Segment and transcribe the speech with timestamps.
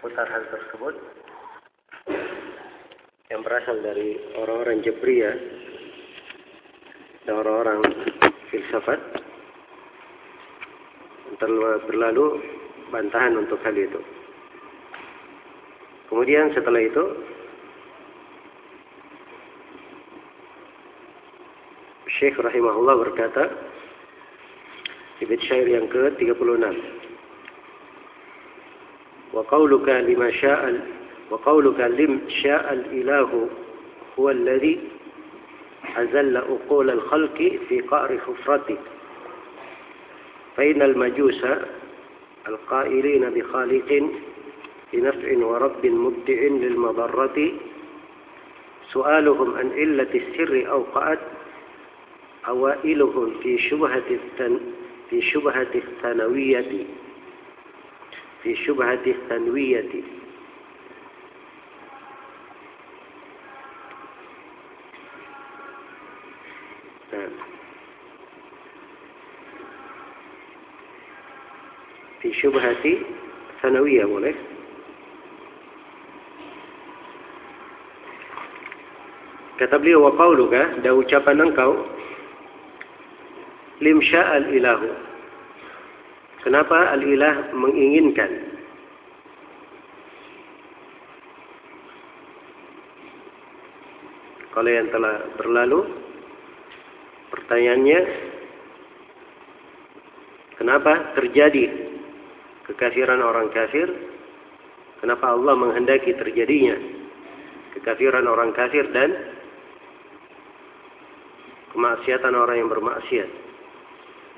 [0.00, 0.96] seputar hal tersebut.
[3.28, 5.36] Yang berasal dari orang-orang Jabriyah.
[7.28, 7.84] Dan orang-orang
[8.48, 8.96] filsafat.
[11.84, 12.40] Berlalu
[12.88, 14.00] bantahan untuk hal itu.
[16.08, 17.04] Kemudian setelah itu
[22.08, 23.52] Syekh rahimahullah berkata
[25.20, 26.99] di syair yang ke-36
[29.40, 30.86] وقولك لما شاء
[31.30, 33.48] وقولك لم شاء الإله
[34.18, 34.80] هو الذي
[35.96, 38.76] أزل أقول الخلق في قعر حفرته.
[40.56, 41.44] فإن المجوس
[42.48, 44.10] القائلين بخالق
[44.92, 47.52] بنفع ورب مبدع للمضرة
[48.92, 51.18] سؤالهم عن علة السر أوقعت
[52.48, 54.18] أوائلهم في شبهة
[55.10, 56.84] في شبهة الثانوية.
[58.42, 59.90] في شبهة الثانوية
[72.22, 72.96] في شبهة
[73.62, 74.04] ثانوية
[79.60, 81.84] Kata beliau wa qauluka dan ucapan engkau
[83.84, 84.88] lim sya'al ilahu.
[86.40, 88.30] Kenapa al-ilah menginginkan?
[94.50, 95.80] Kalau yang telah berlalu
[97.30, 98.00] pertanyaannya
[100.58, 101.70] kenapa terjadi
[102.66, 103.88] kekafiran orang kafir?
[105.00, 106.76] Kenapa Allah menghendaki terjadinya
[107.78, 109.14] kekafiran orang kafir dan
[111.72, 113.30] kemaksiatan orang yang bermaksiat.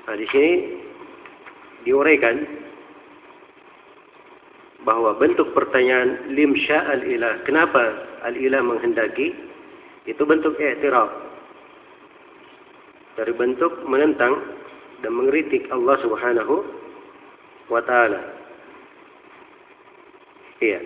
[0.07, 0.51] Nah, di sini
[1.83, 2.43] diuraikan
[4.83, 7.83] bahwa bentuk pertanyaan lim al ilah, kenapa
[8.27, 9.31] al ilah menghendaki?
[10.03, 11.07] Itu bentuk i'tiraf.
[13.15, 14.35] Dari bentuk menentang
[14.99, 16.55] dan mengkritik Allah Subhanahu
[17.71, 18.19] wa taala.
[20.59, 20.79] Iya.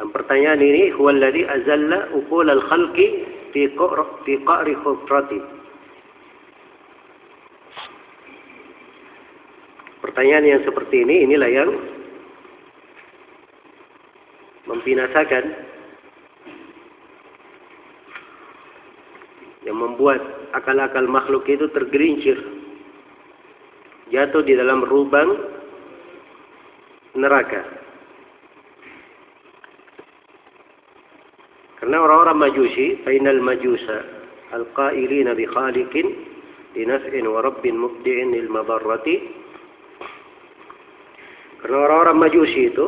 [0.00, 3.06] Dan pertanyaan ini huwallazi azalla uqul al-khalqi
[3.52, 3.68] fi
[4.40, 5.40] qa'ri khufrati.
[10.12, 11.70] Pertanyaan yang seperti ini inilah yang
[14.68, 15.44] membinasakan
[19.64, 20.20] yang membuat
[20.52, 22.36] akal-akal makhluk itu tergelincir
[24.12, 25.32] jatuh di dalam lubang
[27.16, 27.64] neraka
[31.80, 34.06] Karena orang-orang majusi, fainal majusa
[34.54, 36.06] al-qailina bi khaliqin
[36.78, 38.46] li naf'in wa rabbin mubdi'in lil.
[41.62, 42.86] Karena orang-orang majusi itu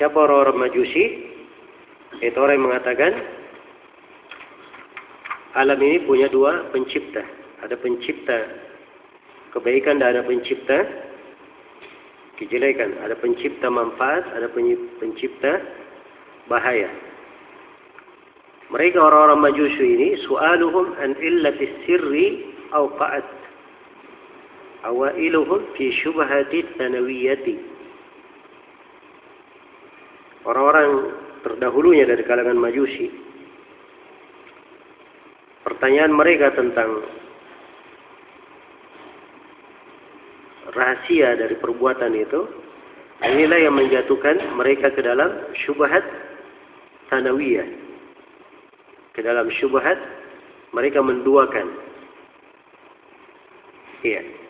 [0.00, 1.28] siapa orang-orang majusi?
[2.24, 3.12] Itu orang yang mengatakan
[5.60, 7.20] alam ini punya dua pencipta.
[7.60, 8.38] Ada pencipta
[9.52, 10.84] kebaikan dan ada pencipta
[12.40, 12.96] kejelekan.
[13.04, 14.48] Ada pencipta manfaat, ada
[15.00, 15.60] pencipta
[16.48, 16.88] bahaya.
[18.72, 23.45] Mereka orang-orang majusi ini su'aluhum an illati sirri awqa'at
[24.86, 27.54] awailuhum fi syubhati tanawiyati.
[30.46, 31.10] Orang-orang
[31.42, 33.26] terdahulunya dari kalangan majusi
[35.66, 37.02] pertanyaan mereka tentang
[40.70, 42.46] rahasia dari perbuatan itu
[43.26, 46.06] inilah yang menjatuhkan mereka ke dalam syubhat
[47.10, 47.66] tanawiyah.
[49.18, 49.98] Ke dalam syubhat
[50.70, 51.66] mereka menduakan.
[54.06, 54.45] Iya.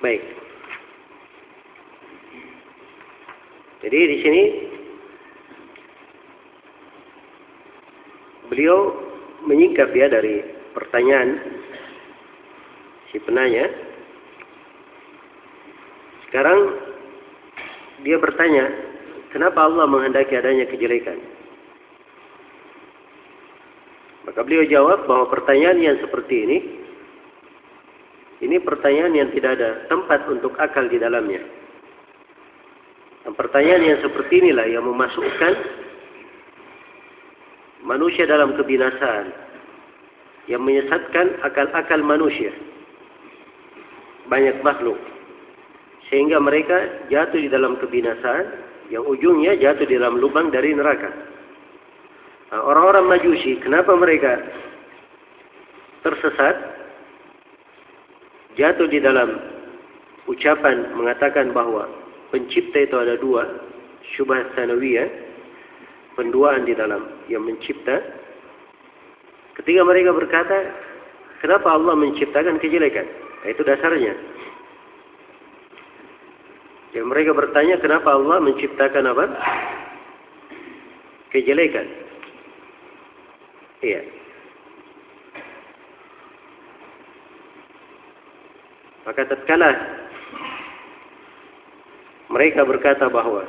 [0.00, 0.22] Baik.
[3.80, 4.42] Jadi di sini
[8.52, 8.92] beliau
[9.48, 10.44] menyingkap ya dari
[10.76, 11.40] pertanyaan
[13.12, 13.68] si penanya.
[16.28, 16.58] Sekarang
[18.04, 18.90] dia bertanya,
[19.30, 21.22] Kenapa Allah menghendaki adanya kejelekan?
[24.26, 26.58] Maka beliau jawab bahwa pertanyaan yang seperti ini,
[28.40, 31.44] ini pertanyaan yang tidak ada tempat untuk akal di dalamnya.
[33.20, 35.52] Dan pertanyaan yang seperti inilah yang memasukkan
[37.84, 39.28] manusia dalam kebinasaan,
[40.48, 42.48] yang menyesatkan akal-akal manusia.
[44.32, 44.96] Banyak makhluk.
[46.08, 48.46] Sehingga mereka jatuh di dalam kebinasaan
[48.88, 51.12] yang ujungnya jatuh di dalam lubang dari neraka.
[52.50, 54.42] Nah, orang-orang Majusi, kenapa mereka
[56.02, 56.79] tersesat?
[58.58, 59.38] Jatuh di dalam
[60.26, 61.86] ucapan mengatakan bahwa
[62.34, 63.46] pencipta itu ada dua,
[64.14, 65.06] syubhat sanawiyah,
[66.18, 68.02] penduaan di dalam yang mencipta.
[69.58, 70.58] Ketika mereka berkata,
[71.42, 73.06] kenapa Allah menciptakan kejelekan?
[73.46, 74.14] Itu dasarnya.
[76.90, 79.24] Dan mereka bertanya kenapa Allah menciptakan apa?
[81.30, 81.86] Kejelekan.
[83.80, 84.19] Iya.
[89.08, 89.70] Maka tatkala
[92.30, 93.42] mereka berkata bahwa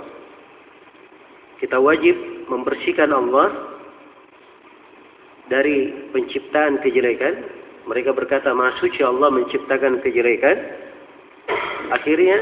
[1.62, 2.18] kita wajib
[2.50, 3.78] membersihkan Allah
[5.52, 7.46] dari penciptaan kejelekan.
[7.86, 10.58] Mereka berkata, Maha suci Allah menciptakan kejelekan.
[11.94, 12.42] Akhirnya,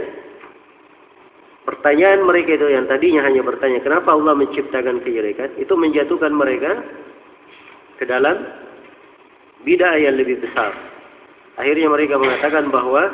[1.68, 5.52] pertanyaan mereka itu yang tadinya hanya bertanya, kenapa Allah menciptakan kejelekan?
[5.60, 6.80] Itu menjatuhkan mereka
[8.00, 8.40] ke dalam
[9.68, 10.89] bid'ah yang lebih besar.
[11.60, 13.12] Akhirnya mereka mengatakan bahwa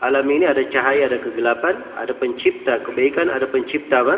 [0.00, 4.16] alam ini ada cahaya, ada kegelapan, ada pencipta kebaikan, ada pencipta apa?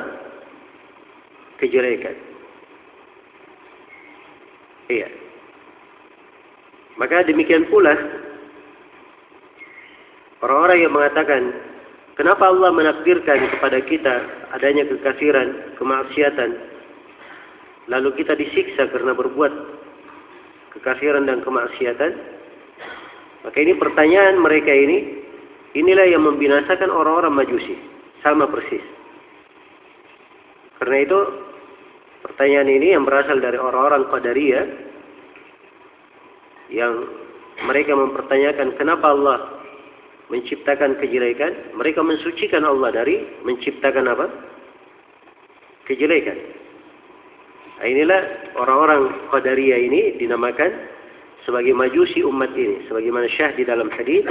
[1.59, 2.19] kejelekan.
[4.91, 5.09] Iya.
[6.99, 7.95] Maka demikian pula
[10.43, 11.55] orang-orang yang mengatakan
[12.19, 14.15] kenapa Allah menakdirkan kepada kita
[14.59, 16.51] adanya kekafiran, kemaksiatan
[17.91, 19.53] lalu kita disiksa karena berbuat
[20.79, 22.42] kekafiran dan kemaksiatan
[23.43, 25.23] maka ini pertanyaan mereka ini
[25.77, 27.75] inilah yang membinasakan orang-orang majusi
[28.23, 28.83] sama persis
[30.79, 31.19] karena itu
[32.23, 34.67] Pertanyaan ini yang berasal dari orang-orang Qadariyah
[36.71, 36.95] yang
[37.67, 39.39] mereka mempertanyakan kenapa Allah
[40.31, 44.27] menciptakan kejelekan, mereka mensucikan Allah dari menciptakan apa?
[45.91, 46.39] Kejelekan.
[47.83, 48.21] Nah, inilah
[48.55, 50.71] orang-orang Qadariyah ini dinamakan
[51.43, 54.23] sebagai majusi umat ini, sebagaimana syah di dalam hadis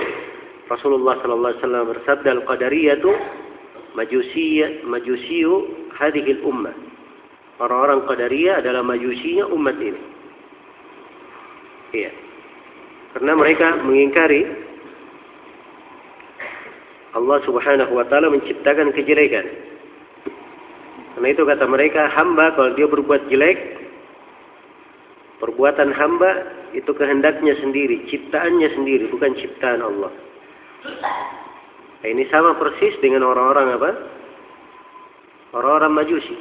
[0.72, 3.12] Rasulullah sallallahu alaihi wasallam bersabda al-qadariyah itu
[3.92, 5.68] majusiyah majusiyu
[6.00, 6.72] hadhihi ummah
[7.62, 10.02] Orang-orang Qadariyah adalah majusinya umat ini.
[11.94, 12.10] Iya.
[13.14, 14.50] Karena mereka mengingkari
[17.14, 19.46] Allah Subhanahu wa taala menciptakan kejelekan.
[21.14, 23.81] Karena itu kata mereka hamba kalau dia berbuat jelek
[25.42, 26.46] perbuatan hamba
[26.78, 30.14] itu kehendaknya sendiri, ciptaannya sendiri, bukan ciptaan Allah.
[32.02, 33.92] Nah, ini sama persis dengan orang-orang apa?
[35.58, 36.38] Orang-orang Majusi.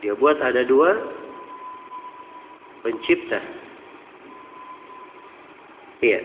[0.00, 0.96] Dia buat ada dua
[2.80, 3.38] pencipta.
[6.00, 6.20] Iya.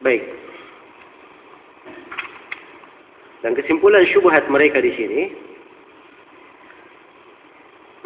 [0.00, 0.22] Baik.
[3.42, 5.22] Dan kesimpulan syubhat mereka di sini,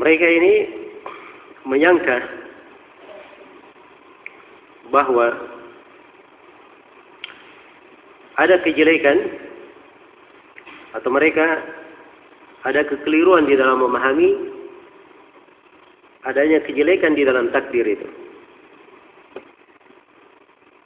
[0.01, 0.84] mereka ini
[1.65, 2.21] menyangka
[4.93, 5.33] bahwa
[8.37, 9.19] ada kejelekan
[10.95, 11.65] atau mereka
[12.65, 14.55] ada kekeliruan di dalam memahami
[16.25, 18.09] adanya kejelekan di dalam takdir itu.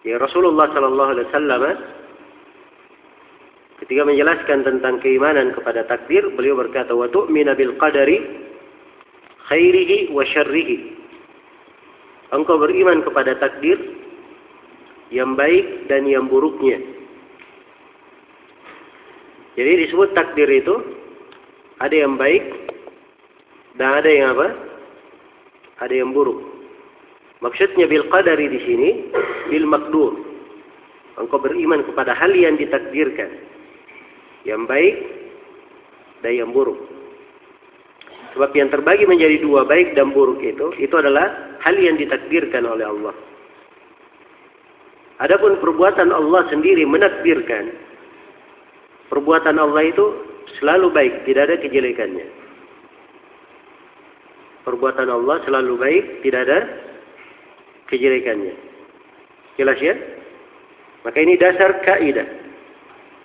[0.06, 1.62] Ya Rasulullah Sallallahu Alaihi Wasallam
[3.84, 8.47] ketika menjelaskan tentang keimanan kepada takdir, beliau berkata, "Wa tu'mina bil qadari
[9.48, 10.98] khairihi wa syarrihi."
[12.28, 13.80] Engkau beriman kepada takdir
[15.08, 16.76] yang baik dan yang buruknya.
[19.56, 20.76] Jadi disebut takdir itu
[21.80, 22.44] ada yang baik
[23.80, 24.48] dan ada yang apa?
[25.82, 26.42] Ada yang buruk.
[27.38, 28.90] Maksudnya bil qadari di sini
[29.48, 30.14] bil makdur.
[31.18, 33.30] Engkau beriman kepada hal yang ditakdirkan.
[34.46, 34.96] Yang baik
[36.22, 36.97] dan yang buruk.
[38.38, 42.86] Sebab yang terbagi menjadi dua baik dan buruk itu, itu adalah hal yang ditakdirkan oleh
[42.86, 43.10] Allah.
[45.18, 47.74] Adapun perbuatan Allah sendiri menakdirkan.
[49.10, 50.22] Perbuatan Allah itu
[50.62, 52.30] selalu baik, tidak ada kejelekannya.
[54.62, 56.58] Perbuatan Allah selalu baik, tidak ada
[57.90, 58.54] kejelekannya.
[59.58, 59.98] Jelas ya?
[61.02, 62.30] Maka ini dasar kaidah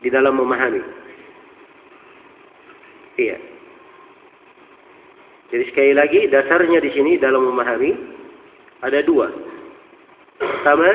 [0.01, 0.81] di dalam memahami.
[3.21, 3.52] Iya.
[5.53, 7.93] Jadi sekali lagi dasarnya di sini dalam memahami
[8.81, 9.29] ada dua.
[10.41, 10.89] Pertama,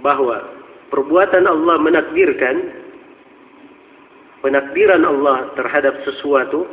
[0.00, 0.40] bahwa
[0.88, 2.56] perbuatan Allah menakdirkan
[4.40, 6.64] penakdiran Allah terhadap sesuatu,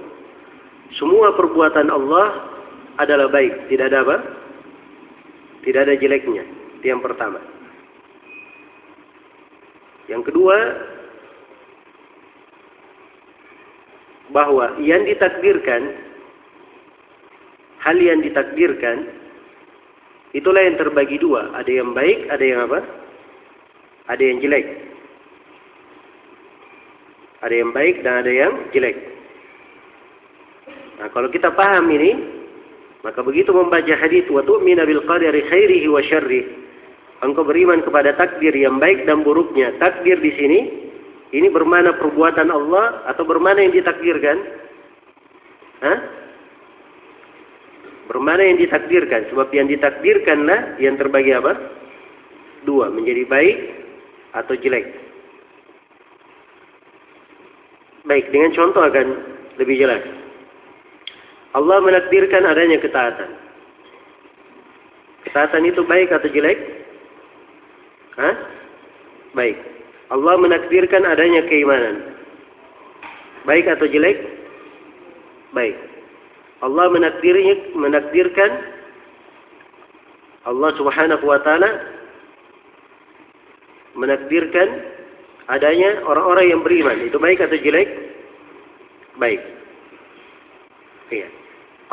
[0.96, 2.56] semua perbuatan Allah
[2.96, 4.18] adalah baik, tidak ada apa?
[5.68, 6.48] Tidak ada jeleknya.
[6.80, 7.44] Itu yang pertama.
[10.08, 10.58] Yang kedua,
[14.34, 15.94] bahwa yang ditakdirkan,
[17.84, 19.06] hal yang ditakdirkan,
[20.34, 21.54] itulah yang terbagi dua.
[21.54, 22.80] Ada yang baik, ada yang apa?
[24.06, 24.66] ada yang jelek.
[27.42, 28.98] Ada yang baik dan ada yang jelek.
[31.02, 32.12] Nah, kalau kita paham ini,
[33.06, 36.46] maka begitu membaca hadis wa tu'mina bil qadari khairihi wa syarrih.
[37.22, 39.74] Engkau beriman kepada takdir yang baik dan buruknya.
[39.78, 40.60] Takdir di sini
[41.36, 44.38] ini bermana perbuatan Allah atau bermana yang ditakdirkan?
[45.84, 46.00] Hah?
[48.08, 49.28] Bermana yang ditakdirkan?
[49.36, 51.60] Sebab yang ditakdirkanlah yang terbagi apa?
[52.64, 53.58] Dua, menjadi baik
[54.32, 54.96] atau jelek.
[58.08, 59.08] Baik, dengan contoh akan
[59.60, 60.08] lebih jelas.
[61.52, 63.32] Allah menakdirkan adanya ketaatan.
[65.28, 66.60] Ketaatan itu baik atau jelek?
[68.16, 68.36] Hah?
[69.36, 69.58] Baik.
[70.14, 72.14] Allah menakdirkan adanya keimanan.
[73.46, 74.22] Baik atau jelek?
[75.54, 75.78] Baik.
[76.62, 78.52] Allah menakdirnya, menakdirkan
[80.46, 81.70] Allah Subhanahu wa taala
[83.98, 84.68] menakdirkan
[85.50, 87.02] adanya orang-orang yang beriman.
[87.02, 87.90] Itu baik atau jelek?
[89.18, 89.42] Baik.
[91.10, 91.28] Iya.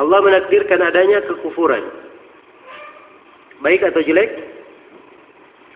[0.00, 1.84] Allah menakdirkan adanya kekufuran.
[3.62, 4.30] Baik atau jelek?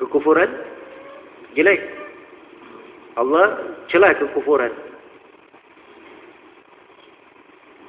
[0.02, 0.50] Kekufuran?
[1.55, 1.96] Jelek.
[3.16, 4.73] Allah celah kekufuran.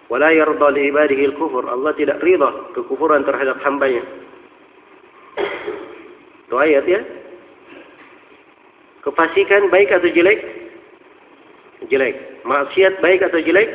[0.08, 1.68] Wala yarda li ibadihi al-kufur.
[1.68, 4.04] Allah tidak ridha kekufuran terhadap hambanya.
[6.48, 7.04] Itu ayat ya.
[9.04, 10.40] Kefasikan baik atau jelek?
[11.92, 12.16] Jelek.
[12.48, 13.68] Maksiat baik atau jelek?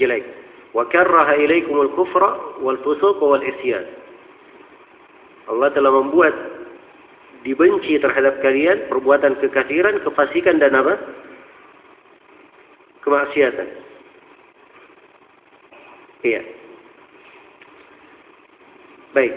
[0.00, 0.24] Jelek.
[0.72, 3.84] Wa karraha ilaikumul kufra wal fusuq wal isyan.
[5.52, 6.32] Allah telah membuat
[7.46, 10.98] dibenci terhadap kalian perbuatan kekafiran, kefasikan dan apa?
[13.06, 13.68] Kemaksiatan.
[16.26, 16.42] Iya.
[19.14, 19.34] Baik.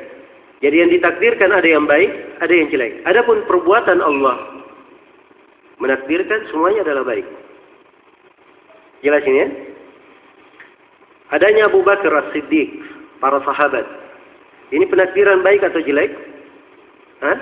[0.60, 2.10] Jadi yang ditakdirkan ada yang baik,
[2.42, 3.06] ada yang jelek.
[3.06, 4.66] Adapun perbuatan Allah
[5.80, 7.24] menakdirkan semuanya adalah baik.
[9.06, 9.48] Jelas ini ya?
[11.30, 12.82] Adanya Abu Bakar As-Siddiq,
[13.22, 13.86] para sahabat.
[14.74, 16.12] Ini penakdiran baik atau jelek?
[17.24, 17.38] Hah?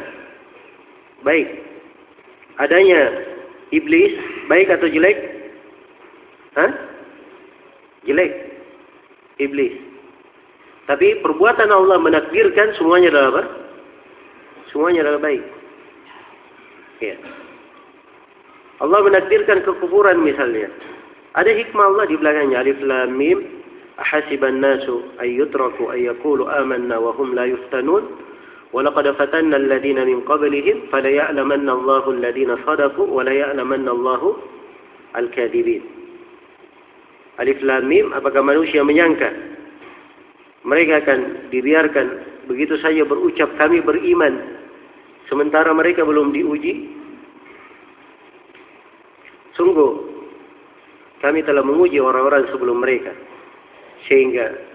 [1.24, 1.48] baik.
[2.58, 3.02] Adanya
[3.70, 4.14] iblis
[4.50, 5.18] baik atau jelek?
[6.58, 6.72] Hah?
[8.08, 8.32] jelek.
[9.38, 9.76] Iblis.
[10.88, 13.44] Tapi perbuatan Allah menakdirkan semuanya adalah apa?
[14.72, 15.44] Semuanya adalah baik.
[17.04, 17.16] Ya.
[18.82, 20.72] Allah menakdirkan kekufuran misalnya.
[21.38, 22.64] Ada hikmah Allah di belakangnya.
[22.64, 23.62] Alif lam mim.
[23.98, 28.06] Ahasiban nasu ayyutraku ayyakulu amanna wa hum la yuftanun.
[28.73, 34.23] ولقد فتنا الذين من قبلهم فليعلمن الله الذين صدقوا وليعلمن الله
[35.17, 35.83] الكاذبين
[37.41, 39.33] Alif Lam Mim apakah manusia menyangka
[40.69, 42.07] mereka akan dibiarkan
[42.45, 44.61] begitu saja berucap kami beriman
[45.33, 46.93] sementara mereka belum diuji
[49.57, 49.91] sungguh
[51.25, 53.17] kami telah menguji orang-orang sebelum mereka
[54.07, 54.66] sehingga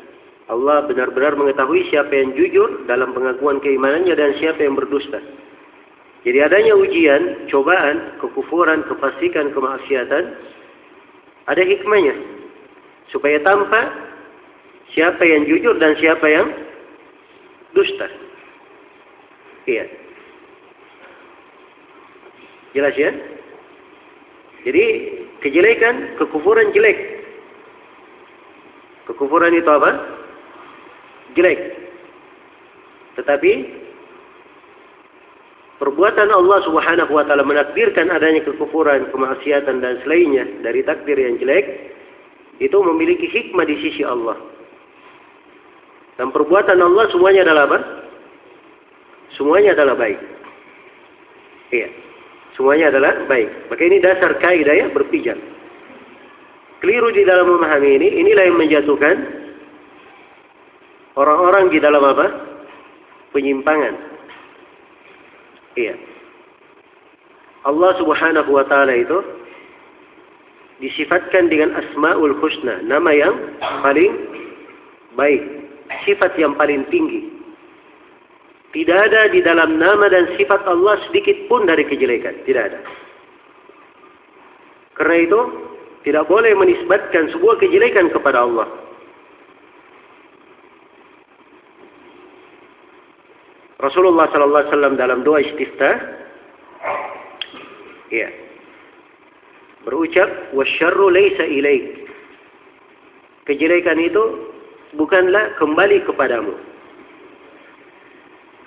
[0.53, 5.17] Allah benar-benar mengetahui siapa yang jujur dalam pengakuan keimanannya dan siapa yang berdusta.
[6.29, 10.25] Jadi adanya ujian, cobaan, kekufuran, kefasikan, kemaksiatan,
[11.49, 12.15] ada hikmahnya.
[13.09, 13.91] Supaya tampak
[14.93, 16.47] siapa yang jujur dan siapa yang
[17.73, 18.07] dusta.
[19.65, 19.89] Iya.
[22.77, 23.11] Jelas ya?
[24.69, 24.85] Jadi
[25.43, 27.25] kejelekan, kekufuran jelek.
[29.11, 30.22] Kekufuran itu apa?
[31.39, 31.61] Jelek.
[33.17, 33.53] Tetapi
[35.81, 41.93] perbuatan Allah Subhanahu wa taala menakdirkan adanya kekufuran, kemaksiatan dan selainnya dari takdir yang jelek
[42.61, 44.37] itu memiliki hikmah di sisi Allah.
[46.21, 47.79] Dan perbuatan Allah semuanya adalah apa?
[49.37, 50.21] Semuanya adalah baik.
[51.73, 51.89] Iya.
[52.53, 53.73] Semuanya adalah baik.
[53.73, 55.41] Maka ini dasar kaidah ya berpijak
[56.83, 59.17] keliru di dalam memahami ini, inilah yang menjatuhkan
[61.17, 62.27] orang-orang di dalam apa?
[63.33, 63.95] Penyimpangan.
[65.77, 65.97] Iya.
[67.63, 69.19] Allah Subhanahu wa taala itu
[70.83, 73.35] disifatkan dengan Asmaul Husna, nama yang
[73.87, 74.13] paling
[75.15, 75.43] baik,
[76.03, 77.31] sifat yang paling tinggi.
[78.73, 82.81] Tidak ada di dalam nama dan sifat Allah sedikit pun dari kejelekan, tidak ada.
[84.99, 85.41] Karena itu
[86.03, 88.67] tidak boleh menisbatkan sebuah kejelekan kepada Allah.
[93.83, 95.95] Rasulullah sallallahu alaihi wasallam dalam doa istiftah
[98.15, 98.31] ya
[99.83, 102.07] berucap wasyarru laisa ilaik.
[103.43, 104.23] Kejelekan itu
[104.95, 106.55] bukanlah kembali kepadamu.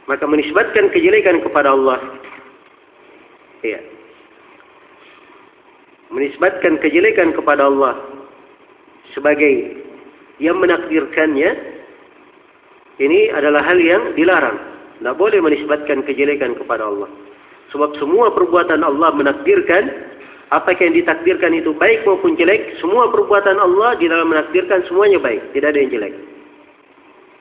[0.05, 1.97] Maka menisbatkan kejelekan kepada Allah
[3.65, 3.81] Iya.
[6.13, 7.97] Menisbatkan kejelekan kepada Allah
[9.17, 9.81] sebagai
[10.37, 11.49] yang menakdirkannya
[13.01, 14.74] ini adalah hal yang dilarang.
[14.99, 17.09] Tidak boleh menisbatkan kejelekan kepada Allah.
[17.75, 20.15] Sebab semua perbuatan Allah menakdirkan
[20.53, 25.41] apa yang ditakdirkan itu baik maupun jelek, semua perbuatan Allah di dalam menakdirkan semuanya baik,
[25.57, 26.13] tidak ada yang jelek.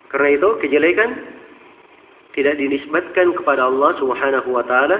[0.08, 1.10] Karena itu kejelekan
[2.34, 4.98] tidak dinisbatkan kepada Allah Subhanahu wa taala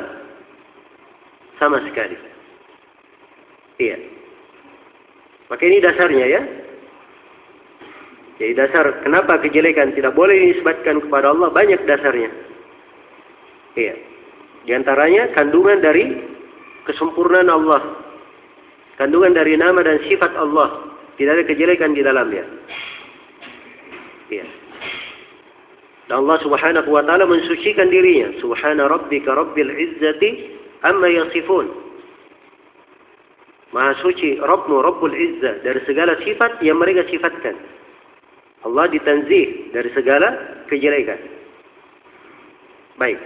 [1.59, 2.15] sama sekali.
[3.83, 3.99] Iya.
[5.51, 6.41] Maka ini dasarnya ya.
[8.45, 12.29] Jadi dasar kenapa kejelekan tidak boleh dinisbatkan kepada Allah banyak dasarnya.
[13.73, 13.97] Iya.
[14.69, 16.13] Di antaranya kandungan dari
[16.85, 18.05] kesempurnaan Allah.
[19.01, 20.93] Kandungan dari nama dan sifat Allah.
[21.17, 22.45] Tidak ada kejelekan di dalamnya.
[24.29, 24.45] Iya.
[26.13, 28.29] Dan Allah Subhanahu wa taala mensucikan dirinya.
[28.45, 30.53] Subhana rabbika rabbil izzati
[30.85, 31.81] amma yasifun.
[33.73, 37.57] Maha suci Rabbmu Rabbul Izzah dari segala sifat yang mereka sifatkan.
[38.65, 40.33] Allah ditanzih dari segala
[40.73, 41.21] kejelekan.
[42.97, 43.21] Baik.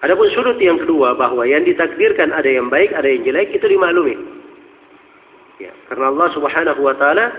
[0.00, 4.14] Adapun sudut yang kedua bahwa yang ditakdirkan ada yang baik, ada yang jelek itu dimaklumi.
[5.58, 7.34] Ya, karena Allah Subhanahu wa taala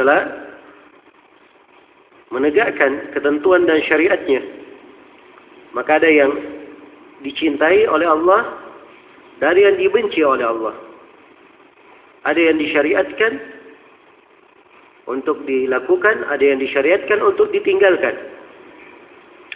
[0.00, 0.20] telah
[2.32, 4.40] menegakkan ketentuan dan syariatnya.
[5.76, 6.32] Maka ada yang
[7.20, 8.56] dicintai oleh Allah
[9.36, 10.74] dari yang dibenci oleh Allah.
[12.24, 13.57] Ada yang disyariatkan
[15.08, 18.12] untuk dilakukan, ada yang disyariatkan untuk ditinggalkan.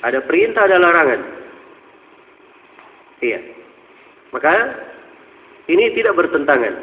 [0.01, 1.21] Ada perintah, ada larangan.
[3.21, 3.39] Iya.
[4.33, 4.53] Maka
[5.69, 6.75] ini tidak bertentangan.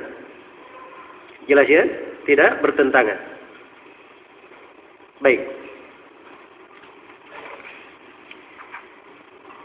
[1.50, 1.84] Jelas ya?
[2.30, 3.18] Tidak bertentangan.
[5.20, 5.42] Baik.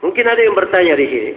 [0.01, 1.33] Mungkin ada yang bertanya di sini.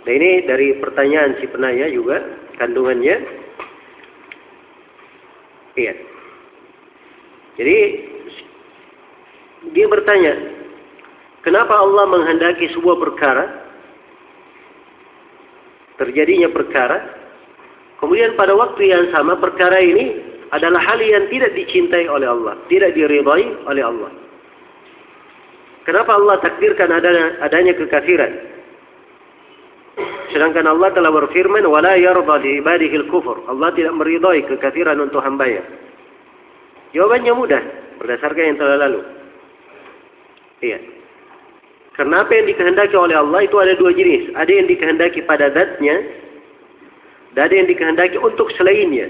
[0.00, 2.20] Nah ini dari pertanyaan si penanya juga
[2.60, 3.16] kandungannya.
[5.80, 6.09] Iya.
[7.58, 7.76] Jadi
[9.74, 10.34] dia bertanya,
[11.42, 13.44] kenapa Allah menghendaki sebuah perkara
[16.00, 16.96] terjadinya perkara,
[18.00, 20.16] kemudian pada waktu yang sama perkara ini
[20.50, 24.10] adalah hal yang tidak dicintai oleh Allah, tidak diridhai oleh Allah.
[25.84, 28.32] Kenapa Allah takdirkan adanya, adanya kekafiran?
[30.32, 35.60] Sedangkan Allah telah berfirman, "Wala yarda li ibadihi al-kufur." Allah tidak meridhai kekafiran untuk hambanya.
[36.90, 37.62] Jawabannya mudah
[38.02, 39.00] berdasarkan yang telah lalu.
[40.60, 40.78] Iya.
[41.94, 44.32] Karena apa yang dikehendaki oleh Allah itu ada dua jenis.
[44.32, 46.00] Ada yang dikehendaki pada zatnya,
[47.36, 49.06] dan ada yang dikehendaki untuk selainnya.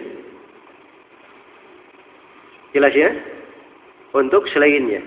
[2.77, 3.11] Jelas ya?
[4.13, 5.01] Untuk selainnya.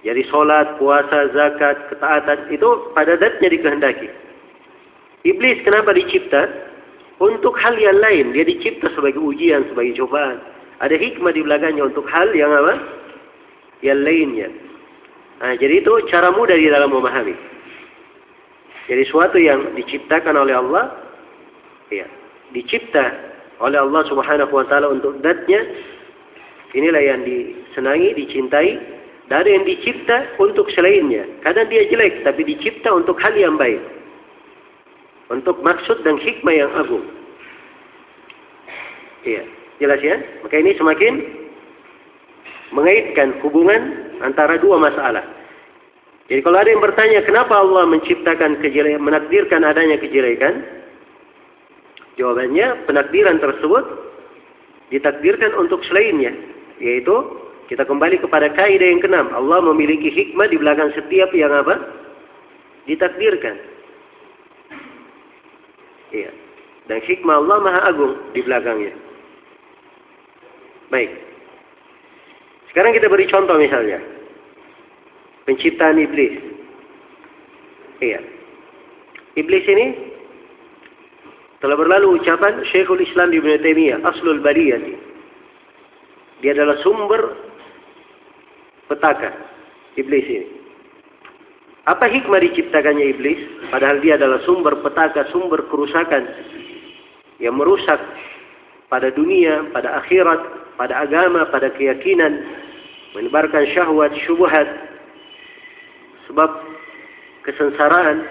[0.00, 4.08] Jadi sholat, puasa, zakat, ketaatan itu pada zatnya dikehendaki.
[5.28, 6.48] Iblis kenapa dicipta?
[7.20, 8.32] Untuk hal yang lain.
[8.32, 10.40] Dia dicipta sebagai ujian, sebagai cobaan.
[10.80, 12.74] Ada hikmah di belakangnya untuk hal yang apa?
[13.84, 14.48] Yang lainnya.
[15.40, 17.36] Nah, jadi itu cara mudah di dalam memahami.
[18.88, 20.88] Jadi suatu yang diciptakan oleh Allah,
[21.92, 22.08] ya,
[22.56, 23.12] dicipta
[23.60, 25.60] oleh Allah Subhanahu wa taala untuk datnya,
[26.72, 28.80] inilah yang disenangi, dicintai,
[29.30, 31.22] dari yang dicipta untuk selainnya.
[31.44, 33.78] Kadang dia jelek, tapi dicipta untuk hal yang baik.
[35.30, 37.06] Untuk maksud dan hikmah yang agung.
[39.22, 39.59] Iya.
[39.80, 40.20] Jelas ya?
[40.44, 41.14] Maka ini semakin
[42.76, 45.24] mengaitkan hubungan antara dua masalah.
[46.30, 50.62] Jadi kalau ada yang bertanya kenapa Allah menciptakan kejelekan, menakdirkan adanya kejelekan?
[52.14, 53.82] Jawabannya penakdiran tersebut
[54.94, 56.30] ditakdirkan untuk selainnya,
[56.78, 57.16] yaitu
[57.66, 59.26] kita kembali kepada kaidah yang keenam.
[59.34, 61.82] Allah memiliki hikmah di belakang setiap yang apa?
[62.86, 63.56] Ditakdirkan.
[66.14, 66.30] Iya.
[66.86, 69.09] Dan hikmah Allah maha agung di belakangnya.
[70.90, 71.10] Baik.
[72.70, 73.98] Sekarang kita beri contoh misalnya.
[75.46, 76.34] Penciptaan iblis.
[78.02, 78.20] Iya.
[79.38, 79.86] Iblis ini
[81.62, 84.94] telah berlalu ucapan Syekhul Islam Ibn Taimiyah, Aslul Bariyati.
[86.40, 87.20] Dia adalah sumber
[88.88, 89.30] petaka
[89.94, 90.48] iblis ini.
[91.84, 93.40] Apa hikmah diciptakannya iblis?
[93.68, 96.22] Padahal dia adalah sumber petaka, sumber kerusakan
[97.40, 97.98] yang merusak
[98.88, 100.40] pada dunia, pada akhirat,
[100.80, 102.40] pada agama, pada keyakinan,
[103.12, 104.64] menyebarkan syahwat, syubhat,
[106.24, 106.48] sebab
[107.44, 108.24] kesengsaraan,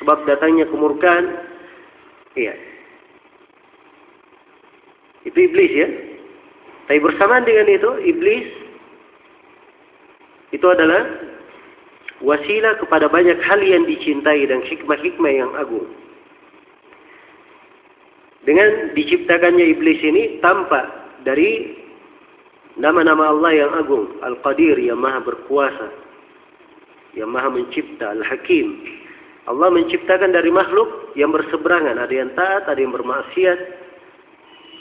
[0.00, 1.28] sebab datangnya kemurkaan.
[2.40, 2.56] Iya.
[5.28, 5.88] Itu iblis ya.
[6.88, 8.48] Tapi bersamaan dengan itu, iblis
[10.56, 11.04] itu adalah
[12.24, 15.84] wasilah kepada banyak hal yang dicintai dan hikmah-hikmah yang agung.
[18.48, 20.97] Dengan diciptakannya iblis ini tampak
[21.28, 21.76] dari
[22.80, 25.92] nama-nama Allah yang agung, Al-Qadir yang maha berkuasa,
[27.12, 28.96] yang maha mencipta, Al-Hakim.
[29.44, 33.58] Allah menciptakan dari makhluk yang berseberangan, ada yang taat, ada yang bermaksiat,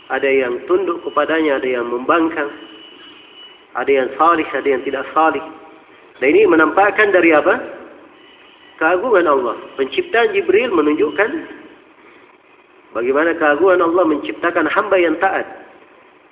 [0.07, 2.47] ada yang tunduk kepadanya, ada yang membangkang,
[3.75, 5.43] ada yang salih, ada yang tidak salih.
[6.23, 7.60] Dan ini menampakkan dari apa?
[8.79, 9.55] Keagungan Allah.
[9.75, 11.29] Penciptaan Jibril menunjukkan
[12.95, 15.66] bagaimana keagungan Allah menciptakan hamba yang taat.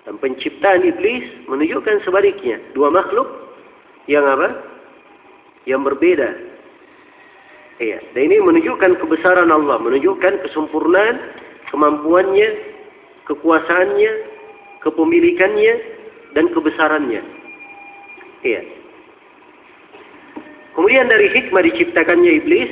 [0.06, 2.62] Dan penciptaan iblis menunjukkan sebaliknya.
[2.78, 3.26] Dua makhluk
[4.06, 4.54] yang apa?
[5.66, 6.30] Yang berbeda.
[7.82, 8.00] Iya.
[8.14, 9.82] Dan ini menunjukkan kebesaran Allah.
[9.82, 11.18] Menunjukkan kesempurnaan,
[11.74, 12.50] kemampuannya,
[13.26, 14.12] kekuasaannya,
[14.86, 15.74] kepemilikannya,
[16.38, 17.22] dan kebesarannya.
[18.46, 18.62] Iya.
[20.78, 22.72] Kemudian dari hikmah diciptakannya iblis,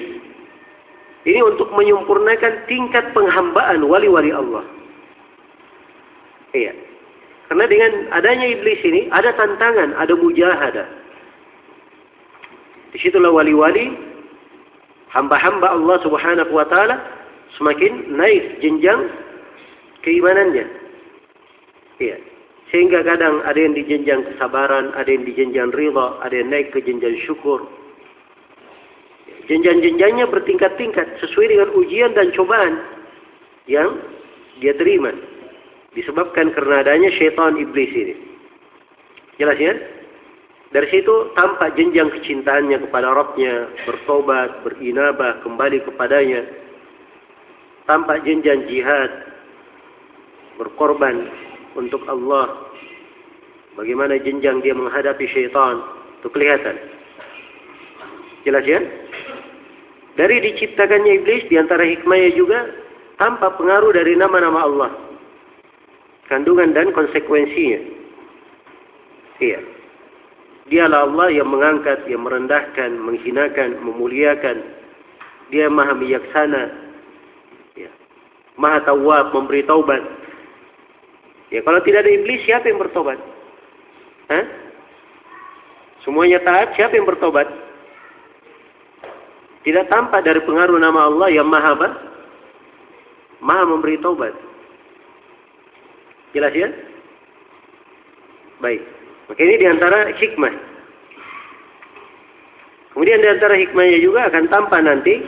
[1.23, 4.61] ini untuk menyempurnakan tingkat penghambaan wali-wali Allah.
[6.53, 6.92] Iya.
[7.53, 10.89] Karena dengan adanya iblis ini, ada tantangan, ada mujahadah.
[12.89, 13.93] Di situlah wali-wali,
[15.13, 16.97] hamba-hamba Allah subhanahu wa ta'ala,
[17.53, 19.05] semakin naik jenjang
[20.01, 20.65] keimanannya.
[22.01, 22.17] Iya.
[22.73, 26.73] Sehingga kadang ada yang di jenjang kesabaran, ada yang di jenjang rida, ada yang naik
[26.73, 27.69] ke jenjang syukur.
[29.45, 32.81] Jenjang-jenjangnya bertingkat-tingkat sesuai dengan ujian dan cobaan
[33.69, 33.93] yang
[34.57, 35.13] dia terima.
[35.93, 38.15] Disebabkan karena adanya syaitan iblis ini.
[39.37, 39.73] Jelas ya?
[40.73, 46.41] Dari situ tampak jenjang kecintaannya kepada Rabbnya, bertobat, berinabah, kembali kepadanya.
[47.85, 49.11] Tampak jenjang jihad,
[50.57, 51.29] berkorban
[51.77, 52.73] untuk Allah.
[53.77, 55.81] Bagaimana jenjang dia menghadapi syaitan,
[56.17, 56.77] itu kelihatan.
[58.41, 58.81] Jelas ya?
[60.13, 62.69] Dari diciptakannya iblis di antara hikmahnya juga
[63.17, 64.91] tanpa pengaruh dari nama-nama Allah.
[66.31, 67.79] Kandungan dan konsekuensinya.
[69.43, 69.59] Iya.
[70.71, 74.63] Dialah Allah yang mengangkat, yang merendahkan, menghinakan, memuliakan.
[75.51, 76.63] Dia maha bijaksana.
[77.75, 77.91] Ya.
[78.55, 79.99] Maha tawab, memberi taubat.
[81.51, 83.19] Ya, kalau tidak ada iblis, siapa yang bertobat?
[84.31, 84.45] Hah?
[86.07, 87.45] Semuanya taat, siapa yang bertobat?
[89.63, 91.89] Tidak tampak dari pengaruh nama Allah yang maha apa?
[93.43, 94.35] Maha memberi taubat.
[96.33, 96.69] Jelas ya?
[98.59, 98.81] Baik.
[99.29, 100.53] Maka ini di antara hikmah.
[102.93, 105.25] Kemudian di antara hikmahnya juga akan tampak nanti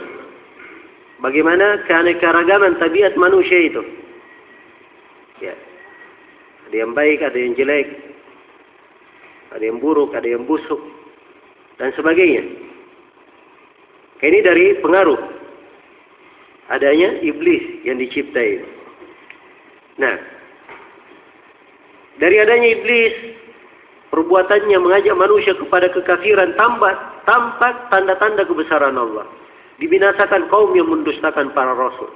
[1.18, 3.82] bagaimana keanekaragaman tabiat manusia itu.
[5.42, 5.54] Ya.
[6.70, 7.86] Ada yang baik, ada yang jelek.
[9.54, 10.78] Ada yang buruk, ada yang busuk.
[11.78, 12.42] Dan sebagainya.
[14.16, 15.20] Ini dari pengaruh
[16.72, 18.64] adanya iblis yang diciptai.
[20.00, 20.35] Nah,
[22.16, 23.14] dari adanya iblis,
[24.08, 26.96] perbuatannya mengajak manusia kepada kekafiran tampak
[27.28, 29.28] tampak tanda-tanda kebesaran Allah.
[29.76, 32.08] Dibinasakan kaum yang mendustakan para rasul.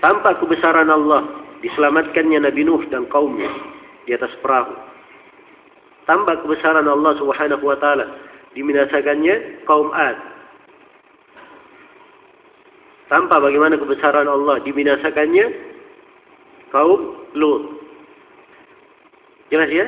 [0.00, 3.52] Tampak kebesaran Allah, diselamatkannya Nabi Nuh dan kaumnya
[4.08, 4.72] di atas perahu.
[6.08, 8.08] Tampak kebesaran Allah Subhanahu wa taala
[8.56, 10.18] diminasakannya kaum Ad.
[13.12, 15.46] Tanpa bagaimana kebesaran Allah diminasakannya
[16.72, 17.81] kaum Lut.
[19.52, 19.86] Jelas ya?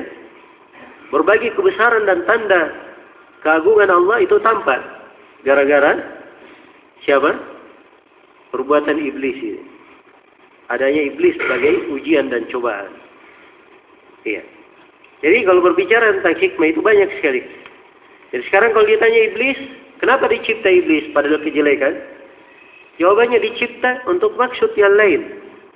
[1.09, 2.69] Berbagi kebesaran dan tanda
[3.41, 4.77] keagungan Allah itu tampak
[5.41, 5.97] gara-gara
[7.01, 7.33] siapa?
[8.53, 9.61] Perbuatan iblis ini.
[10.69, 12.93] Adanya iblis sebagai ujian dan cobaan.
[14.25, 14.41] Iya.
[15.21, 17.41] Jadi kalau berbicara tentang hikmah itu banyak sekali.
[18.33, 19.57] Jadi sekarang kalau ditanya iblis,
[20.01, 21.93] kenapa dicipta iblis padahal kejelekan?
[22.97, 25.21] Jawabannya dicipta untuk maksud yang lain.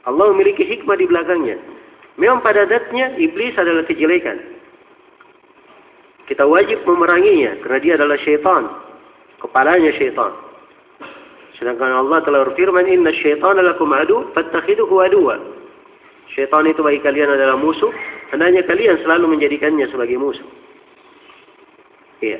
[0.07, 1.57] Allah memiliki hikmah di belakangnya.
[2.19, 4.59] Memang pada datnya iblis adalah kejelekan.
[6.27, 8.69] Kita wajib memeranginya karena dia adalah syaitan.
[9.39, 10.35] Kepalanya syaitan.
[11.55, 15.39] Sedangkan Allah telah berfirman, Inna syaitan lakum adu, fattakhiduhu aduwa.
[16.35, 17.89] Syaitan itu bagi kalian adalah musuh,
[18.35, 20.45] hendaknya kalian selalu menjadikannya sebagai musuh.
[22.19, 22.39] Iya.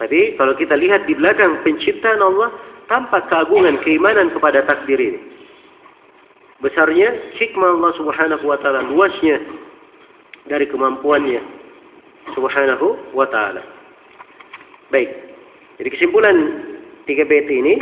[0.00, 2.50] Tapi kalau kita lihat di belakang penciptaan Allah,
[2.88, 5.20] tampak keagungan keimanan kepada takdir ini.
[6.58, 9.38] Besarnya hikmah Allah Subhanahu wa taala, luasnya
[10.50, 11.38] dari kemampuannya
[12.34, 13.62] Subhanahu wa taala.
[14.90, 15.10] Baik.
[15.78, 16.36] Jadi kesimpulan
[17.06, 17.78] tiga bait ini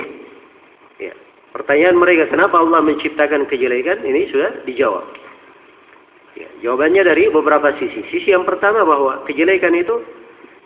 [1.01, 1.15] ya,
[1.57, 5.07] pertanyaan mereka kenapa Allah menciptakan kejelekan ini sudah dijawab.
[6.37, 8.05] Ya, jawabannya dari beberapa sisi.
[8.13, 10.05] Sisi yang pertama bahwa kejelekan itu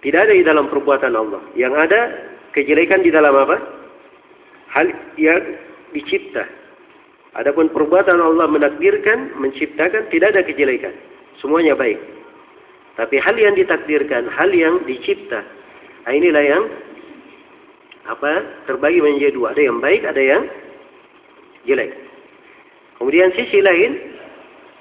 [0.00, 1.44] Tidak ada di dalam perbuatan Allah.
[1.52, 2.00] Yang ada
[2.56, 3.56] kejelekan di dalam apa?
[4.72, 4.88] Hal
[5.20, 5.60] yang
[5.92, 6.48] dicipta.
[7.38, 10.90] Adapun perbuatan Allah menakdirkan, menciptakan, tidak ada kejelekan.
[11.38, 11.98] Semuanya baik.
[12.98, 15.40] Tapi hal yang ditakdirkan, hal yang dicipta,
[16.04, 16.62] nah inilah yang
[18.10, 19.54] apa terbagi menjadi dua.
[19.54, 20.42] Ada yang baik, ada yang
[21.64, 21.94] jelek.
[22.98, 23.96] Kemudian sisi lain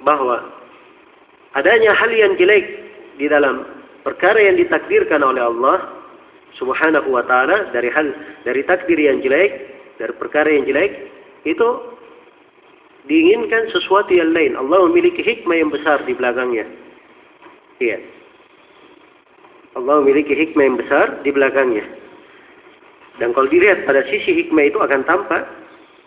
[0.03, 0.41] bahwa
[1.53, 2.65] adanya hal yang jelek
[3.21, 3.63] di dalam
[4.01, 6.01] perkara yang ditakdirkan oleh Allah
[6.57, 8.09] Subhanahu wa taala dari hal
[8.43, 9.51] dari takdir yang jelek,
[10.01, 10.91] dari perkara yang jelek
[11.45, 11.98] itu
[13.07, 14.57] diinginkan sesuatu yang lain.
[14.59, 16.65] Allah memiliki hikmah yang besar di belakangnya.
[17.79, 17.97] Iya.
[19.79, 21.85] Allah memiliki hikmah yang besar di belakangnya.
[23.19, 25.43] Dan kalau dilihat pada sisi hikmah itu akan tampak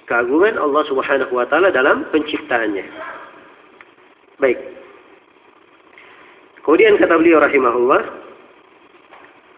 [0.09, 2.85] keagungan Allah Subhanahu wa taala dalam penciptaannya.
[4.40, 4.59] Baik.
[6.62, 8.02] Kemudian kata beliau rahimahullah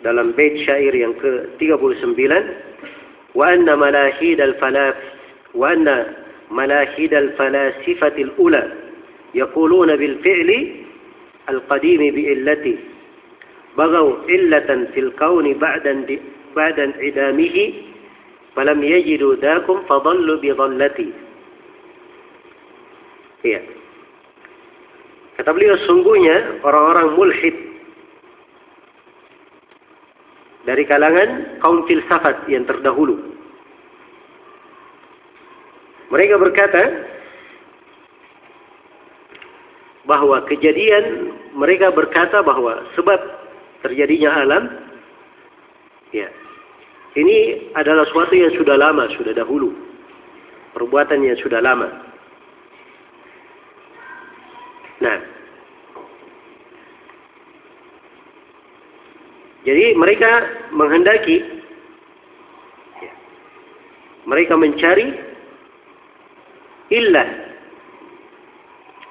[0.04, 2.20] dalam bait syair yang ke-39
[3.32, 4.96] wa anna malahid al-falaf
[5.56, 6.23] wa anna
[9.34, 10.86] yaquluna bil fi'li
[11.50, 12.78] al-qadim bi illati
[13.74, 16.06] bagaw illatan fil kauni ba'da
[16.54, 17.64] ba'da idamihi
[18.54, 21.08] falam yajidu dakum fadallu bi dhallati
[23.44, 23.60] iya.
[25.34, 27.56] Kata beliau sungguhnya orang-orang mulhid
[30.62, 33.33] dari kalangan kaum filsafat yang terdahulu
[36.14, 36.82] mereka berkata
[40.06, 43.18] bahwa kejadian mereka berkata bahwa sebab
[43.82, 44.62] terjadinya alam
[46.14, 46.30] ya
[47.14, 49.70] ini adalah suatu yang sudah lama, sudah dahulu.
[50.74, 51.86] Perbuatan yang sudah lama.
[54.98, 55.18] Nah,
[59.62, 60.30] jadi mereka
[60.74, 61.38] menghendaki,
[62.98, 63.12] ya,
[64.26, 65.14] mereka mencari
[66.92, 67.28] illah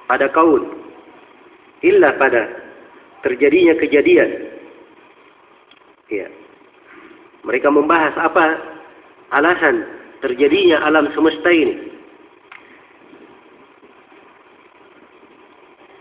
[0.05, 0.62] pada kaul,
[1.81, 2.41] illah pada
[3.23, 4.29] terjadinya kejadian.
[6.12, 6.27] Ya.
[7.43, 8.45] Mereka membahas apa
[9.33, 9.88] alasan
[10.21, 11.93] terjadinya alam semesta ini.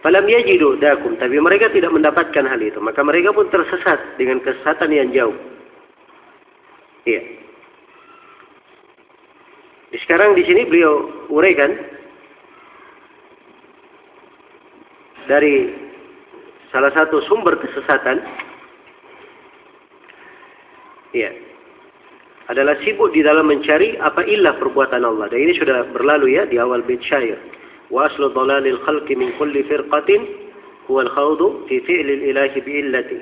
[0.02, 2.82] Falam yajidu dakum, tapi mereka tidak mendapatkan hal itu.
[2.82, 5.38] Maka mereka pun tersesat dengan kesesatan yang jauh.
[7.06, 7.22] Iya.
[9.92, 11.76] Sekarang di sini beliau uraikan
[15.28, 15.68] dari
[16.72, 18.24] salah satu sumber kesesatan
[21.12, 21.28] ya
[22.50, 25.30] adalah sibuk di dalam mencari apa ilah perbuatan Allah.
[25.30, 27.38] Dan ini sudah berlalu ya di awal bait syair.
[27.92, 30.24] Wa aslu dhalalil khalqi min kulli firqatin
[30.88, 33.18] huwa al-khawdu fi fi'lil ilahi bi illati.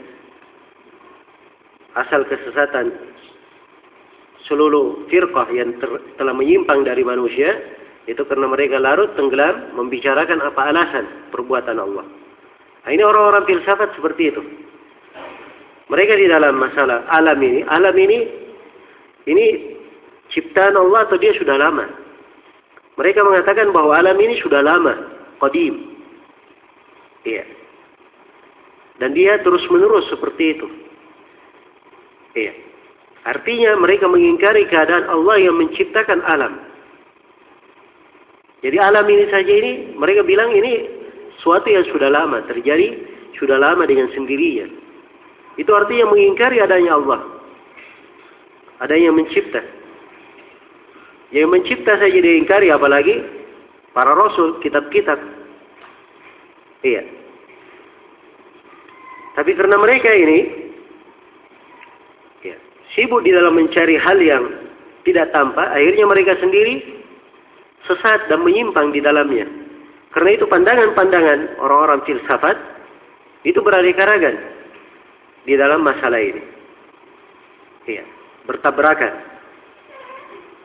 [1.98, 2.94] Asal kesesatan
[4.50, 5.86] seluruh firqah yang ter,
[6.18, 7.78] telah menyimpang dari manusia
[8.10, 12.02] itu karena mereka larut tenggelam membicarakan apa alasan perbuatan Allah.
[12.82, 14.42] Nah, ini orang-orang filsafat seperti itu.
[15.86, 18.18] Mereka di dalam masalah alam ini, alam ini
[19.30, 19.46] ini
[20.34, 21.86] ciptaan Allah atau dia sudah lama.
[22.98, 25.06] Mereka mengatakan bahwa alam ini sudah lama,
[25.38, 25.94] qadim.
[27.22, 27.44] Iya.
[28.98, 30.68] Dan dia terus menerus seperti itu.
[32.36, 32.69] Iya.
[33.28, 36.56] Artinya mereka mengingkari keadaan Allah yang menciptakan alam.
[38.60, 40.88] Jadi alam ini saja ini mereka bilang ini
[41.40, 42.96] suatu yang sudah lama terjadi,
[43.36, 44.68] sudah lama dengan sendirinya.
[45.56, 47.20] Itu artinya mengingkari adanya Allah.
[48.80, 49.60] Ada yang mencipta.
[51.32, 53.20] Yang mencipta saja diingkari apalagi
[53.92, 55.20] para rasul, kitab-kitab.
[56.80, 57.04] Iya.
[59.36, 60.69] Tapi karena mereka ini
[62.94, 64.44] sibuk di dalam mencari hal yang
[65.06, 66.82] tidak tampak, akhirnya mereka sendiri
[67.88, 69.48] sesat dan menyimpang di dalamnya.
[70.10, 72.58] Karena itu pandangan-pandangan orang-orang filsafat
[73.46, 74.36] itu beraneka ragam
[75.46, 76.42] di dalam masalah ini.
[77.88, 78.04] Iya,
[78.44, 79.14] bertabrakan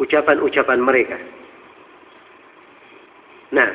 [0.01, 1.17] ucapan-ucapan mereka.
[3.55, 3.69] Nah,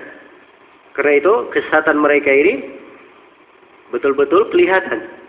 [0.93, 2.77] karena itu kesesatan mereka ini
[3.95, 5.19] betul-betul kelihatan.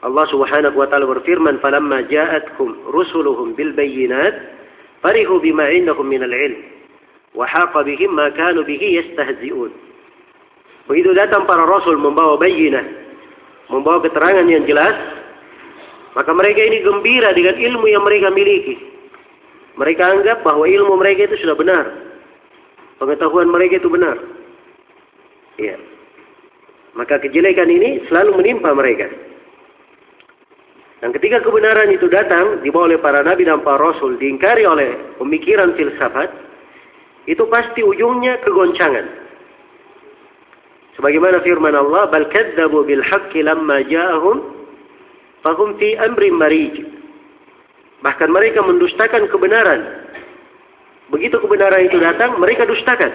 [0.00, 4.32] Allah Subhanahu wa taala berfirman, "Falamma ja'atkum rusuluhum bil bayyinat
[5.04, 6.60] farihu bima 'indahum min al-'ilm
[7.36, 9.68] wa haqa bihim ma kanu bihi yastahzi'un."
[10.88, 12.82] Begitu datang para rasul membawa bayyinah,
[13.68, 14.96] membawa keterangan yang jelas,
[16.16, 18.80] maka mereka ini gembira dengan ilmu yang mereka miliki.
[19.76, 21.84] Mereka anggap bahwa ilmu mereka itu sudah benar.
[22.98, 24.16] Pengetahuan mereka itu benar.
[25.60, 25.76] Ya.
[26.96, 29.08] Maka kejelekan ini selalu menimpa mereka.
[31.00, 35.72] Dan ketika kebenaran itu datang, dibawa oleh para nabi dan para rasul, diingkari oleh pemikiran
[35.72, 36.28] filsafat,
[37.24, 39.08] itu pasti ujungnya kegoncangan.
[41.00, 44.44] Sebagaimana firman Allah, "Bal kadzabu bil haqqi lamma ja'ahum
[45.40, 45.96] fahum fi
[46.28, 46.84] marij."
[48.04, 49.80] Bahkan mereka mendustakan kebenaran.
[51.08, 53.12] Begitu kebenaran itu datang, mereka dustakan.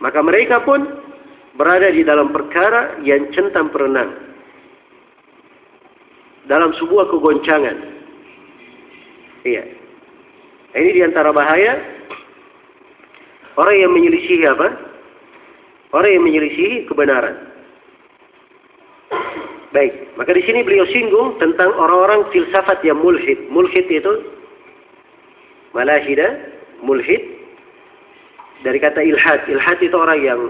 [0.00, 0.88] Maka mereka pun
[1.60, 4.28] berada di dalam perkara yang centang perenang
[6.48, 7.76] dalam sebuah kegoncangan.
[9.44, 9.64] Iya.
[10.74, 11.80] Ini di antara bahaya
[13.56, 14.68] orang yang menyelisihi apa?
[15.92, 17.48] Orang yang menyelisihi kebenaran.
[19.68, 23.36] Baik, maka di sini beliau singgung tentang orang-orang filsafat yang mulhid.
[23.52, 24.12] Mulhid itu
[25.76, 26.40] malahida,
[26.80, 27.20] mulhid
[28.64, 29.44] dari kata ilhad.
[29.44, 30.40] Ilhad itu orang yang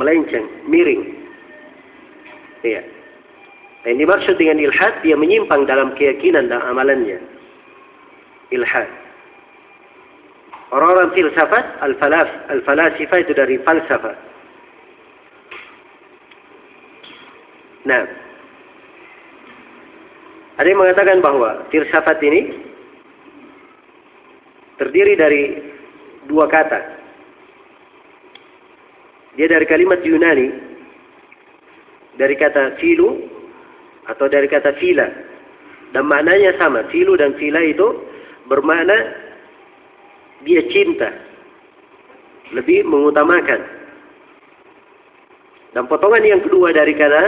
[0.00, 1.12] melenceng, miring.
[2.64, 2.80] Iya.
[3.84, 7.20] Yang dimaksud dengan ilhad, dia menyimpang dalam keyakinan dan amalannya.
[8.48, 8.88] Ilhad.
[10.72, 14.16] Orang-orang filsafat, al-falaf, al-falasifah itu dari falsafah.
[17.84, 18.02] Nah,
[20.56, 22.56] ada yang mengatakan bahwa filsafat ini
[24.80, 25.42] terdiri dari
[26.24, 26.80] dua kata.
[29.36, 30.48] Dia dari kalimat Yunani,
[32.16, 33.33] dari kata filu
[34.08, 35.08] atau dari kata fila
[35.94, 36.82] dan maknanya sama.
[36.90, 37.86] Filu dan fila itu
[38.50, 39.14] bermakna
[40.42, 41.08] dia cinta.
[42.50, 43.62] Lebih mengutamakan.
[45.72, 47.24] Dan potongan yang kedua dari kata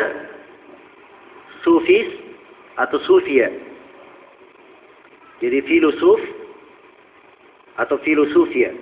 [1.63, 2.07] sufis
[2.75, 3.49] atau sufia.
[5.39, 6.21] Jadi filosof
[7.79, 8.75] atau filosofia.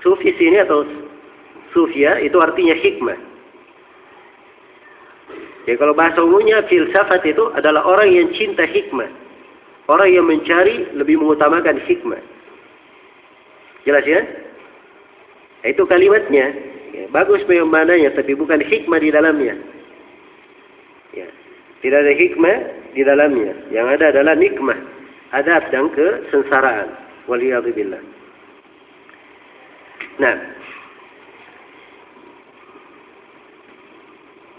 [0.00, 0.88] Sufis ini atau
[1.76, 3.29] sufia itu artinya hikmah
[5.68, 9.08] Ya kalau bahasa umumnya filsafat itu adalah orang yang cinta hikmah.
[9.90, 12.22] Orang yang mencari lebih mengutamakan hikmah.
[13.84, 14.20] Jelas ya?
[15.66, 16.46] Itu kalimatnya.
[16.90, 19.54] Ya, bagus mananya, tapi bukan hikmah di dalamnya.
[21.14, 21.26] Ya.
[21.80, 22.56] Tidak ada hikmah
[22.92, 23.52] di dalamnya.
[23.72, 24.78] Yang ada adalah nikmah.
[25.30, 26.88] Adab dan kesensaraan.
[27.30, 28.02] Waliyahzubillah.
[30.18, 30.34] Nah,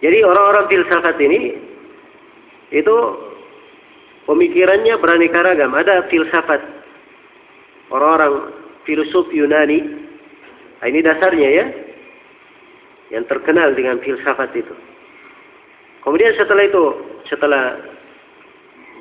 [0.02, 1.54] Jadi orang-orang filsafat ini
[2.74, 2.96] itu
[4.26, 5.78] pemikirannya beraneka ragam.
[5.78, 6.62] Ada filsafat
[7.94, 8.50] orang-orang
[8.84, 9.86] filosof Yunani.
[10.82, 11.66] Nah, ini dasarnya ya.
[13.14, 14.74] Yang terkenal dengan filsafat itu.
[16.02, 16.84] Kemudian setelah itu,
[17.30, 17.78] setelah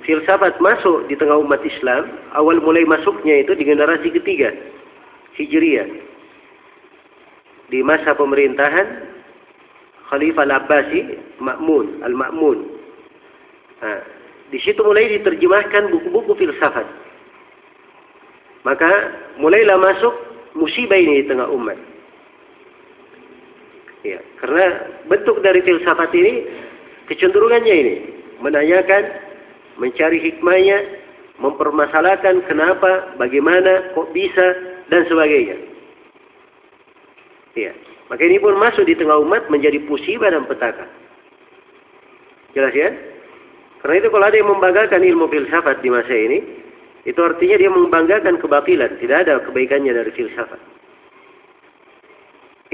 [0.05, 4.53] filsafat masuk di tengah umat Islam, awal mulai masuknya itu di generasi ketiga,
[5.41, 5.89] Hijriyah.
[7.71, 8.87] Di masa pemerintahan
[10.11, 11.01] Khalifah Al-Abbasi
[11.39, 12.59] Ma'mun, Al-Ma'mun.
[13.81, 14.01] Nah,
[14.51, 16.85] di situ mulai diterjemahkan buku-buku filsafat.
[18.67, 18.91] Maka
[19.39, 20.15] mulailah masuk
[20.59, 21.79] musibah ini di tengah umat.
[24.03, 26.45] Ya, karena bentuk dari filsafat ini
[27.09, 27.95] kecenderungannya ini
[28.41, 29.05] menanyakan,
[29.77, 30.79] mencari hikmahnya,
[31.41, 34.47] mempermasalahkan kenapa, bagaimana, kok bisa
[34.89, 35.57] dan sebagainya.
[37.57, 37.73] Ya.
[38.11, 40.83] Maka ini pun masuk di tengah umat menjadi musibah dan petaka.
[42.59, 42.91] Jelas ya?
[43.81, 46.43] Karena itu kalau ada yang membanggakan ilmu filsafat di masa ini,
[47.07, 48.99] itu artinya dia membanggakan kebatilan.
[48.99, 50.59] Tidak ada kebaikannya dari filsafat.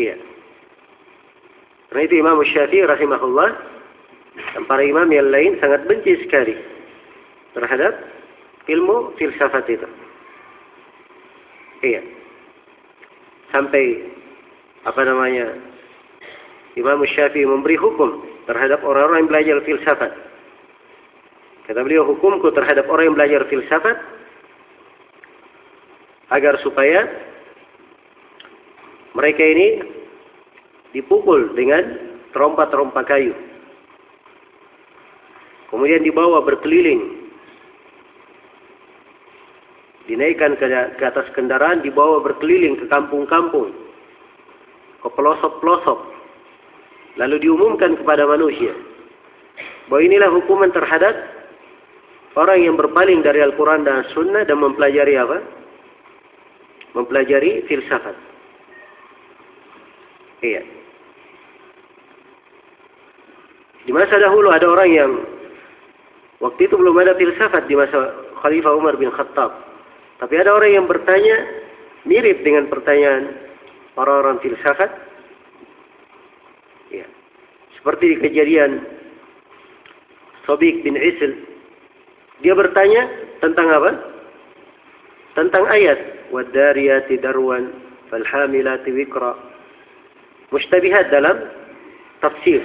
[0.00, 0.16] Iya.
[1.92, 3.50] Karena itu Imam Syafi'i rahimahullah
[4.56, 6.56] dan para imam yang lain sangat benci sekali
[7.52, 7.92] terhadap
[8.68, 9.88] ilmu filsafat itu.
[11.84, 12.02] Iya.
[13.54, 14.15] Sampai
[14.86, 15.50] apa namanya
[16.78, 20.12] Imam Syafi'i memberi hukum terhadap orang-orang yang belajar filsafat.
[21.66, 23.98] Kata beliau hukumku terhadap orang yang belajar filsafat
[26.30, 27.10] agar supaya
[29.18, 29.82] mereka ini
[30.94, 31.82] dipukul dengan
[32.30, 33.34] terompa-terompa kayu.
[35.72, 37.26] Kemudian dibawa berkeliling.
[40.06, 40.70] Dinaikkan ke,
[41.02, 43.85] atas kendaraan, dibawa berkeliling ke kampung-kampung
[45.06, 45.98] ke pelosok-pelosok
[47.22, 48.74] lalu diumumkan kepada manusia
[49.86, 51.14] bahwa inilah hukuman terhadap
[52.34, 55.38] orang yang berpaling dari Al-Quran dan Sunnah dan mempelajari apa?
[56.98, 58.16] Mempelajari filsafat.
[60.42, 60.62] Iya.
[63.86, 65.10] Di masa dahulu ada orang yang
[66.42, 68.10] waktu itu belum ada filsafat di masa
[68.42, 69.54] Khalifah Umar bin Khattab.
[70.18, 71.36] Tapi ada orang yang bertanya
[72.02, 73.45] mirip dengan pertanyaan
[73.96, 74.92] orang-orang filsafat
[76.92, 77.04] ya
[77.80, 78.96] seperti di kejadian
[80.46, 81.34] Sobik bin Isl
[82.40, 83.02] Dia bertanya
[83.42, 83.90] tentang apa?
[85.34, 85.98] Tentang ayat.
[86.30, 87.74] Wadariyati darwan
[88.12, 89.34] falhamilati wikra.
[90.54, 91.50] Mustabihat dalam
[92.22, 92.62] tafsir.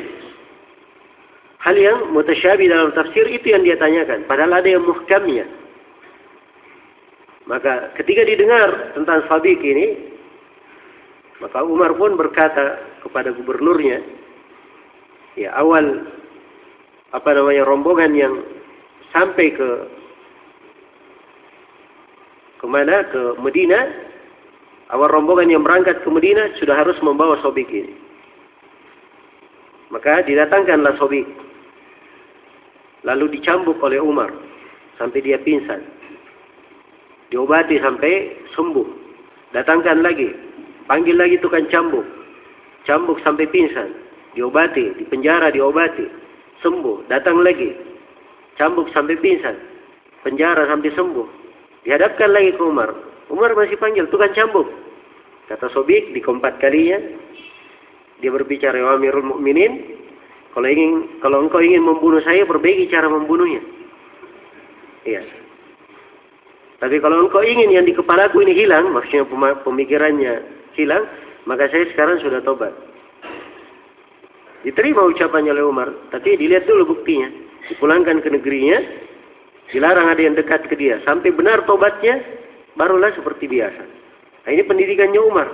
[1.62, 4.26] Hal yang mutasyabih dalam tafsir itu yang dia tanyakan.
[4.28, 5.46] Padahal ada yang muhkamnya.
[7.50, 10.11] Maka ketika didengar tentang sabik ini,
[11.42, 13.98] maka Umar pun berkata kepada gubernurnya,
[15.34, 16.06] ya awal
[17.12, 18.34] apa namanya rombongan yang
[19.10, 19.70] sampai ke
[22.62, 23.90] ke mana ke Medina
[24.94, 27.98] awal rombongan yang berangkat ke Medina sudah harus membawa sobik ini.
[29.90, 31.26] Maka didatangkanlah sobik.
[33.02, 34.30] Lalu dicambuk oleh Umar
[35.02, 35.84] sampai dia pingsan.
[37.34, 38.88] Diobati sampai sembuh.
[39.52, 40.51] Datangkan lagi
[40.92, 42.04] panggil lagi tukang cambuk
[42.84, 43.96] cambuk sampai pingsan
[44.36, 46.04] diobati di penjara diobati
[46.60, 47.92] sembuh datang lagi
[48.62, 49.58] cambuk sampai pingsan,
[50.22, 51.28] penjara sampai sembuh.
[51.82, 52.94] Dihadapkan lagi ke Umar.
[53.34, 54.70] Umar masih panggil, tukang cambuk.
[55.50, 57.02] Kata Sobik di keempat kalinya,
[58.22, 60.00] dia berbicara, ya Amirul Mukminin,
[60.54, 63.60] kalau ingin, kalau engkau ingin membunuh saya, perbaiki cara membunuhnya.
[65.10, 65.26] Iya.
[66.78, 69.26] Tapi kalau engkau ingin yang di kepalaku ini hilang, maksudnya
[69.66, 71.08] pemikirannya hilang,
[71.46, 72.74] maka saya sekarang sudah tobat.
[74.62, 77.30] Diterima ucapannya oleh Umar, tapi dilihat dulu buktinya
[77.70, 78.78] dipulangkan ke negerinya,
[79.70, 80.98] dilarang ada yang dekat ke dia.
[81.06, 82.22] Sampai benar tobatnya,
[82.76, 83.84] barulah seperti biasa.
[84.48, 85.48] Nah, ini pendidikannya Umar.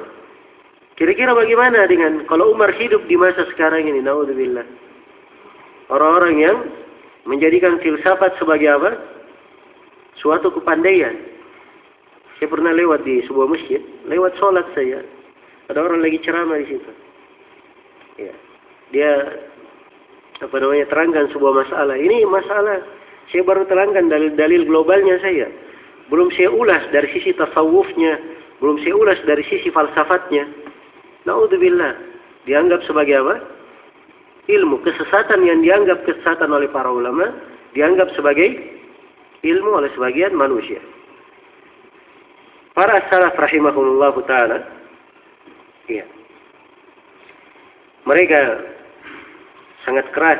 [0.97, 4.65] Kira-kira bagaimana dengan kalau Umar hidup di masa sekarang ini, naudzubillah.
[5.93, 6.57] Orang-orang yang
[7.29, 8.91] menjadikan filsafat sebagai apa?
[10.17, 11.13] Suatu kepandaian.
[12.37, 15.01] Saya pernah lewat di sebuah masjid, lewat sholat saya.
[15.67, 16.91] Ada orang lagi ceramah di situ.
[18.21, 18.33] Ya.
[18.93, 19.11] Dia
[20.37, 21.97] apa namanya terangkan sebuah masalah.
[21.97, 22.77] Ini masalah
[23.33, 25.49] saya baru terangkan dalil-dalil globalnya saya.
[26.07, 28.15] Belum saya ulas dari sisi tasawufnya,
[28.63, 30.47] belum saya ulas dari sisi falsafatnya.
[31.27, 31.93] Naudzubillah.
[32.47, 33.35] Dianggap sebagai apa?
[34.47, 37.27] Ilmu kesesatan yang dianggap kesesatan oleh para ulama
[37.75, 38.55] dianggap sebagai
[39.43, 40.79] ilmu oleh sebagian manusia.
[42.77, 44.61] Para salaf rahimahullah taala
[45.89, 46.05] iya.
[48.05, 48.39] Mereka
[49.81, 50.37] sangat keras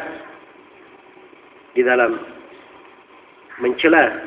[1.73, 2.21] di dalam
[3.57, 4.21] mencela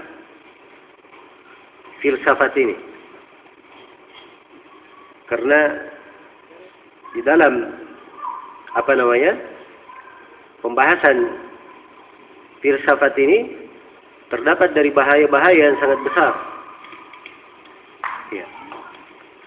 [2.03, 2.75] filsafat ini.
[5.31, 5.79] Karena
[7.15, 7.79] di dalam
[8.75, 9.39] apa namanya?
[10.67, 11.31] pembahasan
[12.59, 13.55] filsafat ini
[14.35, 16.50] terdapat dari bahaya-bahaya yang sangat besar.
[18.31, 18.47] Ya.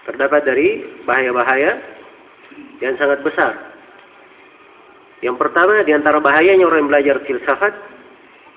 [0.04, 1.80] Terdapat dari bahaya-bahaya
[2.84, 3.56] yang sangat besar.
[5.24, 7.72] Yang pertama di antara bahayanya orang yang belajar filsafat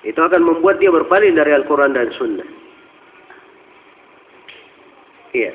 [0.04, 2.48] itu akan membuat dia berpaling dari Al-Quran dan Sunnah.
[5.32, 5.52] Iya.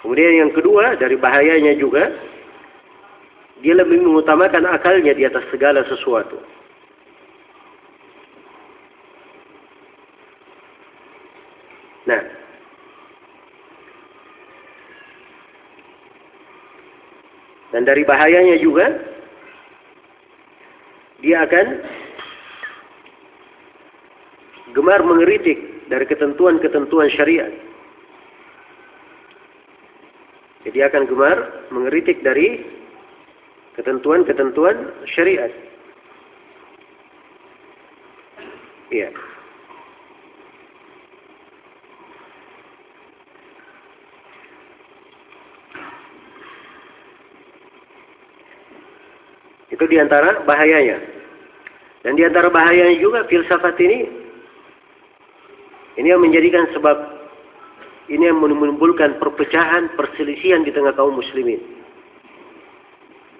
[0.00, 2.08] Kemudian yang kedua dari bahayanya juga
[3.60, 6.40] dia lebih mengutamakan akalnya di atas segala sesuatu.
[12.08, 12.39] Nah,
[17.70, 18.86] dan dari bahayanya juga
[21.20, 21.66] dia akan
[24.72, 25.58] gemar mengeritik
[25.90, 27.50] dari ketentuan-ketentuan syariat.
[30.64, 31.38] Jadi akan gemar
[31.72, 32.62] mengeritik dari
[33.74, 35.48] ketentuan-ketentuan syariat.
[38.90, 39.08] Iya.
[49.80, 51.00] Itu di antara bahayanya.
[52.04, 54.04] Dan di antara bahayanya juga filsafat ini,
[55.96, 56.96] ini yang menjadikan sebab,
[58.12, 61.64] ini yang menimbulkan perpecahan, perselisihan di tengah kaum muslimin.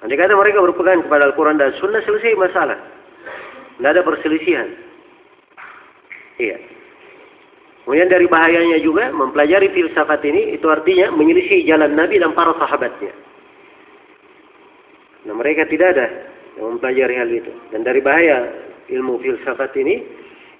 [0.01, 2.80] Andai kata mereka berpegang kepada Al-Quran dan Sunnah, selesai masalah.
[3.76, 4.72] Tidak ada perselisihan.
[6.41, 6.57] Iya.
[7.84, 13.12] Kemudian dari bahayanya juga, mempelajari filsafat ini, itu artinya menyelisih jalan Nabi dan para sahabatnya.
[15.28, 16.06] Nah mereka tidak ada
[16.56, 17.52] yang mempelajari hal itu.
[17.72, 18.48] Dan dari bahaya
[18.88, 20.02] ilmu filsafat ini,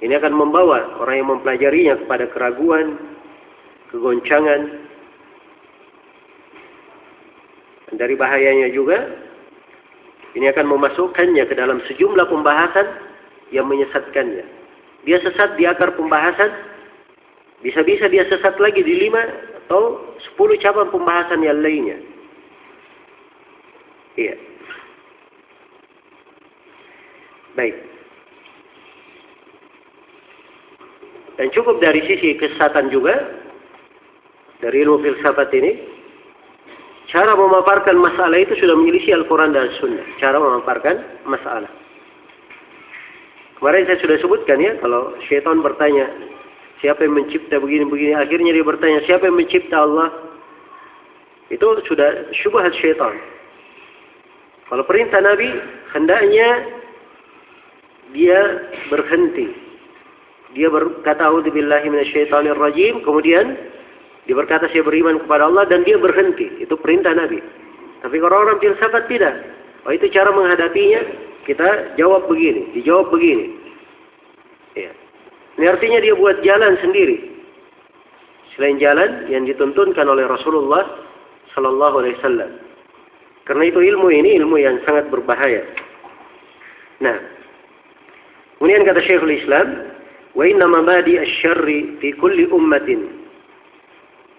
[0.01, 2.97] ini akan membawa orang yang mempelajarinya kepada keraguan,
[3.93, 4.61] kegoncangan.
[7.91, 8.97] Dan dari bahayanya juga,
[10.39, 12.87] ini akan memasukkannya ke dalam sejumlah pembahasan
[13.51, 14.47] yang menyesatkannya.
[15.09, 16.53] Dia sesat di akar pembahasan,
[17.65, 19.21] bisa-bisa dia sesat lagi di lima
[19.65, 21.99] atau sepuluh cabang pembahasan yang lainnya.
[24.15, 24.50] Iya.
[27.59, 27.75] Baik.
[31.41, 33.17] Dan cukup dari sisi kesesatan juga,
[34.61, 35.73] dari ilmu filsafat ini,
[37.09, 40.05] cara memaparkan masalah itu sudah menyelisih Al-Quran dan Sunnah.
[40.21, 41.73] Cara memaparkan masalah.
[43.57, 46.13] Kemarin saya sudah sebutkan ya, kalau syaitan bertanya,
[46.85, 50.09] siapa yang mencipta begini-begini, akhirnya dia bertanya, siapa yang mencipta Allah?
[51.49, 53.17] Itu sudah syubhat syaitan.
[54.69, 55.51] Kalau perintah Nabi,
[55.97, 56.80] hendaknya
[58.13, 58.39] dia
[58.89, 59.71] berhenti
[60.55, 63.55] dia berkata auzubillahi minasyaitonir rajim, kemudian
[64.27, 66.51] dia berkata saya beriman kepada Allah dan dia berhenti.
[66.59, 67.39] Itu perintah Nabi.
[68.03, 69.35] Tapi kalau orang filsafat tidak.
[69.87, 71.07] Oh itu cara menghadapinya,
[71.47, 73.47] kita jawab begini, dijawab begini.
[74.75, 74.91] Ya.
[75.59, 77.31] Ini artinya dia buat jalan sendiri.
[78.59, 80.99] Selain jalan yang dituntunkan oleh Rasulullah
[81.55, 82.51] sallallahu alaihi wasallam.
[83.47, 85.65] Karena itu ilmu ini ilmu yang sangat berbahaya.
[87.01, 87.40] Nah,
[88.61, 89.89] Kemudian kata Syekhul Islam
[90.37, 93.09] wa inna mabadi asy-syarri fi kulli ummatin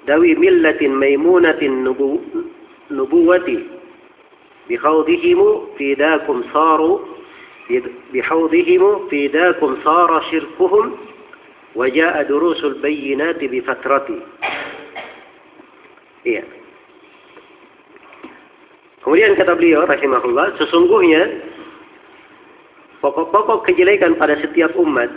[0.06, 2.22] dawi millatin maimunatin nubu
[2.94, 3.66] nubuwati
[4.70, 5.42] bi khawdihim
[5.74, 7.02] fi dakum saru
[8.14, 11.02] bi khawdihim fi dakum sara syirkuhum
[11.74, 14.22] wa jaa durusul bayyinati bi fatrati."
[16.30, 16.46] Iya.
[19.02, 21.22] Kemudian kata beliau rahimahullah, sesungguhnya
[23.02, 25.10] pokok-pokok kejelekan pada setiap umat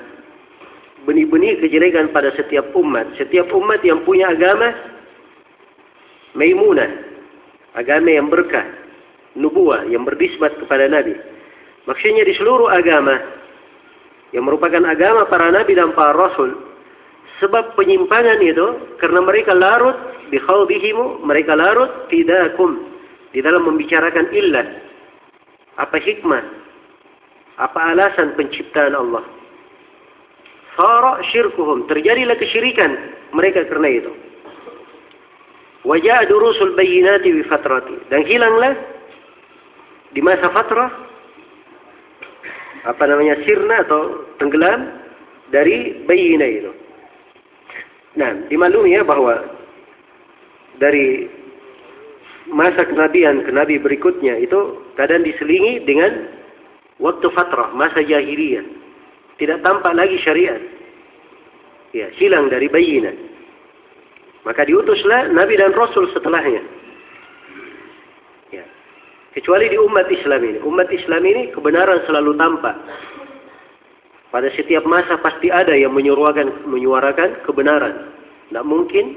[1.04, 3.06] benih-benih kejelekan pada setiap umat.
[3.20, 4.72] Setiap umat yang punya agama
[6.34, 6.90] maimunah,
[7.76, 8.64] agama yang berkah,
[9.38, 11.14] nubuah yang berdisbat kepada Nabi.
[11.84, 13.20] Maksudnya di seluruh agama
[14.32, 16.72] yang merupakan agama para nabi dan para rasul.
[17.44, 19.94] Sebab penyimpangan itu karena mereka larut
[20.32, 22.88] di khawbihimu, mereka larut tidakum
[23.36, 24.66] di dalam membicarakan illah.
[25.76, 26.63] Apa hikmah?
[27.58, 29.22] Apa alasan penciptaan Allah?
[30.74, 31.86] Sara syirkuhum.
[31.86, 32.90] Terjadilah kesyirikan
[33.30, 34.12] mereka karena itu.
[35.86, 38.10] Wajah durusul bayinati bi fatrati.
[38.10, 38.74] Dan hilanglah
[40.10, 40.90] di masa fatrah
[42.84, 45.04] apa namanya sirna atau tenggelam
[45.54, 46.72] dari bayina itu.
[48.14, 49.42] Nah, dimaklumi ya bahwa
[50.78, 51.30] dari
[52.50, 56.33] masa kenabian ke nabi berikutnya itu kadang diselingi dengan
[57.02, 58.84] waktu fatrah, masa jahiliyah
[59.38, 60.62] tidak tampak lagi syariat.
[61.94, 63.14] Ya, hilang dari bayina.
[64.42, 66.62] Maka diutuslah Nabi dan Rasul setelahnya.
[68.50, 68.66] Ya.
[69.34, 70.58] Kecuali di umat Islam ini.
[70.62, 72.76] Umat Islam ini kebenaran selalu tampak.
[74.34, 78.10] Pada setiap masa pasti ada yang menyuarakan, menyuarakan kebenaran.
[78.50, 79.14] Tidak mungkin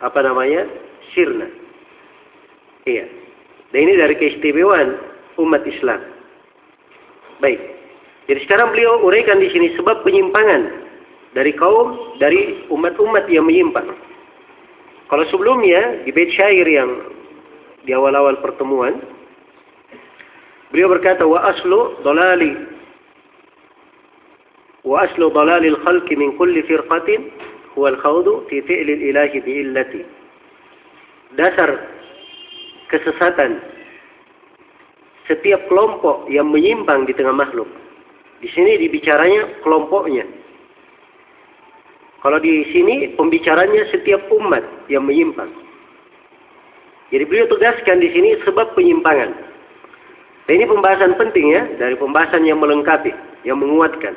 [0.00, 0.70] apa namanya
[1.12, 1.50] sirna.
[2.86, 3.06] Iya.
[3.74, 5.09] Dan ini dari keistimewaan
[5.40, 6.00] umat Islam.
[7.40, 7.60] Baik.
[8.28, 10.70] Jadi sekarang beliau uraikan di sini sebab penyimpangan
[11.34, 13.90] dari kaum dari umat-umat yang menyimpang.
[15.10, 17.10] Kalau sebelumnya di bait syair yang
[17.82, 19.02] di awal-awal pertemuan
[20.70, 22.54] beliau berkata wa aslu dalali
[24.86, 27.34] wa aslu dalalil khalqi min kulli firqatin
[27.74, 30.02] huwa al-khawdu fi fi'li ilahi bi illati.
[31.34, 31.74] Dasar
[32.90, 33.58] kesesatan
[35.30, 37.70] setiap kelompok yang menyimpang di tengah makhluk
[38.40, 40.24] di sini dibicaranya kelompoknya.
[42.20, 45.48] Kalau di sini pembicaranya setiap umat yang menyimpang.
[47.12, 49.30] Jadi beliau tegaskan di sini sebab penyimpangan.
[50.48, 53.12] Dan ini pembahasan penting ya, dari pembahasan yang melengkapi,
[53.44, 54.16] yang menguatkan.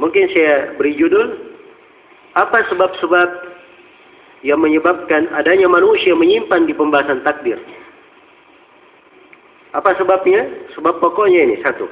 [0.00, 1.56] Mungkin saya beri judul,
[2.36, 3.28] apa sebab-sebab
[4.40, 7.60] yang menyebabkan adanya manusia menyimpan di pembahasan takdir.
[9.70, 10.46] Apa sebabnya?
[10.74, 11.86] Sebab pokoknya ini, satu.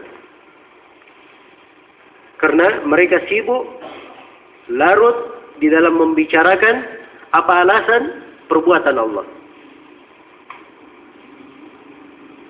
[2.39, 3.66] Karena mereka sibuk
[4.70, 6.87] larut di dalam membicarakan
[7.35, 8.03] apa alasan
[8.47, 9.26] perbuatan Allah.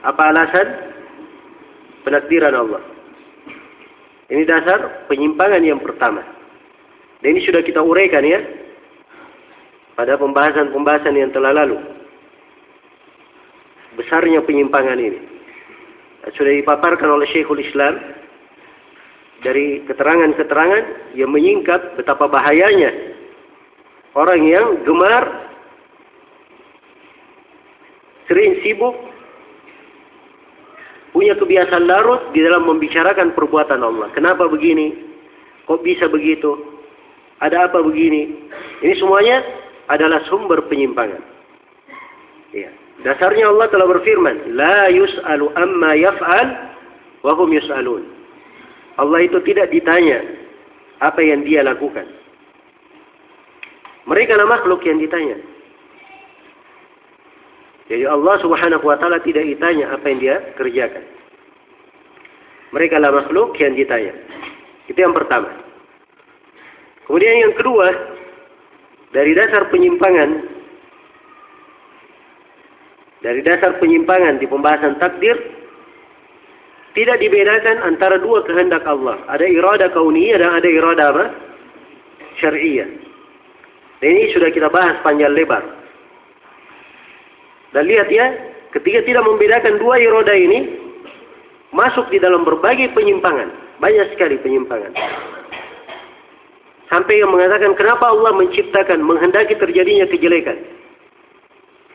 [0.05, 0.66] Apa alasan
[2.05, 2.83] penakdiran Allah.
[4.29, 6.20] Ini dasar penyimpangan yang pertama.
[7.24, 8.39] Dan ini sudah kita uraikan ya
[9.97, 11.81] pada pembahasan-pembahasan yang telah lalu.
[14.09, 15.20] Besarnya penyimpangan ini.
[16.32, 18.00] Sudah dipaparkan oleh Syekhul Islam
[19.44, 22.88] dari keterangan-keterangan yang menyingkap betapa bahayanya
[24.16, 25.52] orang yang gemar
[28.32, 28.96] sering sibuk
[31.12, 34.09] punya kebiasaan larut di dalam membicarakan perbuatan Allah.
[34.16, 35.04] Kenapa begini?
[35.68, 36.80] Kok bisa begitu?
[37.44, 38.48] Ada apa begini?
[38.80, 39.44] Ini semuanya
[39.92, 41.20] adalah sumber penyimpangan.
[42.56, 42.88] Ya.
[43.07, 46.49] Dasarnya Allah telah berfirman, "La yus'alu amma yaf'al
[47.22, 48.03] wa hum yus'alun."
[48.99, 50.18] Allah itu tidak ditanya
[50.99, 52.07] apa yang dia lakukan.
[54.11, 55.38] Mereka lah makhluk yang ditanya.
[57.88, 61.05] Jadi Allah subhanahu wa ta'ala tidak ditanya apa yang dia kerjakan.
[62.74, 64.12] Mereka lah makhluk yang ditanya.
[64.90, 65.49] Itu yang pertama.
[67.09, 67.88] Kemudian yang kedua,
[69.16, 70.57] dari dasar penyimpangan,
[73.18, 75.34] dari dasar penyimpangan di pembahasan takdir,
[76.94, 79.18] tidak dibedakan antara dua kehendak Allah.
[79.30, 81.24] Ada irada kauniyah dan ada irada apa?
[82.38, 82.90] Syariah.
[83.98, 85.62] Dan ini sudah kita bahas panjang lebar.
[87.74, 88.30] Dan lihat ya,
[88.70, 90.78] ketika tidak membedakan dua iroda ini,
[91.74, 93.50] masuk di dalam berbagai penyimpangan.
[93.82, 94.94] Banyak sekali penyimpangan.
[96.88, 100.56] Sampai yang mengatakan kenapa Allah menciptakan, menghendaki terjadinya kejelekan.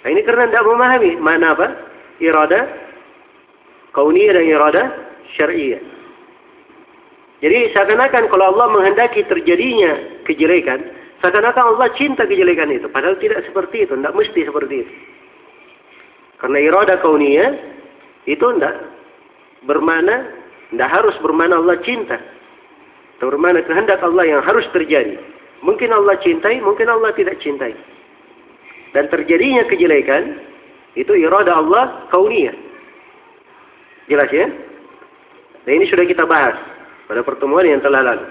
[0.03, 1.67] Nah, ini karena tidak memahami mana apa?
[2.19, 2.67] Irada
[3.95, 4.83] kauniyah dan irada
[5.39, 5.79] syariah.
[7.39, 10.79] Jadi seakan-akan kalau Allah menghendaki terjadinya kejelekan,
[11.23, 12.87] seakan-akan Allah cinta kejelekan itu.
[12.91, 14.93] Padahal tidak seperti itu, tidak mesti seperti itu.
[16.39, 17.51] Karena irada kauniyah
[18.27, 18.75] itu tidak
[19.63, 20.27] bermana,
[20.71, 22.19] tidak harus bermana Allah cinta.
[23.19, 25.15] Itu bermana kehendak Allah yang harus terjadi.
[25.63, 27.71] Mungkin Allah cintai, mungkin Allah tidak cintai.
[28.93, 30.37] Dan terjadinya kejelekan,
[30.93, 32.53] itu irada Allah kauniyah.
[34.05, 34.45] Jelas ya?
[35.65, 36.53] Dan ini sudah kita bahas
[37.09, 38.25] pada pertemuan yang telah lalu.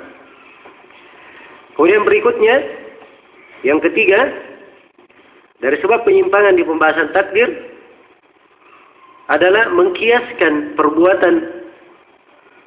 [1.75, 2.57] Kemudian berikutnya,
[3.67, 4.31] yang ketiga,
[5.59, 7.49] dari sebab penyimpangan di pembahasan takdir,
[9.33, 11.35] adalah mengkiaskan perbuatan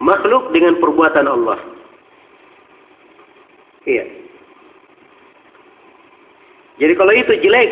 [0.02, 1.60] makhluk dengan perbuatan Allah.
[3.86, 4.25] Iya.
[6.82, 7.70] Jadi kalau itu jelek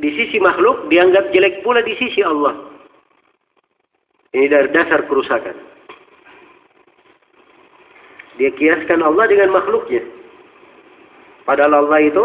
[0.00, 2.56] di sisi makhluk, dianggap jelek pula di sisi Allah.
[4.34, 5.56] Ini dari dasar kerusakan.
[8.38, 10.00] Dia kiaskan Allah dengan makhluknya.
[11.44, 12.24] Padahal Allah itu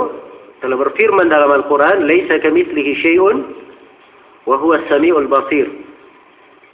[0.61, 3.37] telah berfirman dalam Al-Quran, Laisa kamithlihi syai'un,
[4.45, 5.67] wa huwa sami'ul basir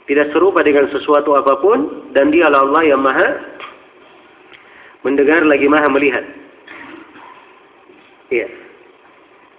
[0.06, 3.38] tidak serupa dengan sesuatu apa pun dan dialah Allah yang maha
[5.06, 6.24] mendengar lagi maha melihat.
[8.28, 8.61] Iya.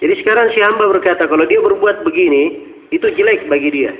[0.04, 2.60] Jadi sekarang si hamba berkata kalau dia berbuat begini
[2.92, 3.96] itu jelek bagi dia.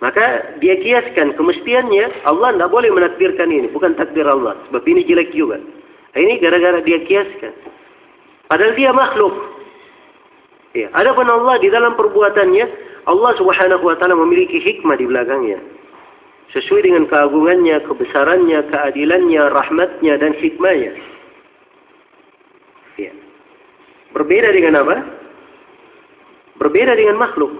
[0.00, 5.32] Maka dia kiaskan kemestiannya Allah tidak boleh menakdirkan ini, bukan takdir Allah, sebab ini jelek
[5.36, 5.60] juga.
[5.60, 7.52] Nah, ini gara-gara dia kiaskan.
[8.48, 9.36] Padahal dia makhluk.
[10.72, 10.88] Ya.
[10.96, 12.64] Adapun Allah di dalam perbuatannya
[13.08, 15.60] Allah Subhanahu wa taala memiliki hikmah di belakangnya.
[16.56, 20.92] Sesuai dengan keagungannya, kebesarannya, keadilannya, rahmatnya dan hikmahnya.
[22.96, 23.12] Ya.
[24.16, 24.96] Berbeda dengan apa?
[26.56, 27.52] Berbeda dengan makhluk.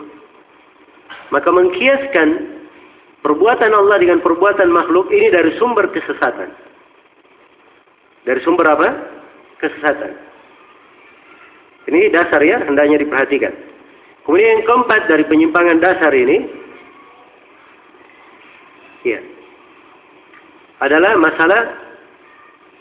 [1.28, 2.28] Maka mengkiaskan
[3.20, 6.48] perbuatan Allah dengan perbuatan makhluk ini dari sumber kesesatan.
[8.24, 8.88] Dari sumber apa?
[9.60, 10.16] Kesesatan.
[11.92, 13.52] Ini dasar ya, hendaknya diperhatikan.
[14.26, 16.50] Kemudian yang keempat dari penyimpangan dasar ini
[19.06, 19.22] ya
[20.82, 21.62] adalah masalah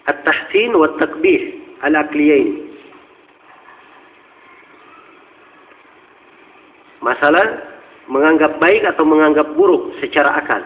[0.09, 2.64] at-tahsin wa takbih al-aqliyain.
[7.05, 7.45] Masalah
[8.09, 10.61] menganggap baik atau menganggap buruk secara akal.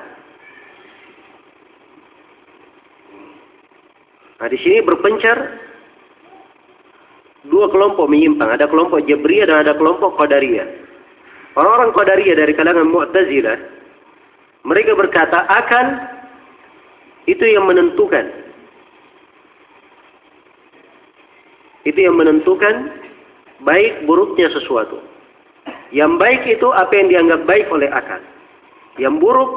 [4.39, 5.35] Nah, di sini berpencar
[7.51, 8.55] dua kelompok menyimpang.
[8.55, 10.67] Ada kelompok Jabriyah dan ada kelompok Qadariyah.
[11.59, 13.57] Orang-orang Qadariyah dari kalangan Mu'tazilah,
[14.63, 15.85] mereka berkata akan
[17.27, 18.31] itu yang menentukan.
[21.83, 22.95] Itu yang menentukan
[23.67, 25.09] baik buruknya sesuatu.
[25.89, 28.21] Yang baik itu apa yang dianggap baik oleh akal.
[29.01, 29.51] Yang buruk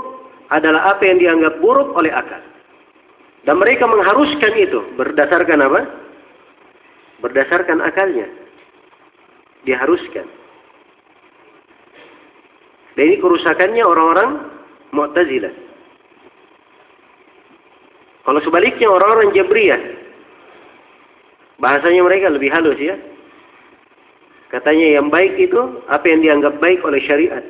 [0.49, 2.41] adalah apa yang dianggap buruk oleh akal.
[3.43, 5.81] Dan mereka mengharuskan itu berdasarkan apa?
[7.23, 8.27] berdasarkan akalnya.
[9.63, 10.27] Diharuskan.
[12.99, 14.31] Dan ini kerusakannya orang-orang
[14.93, 15.55] Mu'tazilah.
[18.27, 19.81] Kalau sebaliknya orang-orang Jabriyah,
[21.63, 22.99] bahasanya mereka lebih halus ya.
[24.53, 27.41] Katanya yang baik itu apa yang dianggap baik oleh syariat.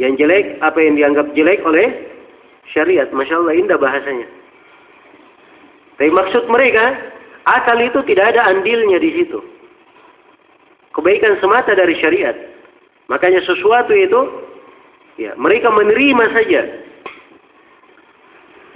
[0.00, 2.08] Yang jelek apa yang dianggap jelek oleh
[2.72, 3.12] syariat.
[3.12, 4.24] Masya Allah indah bahasanya.
[6.00, 6.96] Tapi maksud mereka
[7.48, 9.40] Akal itu tidak ada andilnya di situ.
[10.92, 12.36] Kebaikan semata dari syariat.
[13.08, 14.20] Makanya sesuatu itu
[15.16, 16.60] ya mereka menerima saja.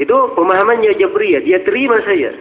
[0.01, 2.33] Itu pemahamannya Jabriyah, dia terima saja.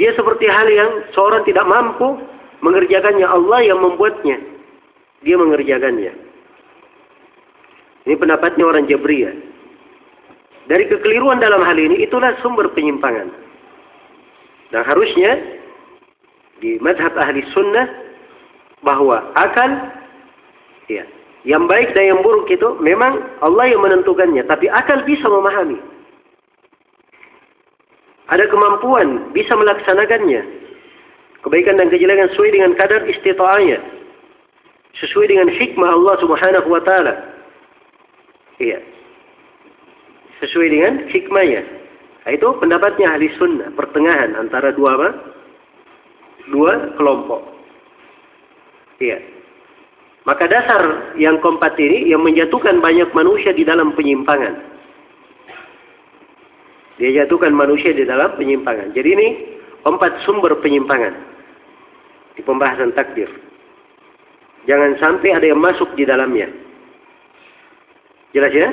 [0.00, 2.16] Dia seperti hal yang seorang tidak mampu
[2.64, 4.40] mengerjakannya Allah yang membuatnya.
[5.22, 6.12] Dia mengerjakannya.
[8.02, 9.54] Ini pendapatnya orang Jabriyah.
[10.70, 13.28] dari kekeliruan dalam hal ini itulah sumber penyimpangan.
[14.70, 15.36] Dan harusnya
[16.62, 17.90] di madhab ahli sunnah
[18.86, 19.68] bahwa akal
[20.86, 21.02] ya,
[21.42, 25.82] yang baik dan yang buruk itu memang Allah yang menentukannya, tapi akal bisa memahami.
[28.32, 30.42] Ada kemampuan bisa melaksanakannya.
[31.44, 33.78] Kebaikan dan kejelekan sesuai dengan kadar istita'ahnya.
[34.96, 37.12] Sesuai dengan hikmah Allah Subhanahu wa taala.
[38.56, 38.80] Iya.
[40.40, 41.62] Sesuai dengan hikmahnya.
[42.22, 45.08] Nah, itu pendapatnya ahli sunnah, pertengahan antara dua apa?
[46.48, 47.42] Dua kelompok.
[49.02, 49.18] Iya.
[50.22, 54.54] Maka dasar yang keempat ini yang menjatuhkan banyak manusia di dalam penyimpangan.
[57.02, 58.94] Dia jatuhkan manusia di dalam penyimpangan.
[58.94, 59.28] Jadi ini
[59.82, 61.10] empat sumber penyimpangan
[62.38, 63.26] di pembahasan takdir.
[64.70, 66.46] Jangan sampai ada yang masuk di dalamnya.
[68.30, 68.70] Jelas ya?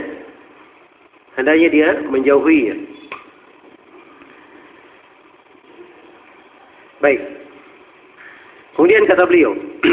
[1.41, 2.75] Hendaknya dia menjauhi ya.
[7.01, 7.21] Baik.
[8.77, 9.57] Kemudian kata beliau,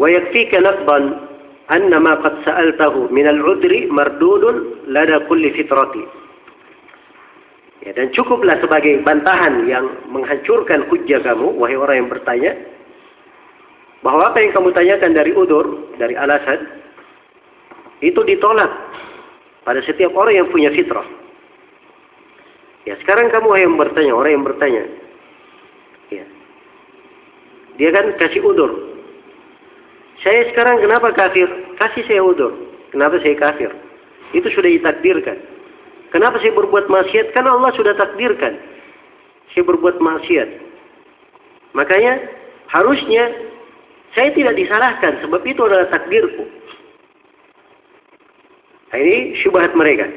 [0.00, 1.27] "Wa yakfika naqban
[1.68, 6.04] anna ma qad sa'altahu min al-udri mardudun lada kulli fitrati.
[7.86, 12.52] Ya, dan cukuplah sebagai bantahan yang menghancurkan hujjah kamu, wahai orang yang bertanya,
[14.02, 16.66] bahwa apa yang kamu tanyakan dari udur, dari alasan,
[18.02, 18.70] itu ditolak
[19.62, 21.06] pada setiap orang yang punya fitrah.
[22.86, 24.82] Ya, sekarang kamu yang bertanya, orang yang bertanya.
[26.08, 26.24] Ya.
[27.78, 28.97] Dia kan kasih udur.
[30.22, 31.46] Saya sekarang kenapa kafir?
[31.78, 32.50] Kasih saya udur.
[32.90, 33.70] Kenapa saya kafir?
[34.34, 35.38] Itu sudah ditakdirkan.
[36.10, 37.36] Kenapa saya berbuat maksiat?
[37.36, 38.58] Karena Allah sudah takdirkan.
[39.54, 40.48] Saya berbuat maksiat.
[41.76, 42.18] Makanya
[42.72, 43.30] harusnya
[44.16, 46.48] saya tidak disalahkan sebab itu adalah takdirku.
[48.88, 50.08] Nah, ini syubhat mereka.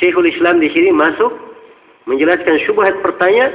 [0.00, 1.30] Syekhul Islam di sini masuk
[2.08, 3.52] menjelaskan syubhat pertanyaan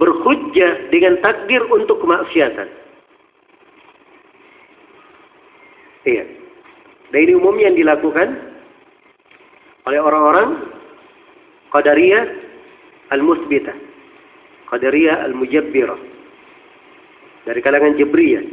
[0.00, 2.81] berhujjah dengan takdir untuk kemaksiatan.
[6.02, 6.24] Iya.
[7.12, 8.28] Dan ini yang dilakukan
[9.86, 10.48] oleh orang-orang
[11.70, 12.24] Qadariyah
[13.12, 13.76] al-Musbitah.
[14.72, 16.00] Qadariyah al-Mujabbirah.
[17.42, 18.44] Dari kalangan Jabriyah.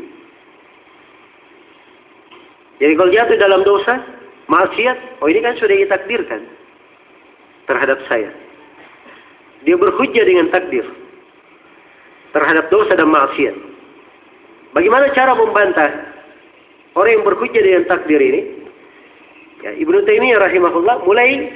[2.80, 4.02] Jadi kalau jatuh dalam dosa,
[4.48, 6.42] maksiat, oh ini kan sudah ditakdirkan
[7.68, 8.32] terhadap saya.
[9.68, 10.88] Dia berhujjah dengan takdir
[12.32, 13.56] terhadap dosa dan maksiat.
[14.74, 16.09] Bagaimana cara membantah
[17.00, 18.42] orang yang berhujjah dengan takdir ini?
[19.64, 21.52] Ya, Ibnu Taimiyah rahimahullah mulai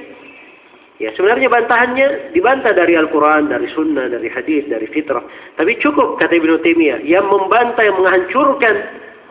[1.00, 5.24] ya sebenarnya bantahannya dibantah dari Al-Qur'an, dari sunnah, dari hadis, dari fitrah.
[5.60, 8.76] Tapi cukup kata Ibnu Taimiyah yang membantah yang menghancurkan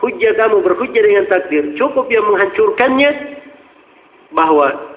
[0.01, 3.11] hujjah kamu berhujjah dengan takdir, cukup yang menghancurkannya
[4.33, 4.93] bahwa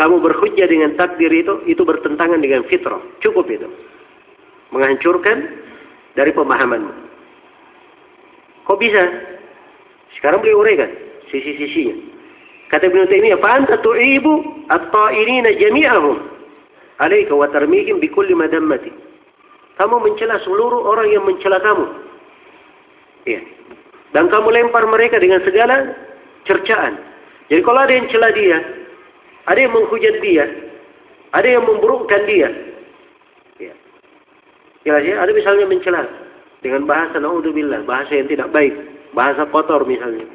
[0.00, 3.04] kamu berhujjah dengan takdir itu itu bertentangan dengan fitrah.
[3.20, 3.68] Cukup itu.
[4.72, 5.44] Menghancurkan
[6.16, 6.92] dari pemahamanmu.
[8.64, 9.02] Kok bisa?
[10.20, 10.92] Sekarang beliau uraikan
[11.32, 11.96] sisi-sisinya.
[12.68, 16.16] Kata Ibnu Taimiyah, "Fa anta tu'ibu at-ta'irina jami'ahum
[17.00, 18.92] 'alaika wa tarmihim bi kulli madammati."
[19.80, 21.88] Kamu mencela seluruh orang yang mencela kamu.
[23.24, 23.40] Iya.
[24.12, 25.96] Dan kamu lempar mereka dengan segala
[26.44, 27.00] cercaan.
[27.48, 28.60] Jadi kalau ada yang cela dia,
[29.48, 30.44] ada yang menghujat dia,
[31.32, 32.48] ada yang memburukkan dia.
[33.56, 33.74] Ya.
[34.84, 36.04] Jelas ya, ada misalnya mencela
[36.60, 38.76] dengan bahasa naudzubillah, bahasa yang tidak baik,
[39.16, 40.26] bahasa kotor misalnya.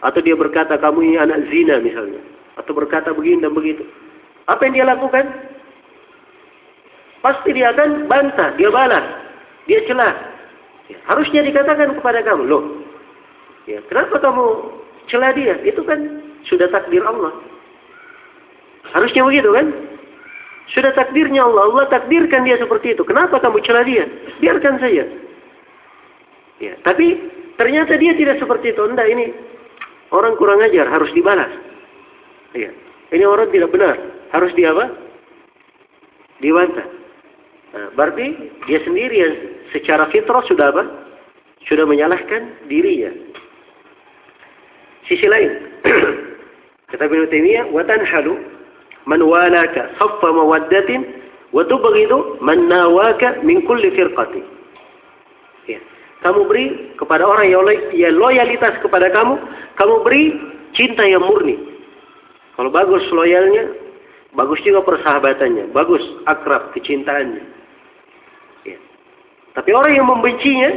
[0.00, 2.20] Atau dia berkata kamu ini anak zina misalnya.
[2.56, 3.84] Atau berkata begini dan begitu.
[4.48, 5.24] Apa yang dia lakukan?
[7.20, 9.04] Pasti dia akan bantah, dia balas,
[9.68, 10.16] dia celah.
[10.88, 12.64] Ya, harusnya dikatakan kepada kamu, loh,
[13.68, 14.44] ya, kenapa kamu
[15.12, 15.60] celah dia?
[15.68, 17.36] Itu kan sudah takdir Allah.
[18.96, 19.68] Harusnya begitu kan?
[20.72, 21.62] Sudah takdirnya Allah.
[21.68, 23.02] Allah takdirkan dia seperti itu.
[23.04, 24.06] Kenapa kamu celah dia?
[24.38, 25.04] Biarkan saja.
[26.62, 27.20] Ya, tapi
[27.60, 28.80] ternyata dia tidak seperti itu.
[28.88, 29.28] Enggak, ini
[30.10, 31.50] Orang kurang ajar harus dibalas.
[32.54, 32.74] Iya.
[33.14, 33.94] Ini orang tidak benar.
[34.34, 34.90] Harus di apa?
[36.42, 36.86] Dibantah.
[37.70, 38.26] Nah, berarti
[38.66, 39.34] dia sendiri yang
[39.70, 40.82] secara fitrah sudah apa?
[41.70, 43.14] Sudah menyalahkan dirinya.
[45.06, 45.50] Sisi lain.
[46.90, 48.34] Kata Ibnu Taimiyah, "Wa tanhalu
[49.06, 51.06] man walaka saffa mawaddatin
[51.54, 54.42] wa tubghidu man nawaka min kulli firqati."
[55.70, 55.78] Ya
[56.20, 56.66] kamu beri
[57.00, 57.64] kepada orang yang
[58.16, 59.40] loyalitas kepada kamu,
[59.80, 60.24] kamu beri
[60.76, 61.56] cinta yang murni.
[62.60, 63.72] Kalau bagus loyalnya,
[64.36, 67.40] bagus juga persahabatannya, bagus akrab kecintaannya.
[68.68, 68.78] Ya.
[69.56, 70.70] Tapi orang yang membencinya,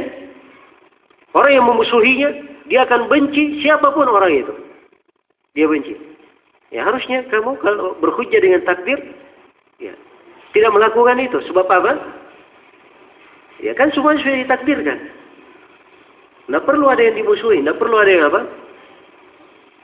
[1.36, 2.30] orang yang memusuhinya,
[2.64, 4.54] dia akan benci siapa pun orang itu.
[5.52, 5.92] Dia benci.
[6.72, 8.96] Ya harusnya kamu kalau berhujjah dengan takdir,
[9.76, 9.92] ya
[10.56, 11.38] tidak melakukan itu.
[11.52, 11.92] Sebab apa?
[13.60, 14.98] Ya kan semua sudah ditakdirkan.
[16.44, 18.40] Tidak perlu ada yang dimusuhi, tidak perlu ada yang apa?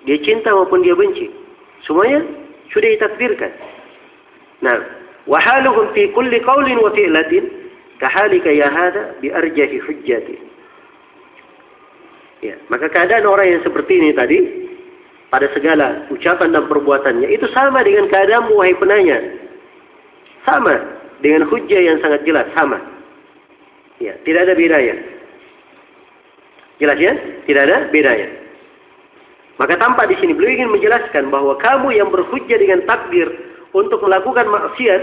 [0.04, 1.28] Dia cinta maupun dia benci.
[1.84, 2.24] Semuanya
[2.72, 3.52] sudah ditakdirkan.
[4.60, 4.76] Nah,
[5.24, 7.44] wahaluhum fi kulli qawlin wa fi'latin
[7.96, 10.36] kahalika ya hada bi arjahi hujjati.
[12.40, 14.38] Ya, maka keadaan orang yang seperti ini tadi
[15.28, 19.20] pada segala ucapan dan perbuatannya itu sama dengan keadaanmu wahai penanya.
[20.48, 20.80] Sama
[21.20, 22.80] dengan hujjah yang sangat jelas, sama.
[24.00, 24.96] Ya, tidak ada bedanya.
[26.80, 27.12] Jelas ya?
[27.44, 28.28] Tidak ada bedanya.
[29.60, 33.28] Maka tampak di sini beliau ingin menjelaskan bahwa kamu yang berhujjah dengan takdir
[33.76, 35.02] untuk melakukan maksiat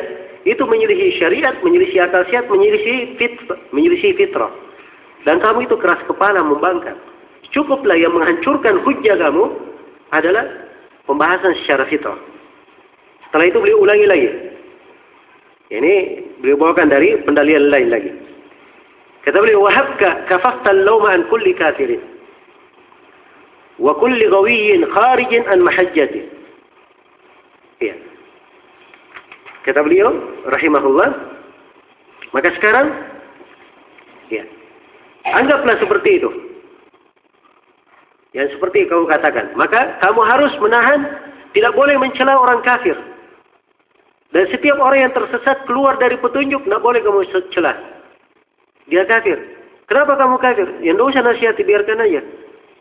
[0.49, 3.37] itu menyelisih syariat, menyelisih akal sehat, menyelisih fit,
[3.69, 4.49] menyelisih fitrah.
[5.29, 6.97] Dan kamu itu keras kepala membangkang.
[7.53, 9.45] Cukuplah yang menghancurkan hujjah kamu
[10.09, 10.45] adalah
[11.05, 12.17] pembahasan secara fitrah.
[13.29, 14.29] Setelah itu beliau ulangi lagi.
[15.67, 15.93] Ini
[16.39, 18.11] beliau bawakan dari pendalian lain lagi.
[19.27, 21.99] Kata beliau, "Wahabka kafafta al-lawma an kulli kafirin
[23.75, 26.23] wa kulli ghawiyyin kharijin an mahajjati."
[27.83, 27.91] Ya.
[29.67, 30.15] Kata beliau,
[30.47, 31.11] rahimahullah,
[32.31, 32.87] maka sekarang
[34.31, 34.47] ya,
[35.27, 36.31] anggaplah seperti itu.
[38.31, 39.51] Yang seperti kamu katakan.
[39.59, 41.03] Maka kamu harus menahan,
[41.51, 42.95] tidak boleh mencela orang kafir.
[44.31, 47.96] Dan setiap orang yang tersesat keluar dari petunjuk, tidak boleh kamu celah.
[48.87, 49.37] Dia kafir.
[49.87, 50.67] Kenapa kamu kafir?
[50.83, 52.21] Yang dosa nasihati, biarkan aja.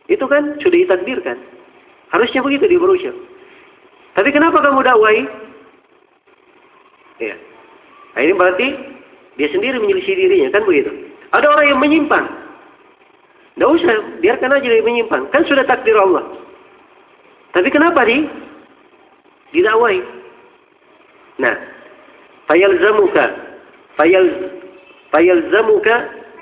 [0.07, 1.39] Itu kan sudah ditakdirkan.
[2.15, 3.11] Harusnya begitu di berusia.
[4.15, 5.27] Tapi kenapa kamu dakwai?
[7.19, 7.37] Ya.
[8.15, 8.69] Nah, ini berarti
[9.37, 10.91] dia sendiri menyelisih dirinya, kan begitu.
[11.35, 12.27] Ada orang yang menyimpang.
[13.57, 15.29] Tidak usah, biarkan aja dia menyimpang.
[15.35, 16.25] Kan sudah takdir Allah.
[17.53, 18.25] Tapi kenapa di
[19.53, 20.01] didakwai?
[21.41, 21.57] Nah,
[22.49, 23.25] fayalzamuka
[23.97, 24.25] fayal
[25.11, 25.95] fayalzamuka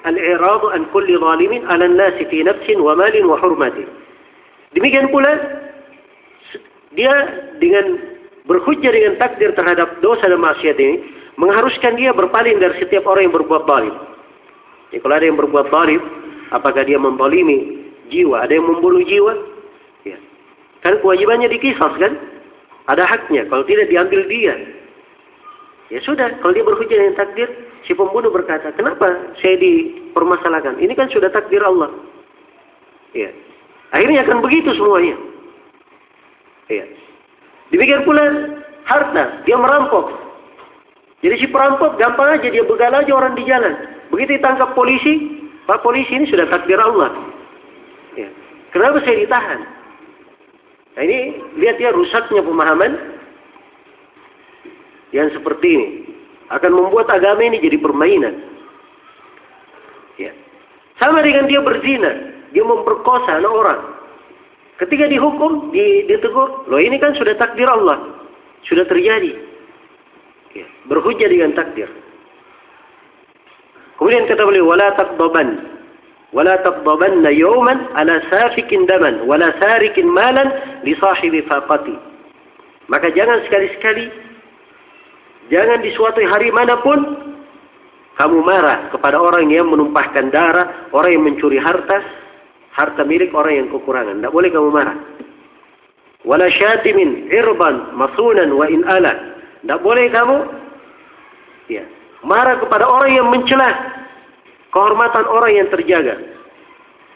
[0.04, 3.84] al-i'rad an kulli zalimin 'ala an-nas fi nafsin wa malin wa hurmati.
[4.74, 5.32] Demikian pula
[6.94, 7.12] dia
[7.58, 8.00] dengan
[8.44, 11.00] berhujjah dengan takdir terhadap dosa dan maksiat ini
[11.40, 13.94] mengharuskan dia berpaling dari setiap orang yang berbuat zalim.
[14.94, 16.02] Ya, kalau ada yang berbuat zalim,
[16.54, 18.46] Apakah dia membalimi jiwa?
[18.46, 19.34] Ada yang membunuh jiwa?
[20.06, 20.14] Ya.
[20.86, 22.14] Kan kewajibannya dikisas kan?
[22.86, 23.48] Ada haknya.
[23.50, 24.54] Kalau tidak diambil dia.
[25.90, 26.30] Ya sudah.
[26.38, 27.50] Kalau dia berhujah dengan takdir,
[27.84, 30.80] si pembunuh berkata, kenapa saya dipermasalahkan?
[30.80, 31.92] Ini kan sudah takdir Allah.
[33.12, 33.30] Ya.
[33.94, 35.14] Akhirnya akan begitu semuanya.
[36.72, 36.84] Ya.
[37.70, 38.24] Demikian pula
[38.88, 40.10] harta, dia merampok.
[41.24, 43.72] Jadi si perampok gampang aja dia begal aja orang di jalan.
[44.12, 47.12] Begitu ditangkap polisi, Pak polisi ini sudah takdir Allah.
[48.12, 48.28] Ya.
[48.76, 49.60] Kenapa saya ditahan?
[50.94, 51.18] Nah ini
[51.58, 53.18] lihat ya rusaknya pemahaman
[55.16, 55.88] yang seperti ini
[56.52, 58.34] akan membuat agama ini jadi permainan.
[60.20, 60.32] Ya.
[61.00, 63.80] Sama dengan dia berzina, dia memperkosa anak orang.
[64.82, 65.70] Ketika dihukum,
[66.10, 68.26] ditegur, loh ini kan sudah takdir Allah,
[68.66, 69.32] sudah terjadi.
[70.52, 70.66] Ya.
[70.90, 71.88] Berhujah dengan takdir.
[73.96, 75.74] Kemudian kata beliau, wala taqdaban
[76.34, 80.50] wala taqdabanna yawman ala safikin daman wala sarikin malan
[80.82, 81.94] li sahibi faqati.
[82.90, 84.10] Maka jangan sekali-sekali
[85.48, 86.98] jangan di suatu hari mana pun
[88.14, 91.98] kamu marah kepada orang yang menumpahkan darah, orang yang mencuri harta,
[92.70, 94.22] harta milik orang yang kekurangan.
[94.22, 94.96] Tidak boleh kamu marah.
[96.22, 99.12] Wala syatimin irban masunan wa in ala.
[99.60, 100.36] Tidak boleh kamu
[101.68, 101.82] ya,
[102.22, 103.70] marah kepada orang yang mencela
[104.70, 106.14] kehormatan orang yang terjaga.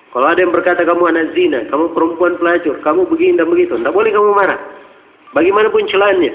[0.09, 3.93] Kalau ada yang berkata kamu anak zina, kamu perempuan pelacur, kamu begini dan begitu, tidak
[3.93, 4.59] boleh kamu marah.
[5.37, 6.33] Bagaimanapun celahannya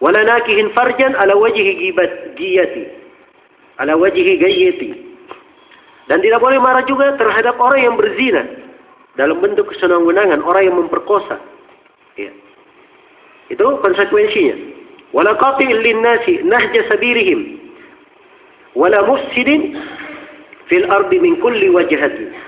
[0.00, 2.84] wala nakihin farjan ala wajhi gibat giyati.
[3.76, 4.90] Ala wajhi gayyati
[6.06, 8.46] dan tidak boleh marah juga terhadap orang yang berzina.
[9.16, 11.40] Dalam bentuk kesenangan-kesenangan orang yang memperkosa.
[12.20, 12.32] Ya.
[13.52, 14.56] itu konsekuensinya.
[15.12, 17.60] Wala qatil linnasi nahja sabirihim.
[18.76, 19.76] Wala mufsidin
[20.68, 22.46] fil ardi min kulli wajhatin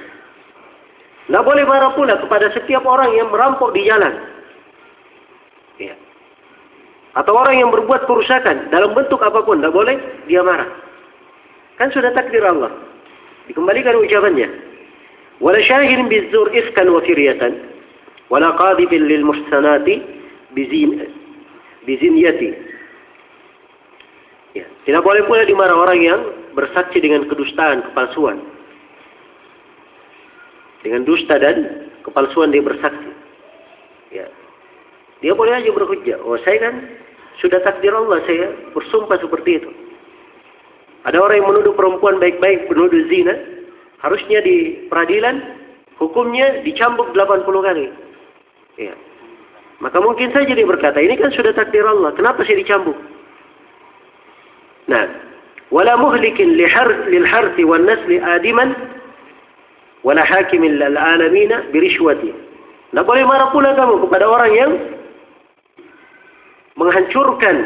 [1.28, 4.16] tidak boleh marah pula kepada setiap orang yang merampok di jalan.
[7.16, 9.60] Atau orang yang berbuat kerusakan dalam bentuk apa pun.
[9.62, 9.96] Tidak boleh
[10.28, 10.68] dia marah.
[11.80, 12.74] Kan sudah takdir Allah.
[13.48, 14.48] Dikembalikan ucapannya.
[15.38, 17.54] Wala syahirin bizzur ifkan wa firyatan.
[18.28, 20.18] Wala qadibin lil muhsanati.
[24.56, 26.20] Ya, tidak boleh pula dimarah orang yang
[26.52, 28.42] bersaksi dengan kedustaan, kepalsuan.
[30.82, 33.10] Dengan dusta dan kepalsuan dia bersaksi.
[34.10, 34.26] Ya.
[35.22, 36.22] Dia boleh aja berhujjah.
[36.22, 36.74] Oh saya kan
[37.42, 39.70] sudah takdir Allah saya bersumpah seperti itu.
[41.06, 43.34] Ada orang yang menuduh perempuan baik-baik, menuduh zina,
[44.02, 45.40] harusnya di peradilan
[45.98, 47.86] hukumnya dicambuk 80 kali.
[48.78, 48.94] Ya.
[49.78, 52.98] Maka mungkin saja dia berkata, ini kan sudah takdir Allah, kenapa saya dicambuk?
[54.90, 55.06] Nah,
[55.70, 58.74] wala muhlikin lil harthi wan nasli adiman
[60.02, 62.34] wala hakimin lil alamina birishwati.
[62.90, 64.72] Nah, boleh marah pula kamu kepada orang yang
[66.78, 67.56] menghancurkan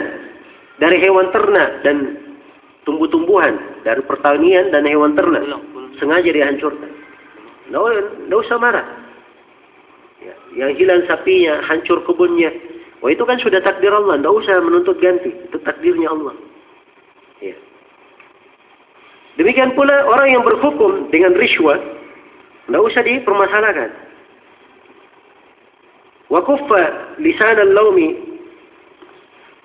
[0.80, 2.18] dari hewan ternak dan
[2.88, 3.54] tumbuh-tumbuhan
[3.86, 5.44] dari pertanian dan hewan ternak
[6.02, 6.90] sengaja dihancurkan.
[7.68, 8.86] Tidak usah marah.
[10.22, 12.50] Ya, yang hilang sapinya, hancur kebunnya.
[13.02, 14.18] Wah itu kan sudah takdir Allah.
[14.18, 15.30] Tidak usah menuntut ganti.
[15.30, 16.34] Itu takdirnya Allah.
[17.42, 17.58] Ya.
[19.38, 21.78] Demikian pula orang yang berhukum dengan riswah.
[22.66, 23.90] Tidak usah dipermasalahkan.
[26.30, 28.31] Wa kuffa lisan al-lawmi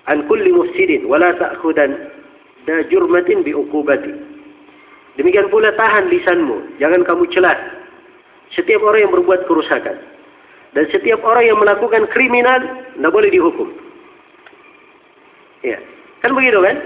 [0.07, 1.95] an kulli mufsidin wala ta'khudan
[2.67, 4.11] da jurmatin bi uqubati.
[5.17, 7.57] Demikian pula tahan lisanmu, jangan kamu celah
[8.53, 9.97] setiap orang yang berbuat kerusakan.
[10.75, 12.61] Dan setiap orang yang melakukan kriminal
[12.93, 13.67] tidak boleh dihukum.
[15.65, 15.81] Ya,
[16.21, 16.77] kan begitu kan?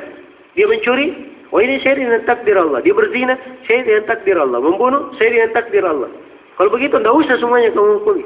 [0.56, 1.12] Dia mencuri,
[1.52, 2.80] oh ini saya dengan takdir Allah.
[2.80, 3.36] Dia berzina,
[3.68, 4.64] saya dengan takdir Allah.
[4.64, 6.08] Membunuh, saya dengan takdir Allah.
[6.56, 8.24] Kalau begitu tidak usah semuanya kamu hukumi.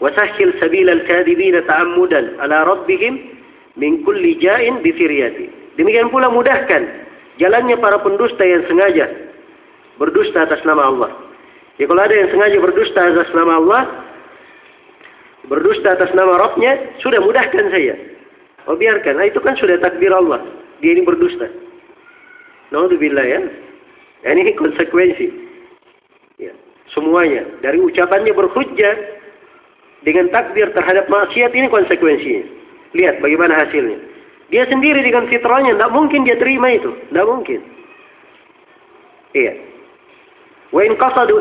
[0.00, 3.14] وسهل سبيل الكاذبين تعمدا على ربهم
[3.76, 4.92] min kulli ja'in bi
[5.76, 6.82] Demikian pula mudahkan
[7.36, 9.26] jalannya para pendusta yang sengaja
[10.00, 11.10] berdusta atas nama Allah.
[11.76, 13.82] Ya kalau ada yang sengaja berdusta atas nama Allah,
[15.44, 17.94] berdusta atas nama Rabbnya, sudah mudahkan saya.
[18.66, 20.40] Oh biarkan, nah, itu kan sudah takdir Allah.
[20.80, 21.48] Dia ini berdusta.
[22.72, 23.40] Naudzubillah ya.
[24.24, 24.28] ya.
[24.32, 25.26] Ini konsekuensi.
[26.40, 26.52] Ya.
[26.90, 27.46] Semuanya.
[27.62, 28.94] Dari ucapannya berhujjah,
[30.01, 32.43] dengan takdir terhadap maksiat ini konsekuensinya.
[32.97, 33.97] Lihat bagaimana hasilnya.
[34.51, 37.59] Dia sendiri dengan fitrahnya tidak mungkin dia terima itu, tidak mungkin.
[39.31, 39.53] Iya.
[40.75, 41.39] Wa in qasadu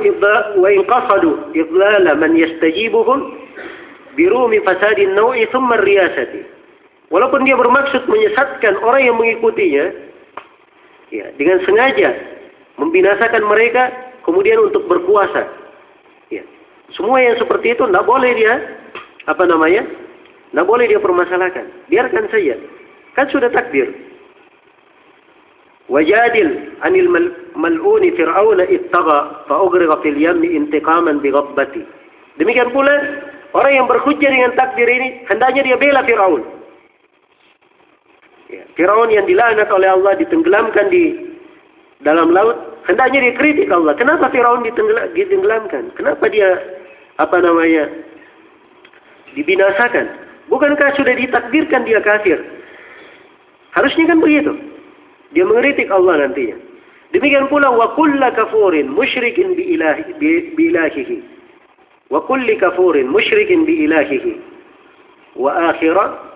[0.59, 3.35] wa in qasadu idlala man yastajibuhum
[4.15, 6.47] birumi fasadin nawi thumma riyasati.
[7.11, 9.91] Walaupun dia bermaksud menyesatkan orang yang mengikutinya,
[11.11, 12.15] ya, dengan sengaja
[12.79, 13.91] membinasakan mereka
[14.23, 15.51] kemudian untuk berkuasa.
[16.31, 16.47] Ya.
[16.95, 18.55] Semua yang seperti itu tidak boleh dia
[19.31, 19.87] apa namanya?
[20.51, 21.71] Tidak boleh dia permasalahkan.
[21.87, 22.59] Biarkan saja.
[23.15, 23.91] Kan sudah takdir.
[25.91, 27.11] Wajadil anil
[27.59, 31.83] mal'uni fir'auna ittaga fa'ugriqa fil yammi intiqaman bighabbati.
[32.39, 32.95] Demikian pula
[33.59, 36.43] orang yang berhujjah dengan takdir ini hendaknya dia bela Fir'aun.
[38.51, 41.35] Ya, Fir'aun yang dilaknat oleh Allah ditenggelamkan di
[42.07, 43.99] dalam laut, hendaknya dia kritik Allah.
[43.99, 45.91] Kenapa Fir'aun ditenggelamkan?
[45.99, 46.55] Kenapa dia
[47.21, 47.85] apa namanya
[49.37, 50.09] dibinasakan.
[50.49, 52.41] Bukankah sudah ditakdirkan dia kafir?
[53.77, 54.51] Harusnya kan begitu.
[55.31, 56.59] Dia mengkritik Allah nantinya.
[57.15, 61.23] Demikian pula wa kulla kafurin musyrikin bi ilahi bi ilahihi.
[62.11, 64.33] Wa kulli kafurin musyrikin bi ilahihi.
[65.39, 66.35] Wa akhira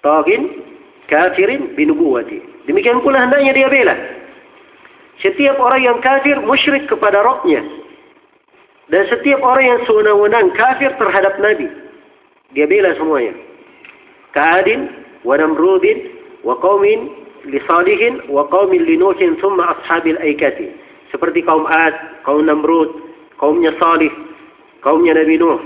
[0.00, 0.64] tagin
[1.12, 2.40] kafirin bi nubuwati.
[2.64, 3.96] Demikian pula hendaknya dia bela.
[5.20, 7.60] Setiap orang yang kafir musyrik kepada Rabbnya
[8.90, 11.70] dan setiap orang yang sewenang-wenang kafir terhadap Nabi,
[12.54, 13.38] dia bela semuanya.
[14.34, 14.90] Ka'adin,
[15.22, 16.10] wa namrudin,
[16.42, 17.10] wa qawmin
[17.46, 20.74] li salihin, wa qawmin li nuhin, thumma ashabil aikati.
[21.10, 22.86] Seperti kaum Ad, kaum Namrud,
[23.38, 24.10] kaumnya Salih,
[24.82, 25.58] kaumnya Nabi Nuh,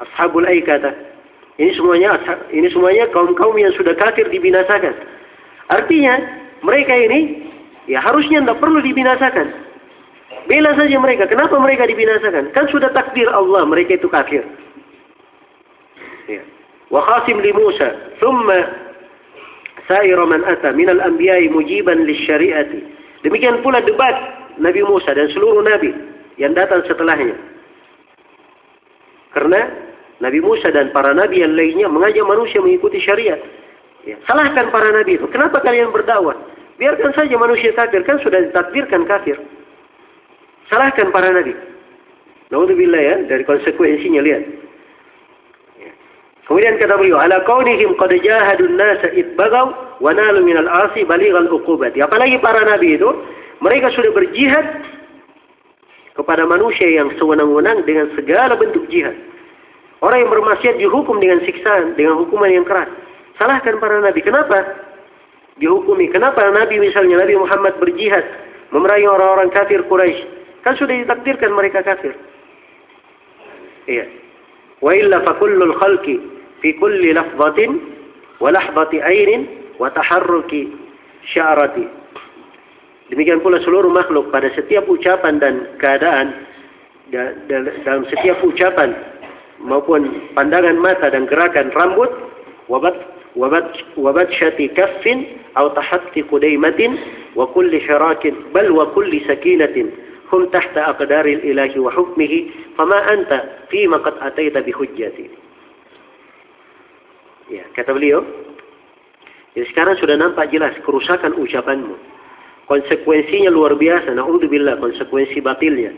[0.00, 0.92] ashabul aikata.
[1.56, 2.20] Ini semuanya
[2.52, 4.92] ini semuanya kaum-kaum yang sudah kafir dibinasakan.
[5.72, 6.20] Artinya
[6.60, 7.48] mereka ini
[7.88, 9.65] ya harusnya tidak perlu dibinasakan.
[10.46, 11.26] Bela saja mereka.
[11.26, 12.54] Kenapa mereka dibinasakan?
[12.54, 14.46] Kan sudah takdir Allah mereka itu kafir.
[16.30, 16.42] Ya.
[16.90, 18.86] Wa khasim li Musa, thumma
[19.90, 22.80] sa'ira man ata min al-anbiya'i mujiban lisyari'ati.
[23.26, 24.14] Demikian pula debat
[24.62, 25.90] Nabi Musa dan seluruh nabi
[26.38, 27.34] yang datang setelahnya.
[29.34, 29.66] Karena
[30.22, 33.42] Nabi Musa dan para nabi yang lainnya mengajak manusia mengikuti syariat.
[34.06, 34.16] Ya.
[34.30, 35.26] Salahkan para nabi itu.
[35.28, 36.38] Kenapa kalian berdakwah?
[36.78, 38.06] Biarkan saja manusia kafir.
[38.06, 39.36] Kan sudah ditakdirkan kafir.
[40.66, 41.54] Salahkan para nabi.
[42.50, 44.42] Naudzubillah ya, dari konsekuensinya lihat.
[45.78, 45.90] Ya.
[46.46, 52.02] Kemudian kata beliau, ala kaunihim qad jahadun nasa itbagaw wa nalu min al-asi balighal uqubati.
[52.02, 53.10] Apalagi para nabi itu,
[53.62, 54.66] mereka sudah berjihad
[56.14, 59.14] kepada manusia yang sewenang-wenang dengan segala bentuk jihad.
[60.02, 62.90] Orang yang bermaksiat dihukum dengan siksaan, dengan hukuman yang keras.
[63.38, 64.22] Salahkan para nabi.
[64.22, 64.86] Kenapa?
[65.56, 66.12] Dihukumi.
[66.12, 68.24] Kenapa nabi misalnya Nabi Muhammad berjihad
[68.76, 70.35] memerangi orang-orang kafir Quraisy
[70.66, 72.10] Kan sudah ditakdirkan mereka kafir.
[73.86, 74.02] Iya.
[74.82, 76.18] Wa illa fa kullul khalqi
[76.58, 77.78] fi kulli lafzatin
[78.42, 79.46] wa lahzati ainin
[79.78, 80.74] wa taharruki
[81.30, 81.86] sya'rati.
[83.14, 86.34] Demikian pula seluruh makhluk pada setiap ucapan dan keadaan
[87.46, 88.90] dalam setiap ucapan
[89.62, 92.10] maupun pandangan mata dan gerakan rambut
[92.66, 92.98] wabat
[93.38, 96.98] wabat wabat syati kaffin atau tahatti qudaimatin
[97.38, 99.94] wa kulli syarakin bal wa kulli sakinatin
[100.30, 105.24] hum tahta aqdaril ilahi wa hukmihi fama anta fima qad ataita bi hujjati
[107.50, 108.24] ya kata beliau
[109.56, 111.94] jadi sekarang sudah nampak jelas kerusakan ucapanmu
[112.66, 115.94] konsekuensinya luar biasa naudzubillah konsekuensi batilnya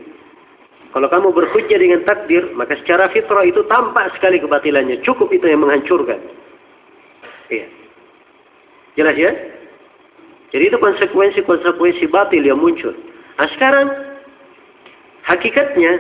[0.88, 5.04] kalau kamu berhujjah dengan takdir, maka secara fitrah itu tampak sekali kebatilannya.
[5.04, 6.16] Cukup itu yang menghancurkan.
[7.52, 7.68] Iya.
[8.96, 9.32] Jelas ya?
[10.48, 12.96] Jadi itu konsekuensi-konsekuensi batil yang muncul.
[13.36, 13.86] Nah sekarang,
[15.28, 15.92] hakikatnya,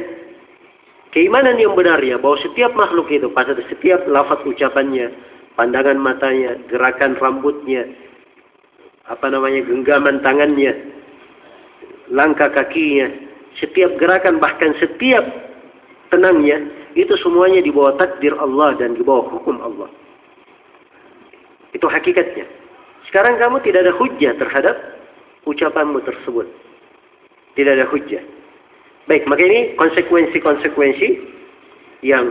[1.12, 5.12] keimanan yang benarnya bahwa setiap makhluk itu, pada setiap lafaz ucapannya,
[5.54, 7.84] pandangan matanya, gerakan rambutnya,
[9.06, 10.72] apa namanya, genggaman tangannya,
[12.08, 13.12] langkah kakinya,
[13.60, 15.24] setiap gerakan bahkan setiap
[16.08, 16.64] tenangnya
[16.96, 19.92] itu semuanya di bawah takdir Allah dan di bawah hukum Allah.
[21.76, 22.48] Itu hakikatnya.
[23.12, 24.76] Sekarang kamu tidak ada hujah terhadap
[25.44, 26.48] ucapanmu tersebut.
[27.56, 28.24] Tidak ada hujah.
[29.08, 31.08] Baik, maka ini konsekuensi-konsekuensi
[32.04, 32.28] yang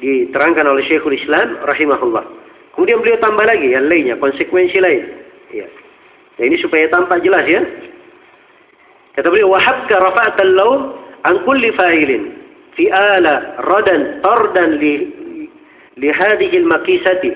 [0.00, 2.24] diterangkan oleh Syekhul Islam rahimahullah.
[2.72, 5.04] Kemudian beliau tambah lagi yang lainnya, konsekuensi lain.
[5.52, 5.68] Ya.
[6.40, 7.60] ya ini supaya tampak jelas ya.
[9.16, 12.32] Kata beliau, "Wahabka rafa'at al-law an kulli fa'ilin
[12.72, 15.08] fi ala radan tardan li
[15.96, 17.32] li hadhihi al-maqisati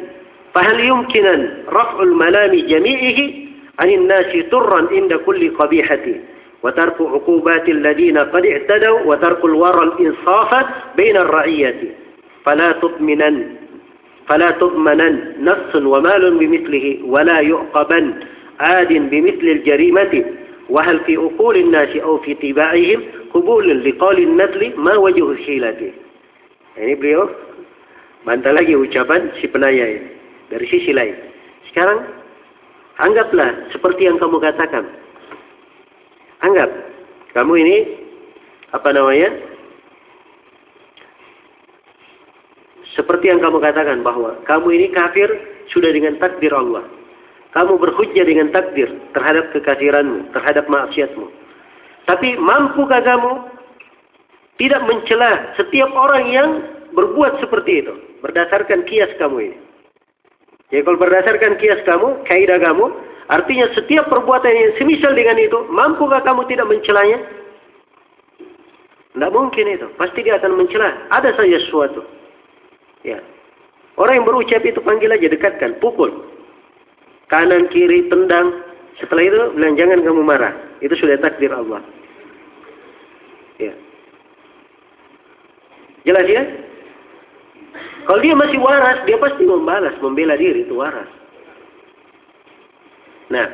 [0.57, 3.25] fahal yumkinan raf'u al-malami jami'ihi
[3.77, 10.51] 'an an-nasi turran inda kulli qabihati." وترك عقوبات الذين قد اعتدوا وترك الورى الإنصاف
[10.97, 11.81] بين الرعية.
[12.45, 13.57] فلا تضمنن
[14.29, 18.15] فلا تضمنن نفس ومال بمثله ولا يعقبن
[18.61, 20.25] عاد بمثل الجريمة.
[20.71, 23.03] وهل في أقول الناس أو في طباعهم
[23.35, 25.93] قبول لقول النسل ما وجه الحيلة
[26.81, 27.27] ini beliau
[28.23, 30.11] bantah lagi ucapan si penanya ini.
[30.49, 31.13] Dari sisi lain.
[31.69, 32.07] Sekarang
[32.97, 34.87] anggaplah seperti yang kamu katakan.
[36.45, 36.71] Anggap
[37.37, 37.77] kamu ini
[38.71, 39.31] apa namanya
[42.97, 45.29] seperti yang kamu katakan bahwa kamu ini kafir
[45.71, 46.83] sudah dengan takdir Allah
[47.51, 51.27] kamu berhujjah dengan takdir terhadap kekafiranmu, terhadap maksiatmu.
[52.07, 53.33] Tapi mampukah kamu
[54.63, 56.49] tidak mencela setiap orang yang
[56.95, 59.59] berbuat seperti itu berdasarkan kias kamu ini?
[60.71, 62.87] Jadi kalau berdasarkan kias kamu, kaidah kamu,
[63.31, 67.19] artinya setiap perbuatan yang semisal dengan itu, mampukah kamu tidak mencelanya?
[69.15, 69.87] Tidak mungkin itu.
[69.95, 71.07] Pasti dia akan mencela.
[71.15, 72.03] Ada saja sesuatu.
[73.07, 73.23] Ya.
[73.95, 76.31] Orang yang berucap itu panggil aja, dekatkan, pukul
[77.31, 78.67] kanan kiri tendang.
[78.99, 80.53] Setelah itu bilang jangan kamu marah.
[80.85, 81.81] Itu sudah takdir Allah.
[83.57, 83.73] Ya.
[86.05, 86.43] Jelas ya?
[88.05, 91.07] Kalau dia masih waras, dia pasti membalas, membela diri itu waras.
[93.31, 93.47] Nah,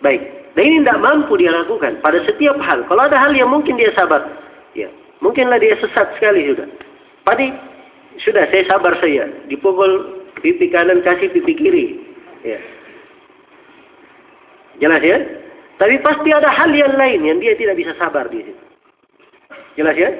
[0.00, 0.22] baik.
[0.54, 2.82] Dan ini tidak mampu dia lakukan pada setiap hal.
[2.86, 4.26] Kalau ada hal yang mungkin dia sabar,
[4.74, 4.90] ya,
[5.22, 6.66] mungkinlah dia sesat sekali sudah.
[7.22, 7.52] Padi
[8.18, 11.86] sudah saya sabar saya, dipukul pipi kanan kasih pipi kiri,
[12.46, 12.58] Ya.
[14.78, 15.18] Jelas ya?
[15.78, 18.64] Tapi pasti ada hal yang lain yang dia tidak bisa sabar di situ.
[19.74, 20.10] Jelas ya?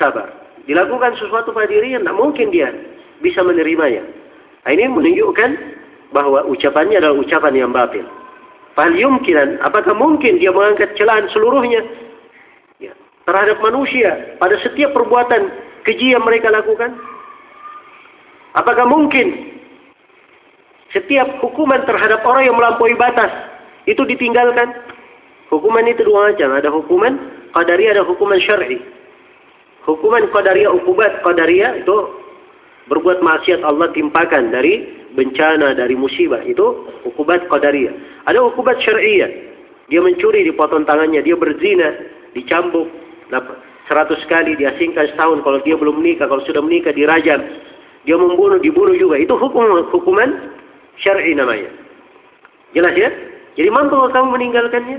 [0.00, 0.32] Sabar.
[0.64, 2.72] Dilakukan sesuatu pada dirinya, tidak mungkin dia
[3.20, 4.00] bisa menerimanya.
[4.64, 5.50] Nah, ini menunjukkan
[6.12, 8.04] bahwa ucapannya adalah ucapan yang batil.
[8.74, 11.80] Fahal yumkinan, apakah mungkin dia mengangkat celaan seluruhnya
[12.82, 12.90] ya,
[13.24, 15.48] terhadap manusia pada setiap perbuatan
[15.86, 16.98] keji yang mereka lakukan?
[18.54, 19.54] Apakah mungkin
[20.94, 23.30] setiap hukuman terhadap orang yang melampaui batas
[23.90, 24.70] itu ditinggalkan.
[25.50, 26.54] Hukuman itu dua macam.
[26.54, 27.12] Ada hukuman
[27.52, 28.78] qadariyah, ada hukuman syar'i.
[29.84, 31.96] Hukuman qadariyah, ukubat qadariyah itu
[32.88, 36.42] berbuat maksiat Allah timpakan dari bencana, dari musibah.
[36.44, 38.26] Itu hukubat qadariyah.
[38.26, 39.30] Ada hukubat syar'iyah.
[39.88, 41.22] Dia mencuri, dipotong tangannya.
[41.22, 41.94] Dia berzina,
[42.34, 42.90] dicambuk.
[43.88, 45.40] Seratus kali diasingkan setahun.
[45.46, 47.40] Kalau dia belum menikah, kalau sudah menikah dirajam.
[48.04, 49.16] Dia membunuh, dibunuh juga.
[49.16, 50.52] Itu hukum hukuman
[51.00, 51.72] syar'i namanya.
[52.74, 53.10] Jelas ya?
[53.54, 54.98] Jadi mampu kamu meninggalkannya?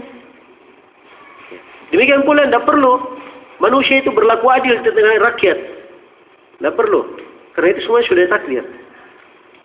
[1.91, 3.19] Demikian pula tidak perlu
[3.59, 5.57] manusia itu berlaku adil dengan rakyat.
[6.59, 7.19] Tidak perlu.
[7.53, 8.63] Karena itu semua sudah takdir.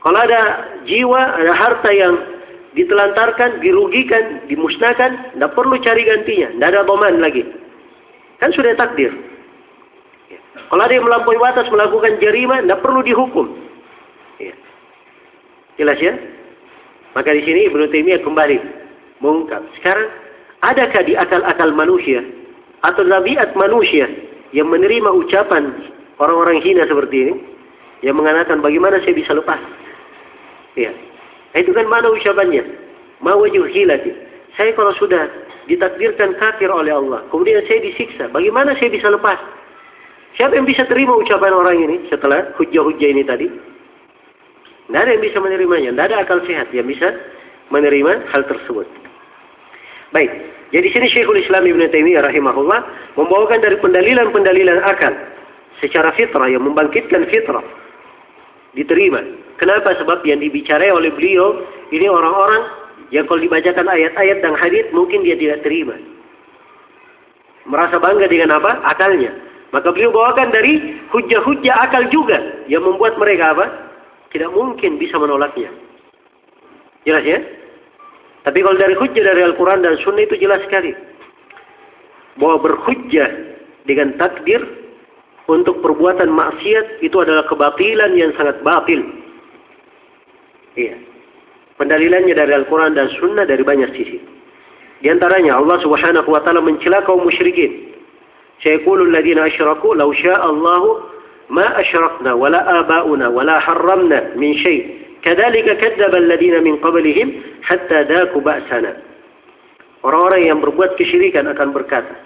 [0.01, 0.41] Kalau ada
[0.89, 2.17] jiwa, ada harta yang
[2.73, 6.49] ditelantarkan, dirugikan, dimusnahkan, tidak perlu cari gantinya.
[6.57, 7.45] Tidak ada boman lagi.
[8.41, 9.13] Kan sudah takdir.
[10.71, 13.47] Kalau ada yang melampaui batas melakukan jarima, tidak perlu dihukum.
[14.39, 14.55] Ya.
[15.77, 16.15] Jelas ya?
[17.13, 18.57] Maka di sini Ibnu Taimiyah kembali
[19.19, 19.67] mengungkap.
[19.83, 20.09] Sekarang,
[20.63, 22.23] adakah di akal-akal manusia
[22.87, 24.07] atau nabiat manusia
[24.55, 25.91] yang menerima ucapan
[26.23, 27.35] orang-orang hina seperti ini,
[28.07, 29.59] yang mengatakan bagaimana saya bisa lepas?
[30.79, 30.93] Ya.
[31.55, 32.63] Itu kan mana ucapannya?
[33.21, 34.13] Ma hilati.
[34.55, 35.31] Saya kalau sudah
[35.67, 39.39] ditakdirkan kafir oleh Allah, kemudian saya disiksa, bagaimana saya bisa lepas?
[40.39, 43.47] Siapa yang bisa terima ucapan orang ini setelah hujah-hujah ini tadi?
[44.91, 45.91] Tidak ada yang bisa menerimanya.
[45.95, 47.15] Tidak ada akal sehat yang bisa
[47.71, 48.87] menerima hal tersebut.
[50.11, 50.31] Baik.
[50.71, 52.81] Jadi sini Syekhul Islam Ibn Taimiyah rahimahullah
[53.19, 55.15] membawakan dari pendalilan-pendalilan akal
[55.83, 57.63] secara fitrah yang membangkitkan fitrah
[58.75, 59.21] diterima.
[59.59, 59.93] Kenapa?
[59.99, 62.63] Sebab yang dibicarai oleh beliau ini orang-orang
[63.11, 65.99] yang kalau dibacakan ayat-ayat dan hadis mungkin dia tidak terima.
[67.69, 68.81] Merasa bangga dengan apa?
[68.87, 69.35] Akalnya.
[69.71, 73.67] Maka beliau bawakan dari hujah-hujah akal juga yang membuat mereka apa?
[74.35, 75.71] Tidak mungkin bisa menolaknya.
[77.07, 77.39] Jelas ya?
[78.43, 80.97] Tapi kalau dari hujah dari Al-Quran dan Sunnah itu jelas sekali.
[82.41, 83.29] Bahwa berhujjah
[83.85, 84.80] dengan takdir
[85.49, 89.01] untuk perbuatan maksiat itu adalah kebatilan yang sangat batil.
[90.77, 91.01] Iya.
[91.81, 94.21] Pendalilannya dari Al-Quran dan Sunnah dari banyak sisi.
[95.01, 97.97] Di antaranya Allah Subhanahu wa taala mencela kaum musyrikin.
[98.61, 100.89] Sayqulu alladziina asyraku law syaa'a Allahu
[101.49, 105.01] ma asyrakna wala abauna wala harramna min syai'.
[105.25, 109.01] Kadzalika kadzdzaba alladziina min qablihim hatta daaku ba'sana.
[110.05, 112.17] Orang-orang yang berbuat kesyirikan akan berkata,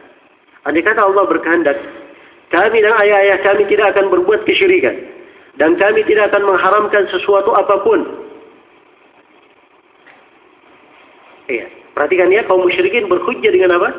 [0.62, 1.74] andai kata Allah berkehendak,
[2.54, 4.94] kami dan ayah-ayah kami tidak akan berbuat kesyirikan.
[5.58, 8.06] Dan kami tidak akan mengharamkan sesuatu apa pun.
[11.50, 11.66] Iya.
[11.94, 13.90] Perhatikan ya, kaum musyrikin berhujjah dengan apa?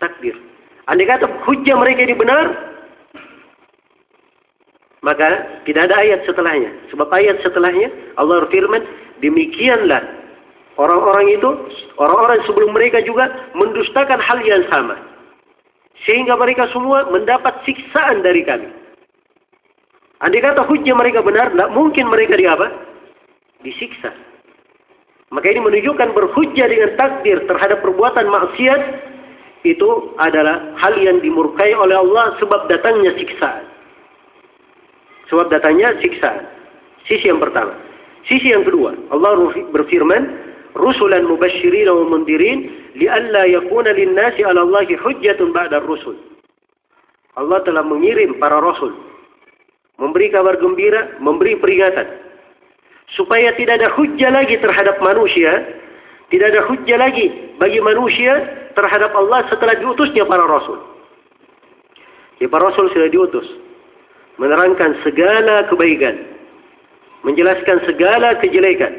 [0.00, 0.36] Takdir.
[0.88, 2.52] Andai kata hujah mereka ini benar,
[5.00, 6.70] maka tidak ada ayat setelahnya.
[6.92, 7.88] Sebab ayat setelahnya
[8.20, 8.84] Allah berfirman,
[9.24, 10.04] demikianlah
[10.76, 11.50] orang-orang itu,
[11.96, 15.15] orang-orang sebelum mereka juga mendustakan hal yang sama.
[16.04, 18.68] Sehingga mereka semua mendapat siksaan dari kami.
[20.20, 22.68] Andai kata hujah mereka benar, tidak mungkin mereka di apa?
[23.64, 24.12] Disiksa.
[25.32, 28.80] Maka ini menunjukkan berhujah dengan takdir terhadap perbuatan maksiat
[29.66, 33.66] itu adalah hal yang dimurkai oleh Allah sebab datangnya siksaan.
[35.26, 36.46] Sebab datangnya siksaan.
[37.10, 37.74] Sisi yang pertama.
[38.30, 40.45] Sisi yang kedua, Allah berfirman,
[40.76, 46.14] "Rusulan mubasysyirin wa mundirin li'alla yakuna lin-nasi 'ala Allahi hujjatun ba'da rusul."
[47.36, 48.92] Allah telah mengirim para rasul
[49.96, 52.04] memberi kabar gembira, memberi peringatan
[53.16, 55.62] supaya tidak ada hujjah lagi terhadap manusia,
[56.28, 57.26] tidak ada hujjah lagi
[57.56, 60.76] bagi manusia terhadap Allah setelah diutusnya para rasul.
[62.42, 63.46] Ya, para rasul sudah diutus.
[64.36, 66.36] Menerangkan segala kebaikan.
[67.24, 68.92] Menjelaskan segala kejelekan.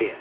[0.00, 0.16] Ya.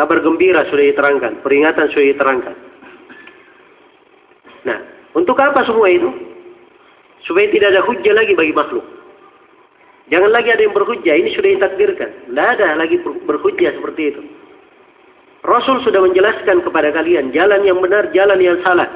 [0.00, 1.44] Kabar gembira sudah diterangkan.
[1.44, 2.56] Peringatan sudah diterangkan.
[4.64, 4.78] Nah,
[5.12, 6.08] untuk apa semua itu?
[7.28, 8.80] Supaya tidak ada hujah lagi bagi makhluk.
[10.08, 12.32] Jangan lagi ada yang berhujjah, ini sudah ditakdirkan.
[12.32, 14.22] Tidak ada lagi berhujjah seperti itu.
[15.44, 18.88] Rasul sudah menjelaskan kepada kalian jalan yang benar, jalan yang salah.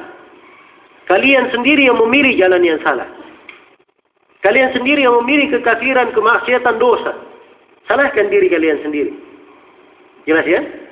[1.05, 3.05] Kalian sendiri yang memilih jalan yang salah.
[4.41, 7.13] Kalian sendiri yang memilih kekafiran, kemaksiatan, dosa.
[7.85, 9.13] Salahkan diri kalian sendiri.
[10.25, 10.84] Jelas ya?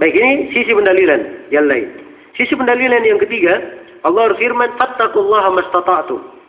[0.00, 1.92] Baik ini sisi pendalilan yang lain.
[2.32, 3.60] Sisi pendalilan yang ketiga,
[4.00, 6.40] Allah berfirman, "Fattaqullaha mastata'tum."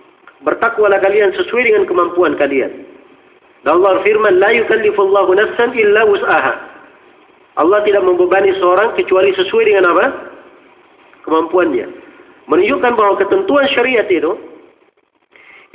[0.48, 2.72] Bertakwalah kalian sesuai dengan kemampuan kalian.
[3.62, 6.54] Dan Allah firman, La yukallifullahu nafsan illa wus'aha.
[7.60, 10.06] Allah tidak membebani seorang kecuali sesuai dengan apa?
[11.28, 11.86] Kemampuannya.
[12.50, 14.34] Menunjukkan bahwa ketentuan syariat itu,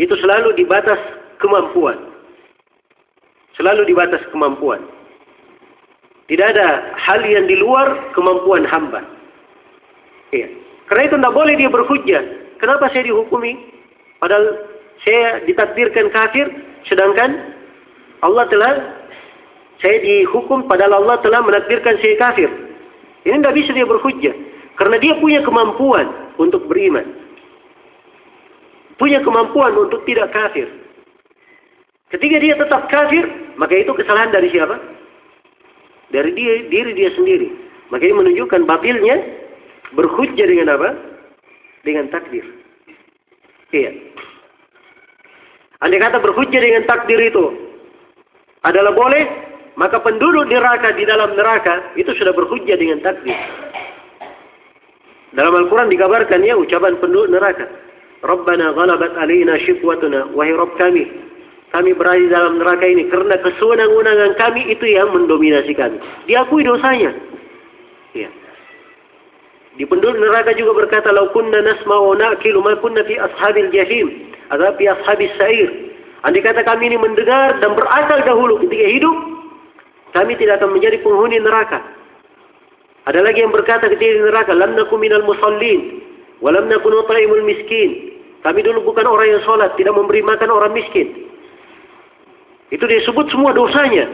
[0.03, 0.98] itu selalu di batas
[1.39, 2.11] kemampuan.
[3.55, 4.95] Selalu di batas kemampuan.
[6.27, 9.03] Tidak ada hal yang di luar kemampuan hamba.
[10.35, 10.51] Iya.
[10.90, 12.23] Karena itu tidak boleh dia berhujjah.
[12.59, 13.55] Kenapa saya dihukumi?
[14.19, 14.66] Padahal
[15.07, 16.51] saya ditakdirkan kafir,
[16.90, 17.55] sedangkan
[18.27, 18.74] Allah telah
[19.78, 22.48] saya dihukum padahal Allah telah menakdirkan saya kafir.
[23.23, 24.35] Ini tidak bisa dia berhujjah.
[24.78, 27.05] Karena dia punya kemampuan untuk beriman.
[28.97, 30.69] Punya kemampuan untuk tidak kafir.
[32.09, 33.27] Ketika dia tetap kafir,
[33.61, 34.78] maka itu kesalahan dari siapa?
[36.14, 37.48] Dari dia, diri dia sendiri.
[37.90, 39.16] Maka ini menunjukkan batilnya
[39.94, 40.90] berhujjah dengan apa?
[41.82, 42.42] Dengan takdir.
[43.74, 43.90] Iya.
[45.82, 47.44] Andai kata berhujjah dengan takdir itu
[48.64, 49.22] adalah boleh,
[49.78, 53.36] maka penduduk neraka di dalam neraka itu sudah berhujjah dengan takdir.
[55.36, 57.68] Dalam Al-Quran dikabarkan ya ucapan penduduk neraka.
[58.24, 59.60] Rabbana ghalabat alina.
[60.32, 61.04] Wahai Rabb kami.
[61.77, 63.05] Kami berada dalam neraka ini.
[63.12, 66.01] Karena kesewenang-wenangan kami itu yang mendominasi kami.
[66.24, 67.12] Diakui dosanya.
[68.16, 68.32] Ya.
[69.77, 74.32] Di penduduk neraka juga berkata, Lau kunna nasma'u na'kilu ma kunna fi ashabil jahim.
[74.48, 75.69] Atau fi ashabil sa'ir.
[76.24, 79.16] Andai kata kami ini mendengar dan berakal dahulu ketika hidup,
[80.16, 81.85] kami tidak akan menjadi penghuni neraka.
[83.05, 86.01] Ada lagi yang berkata ketika di neraka, lam nakum minal musallin,
[86.40, 86.97] wa lam nakun
[87.44, 88.16] miskin.
[88.40, 91.26] Kami dulu bukan orang yang sholat, tidak memberi makan orang miskin.
[92.70, 94.06] Itu disebut semua dosanya.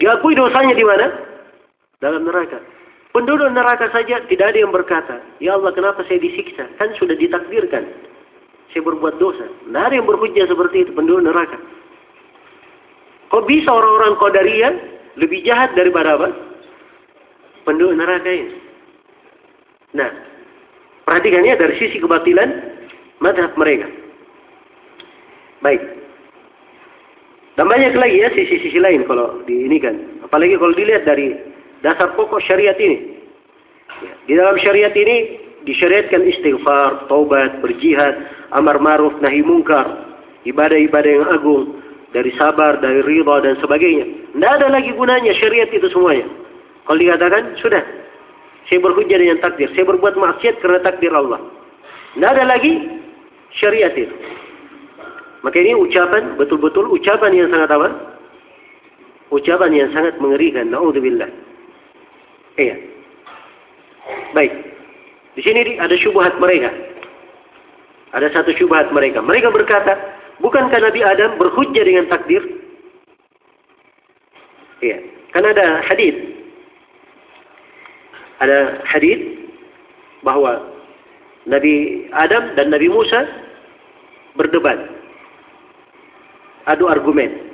[0.00, 1.06] Diakui dosanya di mana?
[2.00, 2.60] Dalam neraka.
[3.10, 6.70] Penduduk neraka saja tidak ada yang berkata, Ya Allah kenapa saya disiksa?
[6.78, 7.84] Kan sudah ditakdirkan.
[8.70, 9.44] Saya berbuat dosa.
[9.44, 11.58] Tidak ada yang berhujjah seperti itu penduduk neraka.
[13.34, 14.74] Kok bisa orang-orang Qadariyah
[15.18, 16.50] lebih jahat daripada apa?
[17.70, 18.56] penduduk neraka ini.
[19.94, 20.10] Nah,
[21.06, 22.50] perhatikannya dari sisi kebatilan
[23.22, 23.86] madhab mereka.
[25.60, 25.82] Baik.
[27.60, 29.92] Dan banyak lagi ya sisi-sisi lain kalau di ini kan.
[30.24, 31.36] Apalagi kalau dilihat dari
[31.84, 33.20] dasar pokok syariat ini.
[34.00, 35.36] Ya, di dalam syariat ini
[35.68, 38.16] disyariatkan istighfar, taubat, berjihad,
[38.56, 39.84] amar ma'ruf, nahi mungkar,
[40.48, 41.84] ibadah-ibadah yang agung,
[42.16, 44.08] dari sabar, dari ridha dan sebagainya.
[44.32, 46.32] Tidak ada lagi gunanya syariat itu semuanya.
[46.88, 47.84] Kalau dikatakan, sudah.
[48.72, 49.68] Saya berhujjah dengan takdir.
[49.76, 51.44] Saya berbuat maksiat karena takdir Allah.
[52.16, 52.88] Tidak ada lagi
[53.52, 54.16] syariat itu.
[55.40, 57.88] Maka ini ucapan, betul-betul ucapan yang sangat apa?
[59.32, 60.68] Ucapan yang sangat mengerikan.
[60.68, 61.30] Na'udzubillah.
[62.60, 62.76] Iya.
[64.36, 64.52] Baik.
[65.38, 66.68] Di sini ada syubhat mereka.
[68.12, 69.22] Ada satu syubhat mereka.
[69.22, 69.96] Mereka berkata,
[70.42, 72.42] bukankah Nabi Adam berhujjah dengan takdir?
[74.82, 74.98] Iya.
[75.30, 76.16] Karena ada hadis
[78.40, 79.20] ada hadis
[80.24, 80.64] bahwa
[81.44, 83.24] Nabi Adam dan Nabi Musa
[84.36, 84.99] berdebat.
[86.68, 87.48] Adu argumen.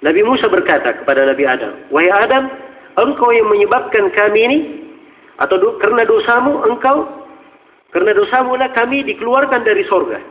[0.00, 2.48] Nabi Musa berkata kepada Nabi Adam, "Wahai Adam,
[2.96, 4.58] engkau yang menyebabkan kami ini
[5.40, 7.20] atau do, karena dosamu engkau
[7.90, 10.22] karena dosamu lah kami dikeluarkan dari sorga.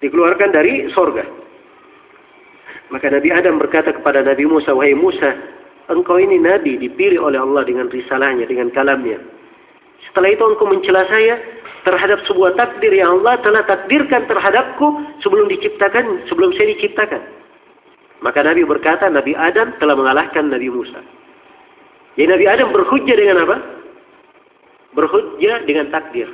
[0.00, 1.24] Dikeluarkan dari sorga.
[2.88, 5.36] Maka Nabi Adam berkata kepada Nabi Musa, Wahai Musa,
[5.92, 9.20] engkau ini nabi dipilih oleh Allah dengan risalahnya, dengan kalamnya.
[10.08, 11.36] Setelah itu engkau mencela saya
[11.86, 17.22] terhadap sebuah takdir yang Allah telah takdirkan terhadapku sebelum diciptakan, sebelum saya diciptakan.
[18.26, 20.98] Maka Nabi berkata, Nabi Adam telah mengalahkan Nabi Musa.
[22.18, 23.56] Jadi Nabi Adam berhujjah dengan apa?
[24.98, 26.26] Berhujjah dengan takdir.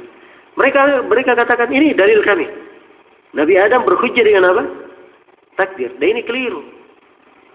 [0.57, 2.49] Mereka mereka katakan ini dalil kami.
[3.37, 4.63] Nabi Adam berhujjah dengan apa?
[5.61, 5.93] Takdir.
[6.01, 6.65] Dan ini keliru.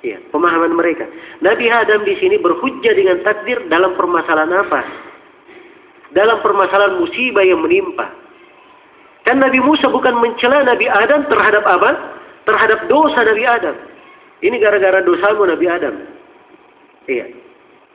[0.06, 1.10] Ya, pemahaman mereka.
[1.42, 5.07] Nabi Adam di sini berhujjah dengan takdir dalam permasalahan apa?
[6.16, 8.08] Dalam permasalahan musibah yang menimpa.
[9.28, 12.16] Kan Nabi Musa bukan mencela Nabi Adam terhadap apa?
[12.48, 13.76] Terhadap dosa Nabi Adam.
[14.40, 15.96] Ini gara-gara dosamu Nabi Adam.
[17.12, 17.28] Iya.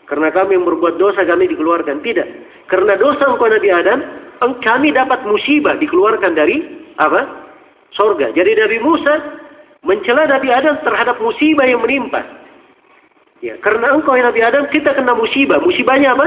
[0.05, 2.05] Karena kami yang berbuat dosa kami dikeluarkan.
[2.05, 2.29] Tidak.
[2.69, 3.99] Karena dosa engkau Nabi Adam,
[4.61, 6.61] kami dapat musibah dikeluarkan dari
[7.01, 7.49] apa?
[7.97, 8.29] Sorga.
[8.37, 9.15] Jadi Nabi Musa
[9.87, 12.21] mencela Nabi Adam terhadap musibah yang menimpa.
[13.43, 15.59] Ya, karena engkau ya Nabi Adam kita kena musibah.
[15.65, 16.27] Musibahnya apa?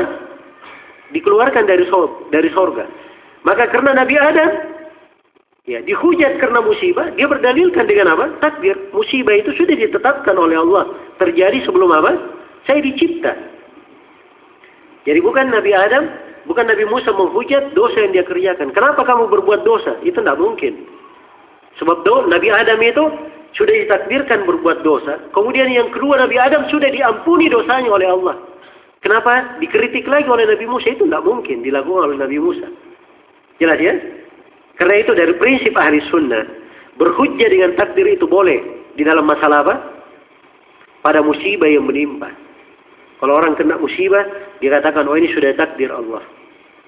[1.13, 1.85] Dikeluarkan dari
[2.33, 2.85] dari sorga.
[3.45, 4.49] Maka karena Nabi Adam
[5.69, 8.25] ya dihujat karena musibah, dia berdalilkan dengan apa?
[8.41, 8.77] Takdir.
[8.89, 10.89] Musibah itu sudah ditetapkan oleh Allah.
[11.21, 12.17] Terjadi sebelum apa?
[12.65, 13.33] Saya dicipta.
[15.05, 16.09] Jadi bukan Nabi Adam,
[16.49, 18.73] bukan Nabi Musa menghujat dosa yang dia kerjakan.
[18.73, 20.01] Kenapa kamu berbuat dosa?
[20.01, 20.81] Itu tidak mungkin.
[21.77, 23.03] Sebab do, Nabi Adam itu
[23.53, 25.21] sudah ditakdirkan berbuat dosa.
[25.31, 28.35] Kemudian yang kedua Nabi Adam sudah diampuni dosanya oleh Allah.
[29.05, 30.89] Kenapa dikritik lagi oleh Nabi Musa?
[30.89, 32.65] Itu tidak mungkin dilakukan oleh Nabi Musa.
[33.61, 33.93] Jelas ya?
[34.81, 36.41] Karena itu dari prinsip ahli sunnah.
[36.97, 38.57] Berhujjah dengan takdir itu boleh.
[38.97, 39.75] Di dalam masalah apa?
[41.05, 42.33] Pada musibah yang menimpa.
[43.21, 44.25] Kalau orang kena musibah,
[44.57, 46.25] dikatakan, oh ini sudah takdir Allah.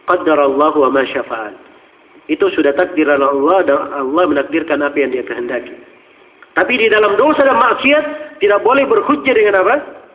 [0.10, 1.54] Qaddar Allah wa ma syafa'al.
[2.34, 5.72] Itu sudah takdir Allah dan Allah menakdirkan apa yang dia kehendaki.
[6.58, 8.04] Tapi di dalam dosa dan maksiat
[8.42, 10.07] tidak boleh berhujjah dengan apa?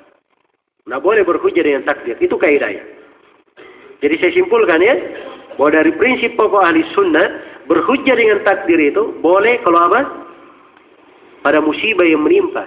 [0.83, 2.19] Tidak boleh berhujjah dengan takdir.
[2.19, 2.83] Itu kaidahnya.
[4.03, 4.99] Jadi saya simpulkan ya,
[5.55, 7.27] bahwa dari prinsip pokok ahli sunnah,
[7.71, 10.01] berhujjah dengan takdir itu boleh kalau apa?
[11.47, 12.67] Pada musibah yang menimpa.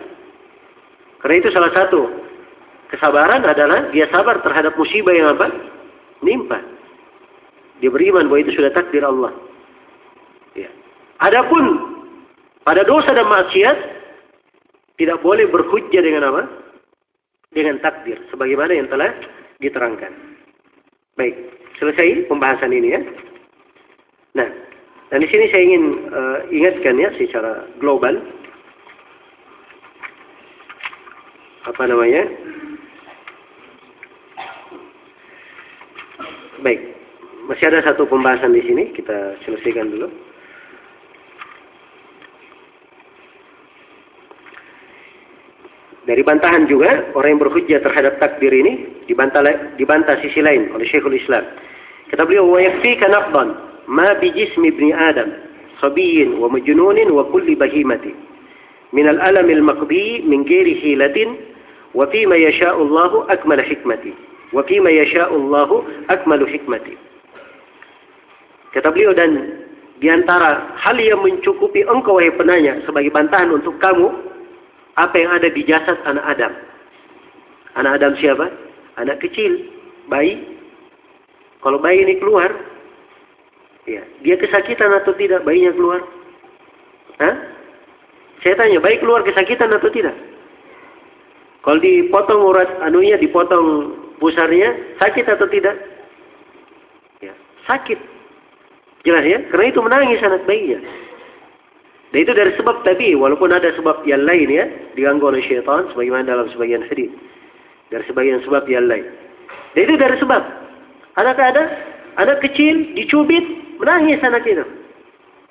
[1.19, 2.07] Karena itu salah satu
[2.87, 5.51] kesabaran adalah dia sabar terhadap musibah yang apa?
[6.23, 6.63] Menimpa.
[7.83, 9.35] Dia beriman bahwa itu sudah takdir Allah.
[10.55, 10.71] Ya.
[11.19, 11.99] Adapun
[12.63, 13.77] pada dosa dan maksiat
[14.95, 16.64] tidak boleh berhujjah dengan apa?
[17.55, 19.15] Dengan takdir sebagaimana yang telah
[19.63, 20.11] diterangkan.
[21.15, 21.35] Baik,
[21.79, 23.01] selesai pembahasan ini ya.
[24.35, 24.49] Nah,
[25.07, 28.19] dan di sini saya ingin uh, ingatkan ya secara global
[31.63, 32.27] apa namanya?
[36.59, 36.81] Baik,
[37.47, 40.11] masih ada satu pembahasan di sini kita selesaikan dulu.
[46.05, 49.41] Dari bantahan juga orang yang berhujjah terhadap takdir ini dibantah
[49.73, 51.41] dibantah sisi lain oleh Syekhul Islam.
[52.13, 53.57] Kata beliau wa yakfika naqdan
[53.89, 55.33] ma bi jismi ibni Adam
[55.81, 58.13] sabiyyin wa majnunin wa kulli bahimati
[58.93, 61.41] min al-alam al-maqdi min ghairi hilatin
[61.97, 64.13] wa fi ma yasha'u Allah akmal hikmati
[64.53, 65.69] wa fi ma yasha'u Allah
[66.13, 66.93] akmal hikmati.
[68.77, 69.57] Kata beliau dan
[69.97, 74.34] di antara hal yang mencukupi engkau wahai penanya sebagai bantahan untuk kamu
[74.95, 76.53] apa yang ada di jasad anak Adam.
[77.75, 78.47] Anak Adam siapa?
[78.95, 79.67] Anak kecil,
[80.07, 80.39] bayi.
[81.59, 82.47] Kalau bayi ini keluar,
[83.83, 85.99] ya, dia kesakitan atau tidak bayinya keluar?
[87.19, 87.35] Hah?
[88.39, 90.15] Saya tanya, bayi keluar kesakitan atau tidak?
[91.65, 95.75] Kalau dipotong urat anunya, dipotong pusarnya, sakit atau tidak?
[97.19, 97.33] Ya,
[97.67, 97.99] sakit.
[99.03, 99.39] Jelas ya?
[99.51, 100.79] Karena itu menangis anak bayinya.
[102.15, 104.63] Dan itu dari sebab tadi, walaupun ada sebab yang lain ya,
[104.95, 107.11] diganggu oleh syaitan, sebagaimana dalam sebagian hadis.
[107.91, 109.03] Dari sebagian sebab yang lain.
[109.75, 110.39] Dan itu dari sebab.
[111.19, 111.63] Adakah ada?
[112.15, 113.43] Anak kecil, dicubit,
[113.83, 114.63] menangis anak itu.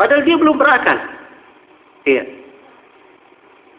[0.00, 0.96] Padahal dia belum berakal.
[2.08, 2.24] Iya.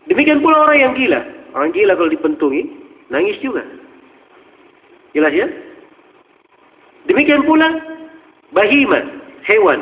[0.06, 1.26] Demikian pula orang yang gila.
[1.57, 2.70] Orang gila kalau dipentungi,
[3.10, 3.66] nangis juga.
[5.18, 5.49] Jelas ya?
[7.10, 7.82] Demikian pula
[8.53, 9.02] bahima,
[9.49, 9.82] hewan.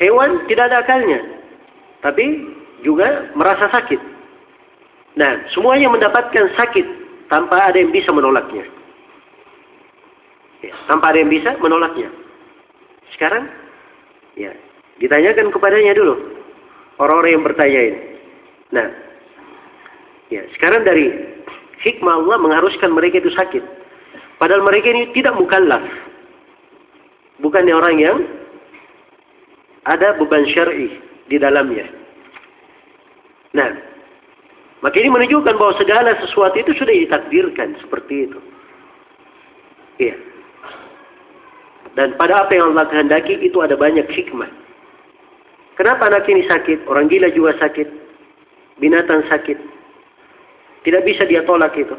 [0.00, 1.20] Hewan tidak ada akalnya.
[2.00, 2.24] Tapi
[2.80, 4.00] juga merasa sakit.
[5.20, 6.86] Nah, semuanya mendapatkan sakit
[7.28, 8.64] tanpa ada yang bisa menolaknya.
[10.64, 12.08] Ya, tanpa ada yang bisa menolaknya.
[13.12, 13.44] Sekarang,
[14.40, 14.56] ya,
[14.96, 16.14] ditanyakan kepadanya dulu.
[16.96, 18.00] Orang-orang yang bertanya ini.
[18.72, 18.88] Nah,
[20.32, 21.12] ya, sekarang dari
[21.84, 23.64] hikmah Allah mengharuskan mereka itu sakit.
[24.40, 25.84] Padahal mereka ini tidak mukallaf.
[27.40, 28.16] Bukan orang yang
[29.88, 30.92] ada beban syar'i
[31.30, 31.86] di dalamnya.
[33.56, 33.70] Nah,
[34.80, 38.38] maka ini menunjukkan bahwa segala sesuatu itu sudah ditakdirkan seperti itu.
[40.00, 40.16] Iya.
[41.98, 44.48] Dan pada apa yang Allah kehendaki itu ada banyak hikmah.
[45.76, 46.88] Kenapa anak ini sakit?
[46.88, 47.88] Orang gila juga sakit.
[48.80, 49.58] Binatang sakit.
[50.84, 51.92] Tidak bisa dia tolak itu.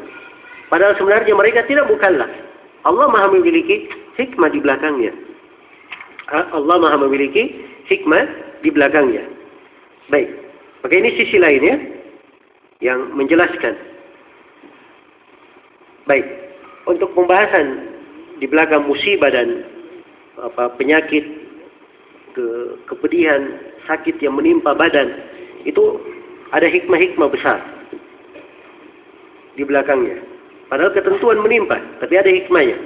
[0.66, 2.30] Padahal sebenarnya mereka tidak bukanlah.
[2.82, 3.86] Allah maha memiliki
[4.18, 5.14] hikmah di belakangnya.
[6.32, 8.24] Allah maha memiliki hikmah
[8.62, 9.24] di belakangnya.
[10.10, 10.30] Baik.
[10.82, 11.78] Maka ini sisi lainnya
[12.82, 13.78] yang menjelaskan.
[16.06, 16.26] Baik.
[16.90, 17.94] Untuk pembahasan
[18.42, 19.62] di belakang musibah dan
[20.42, 21.22] apa penyakit
[22.34, 22.46] ke
[22.90, 25.14] kepedihan, sakit yang menimpa badan
[25.62, 26.02] itu
[26.50, 27.62] ada hikmah-hikmah besar
[29.54, 30.18] di belakangnya.
[30.72, 32.78] Padahal ketentuan menimpa, tapi ada hikmahnya.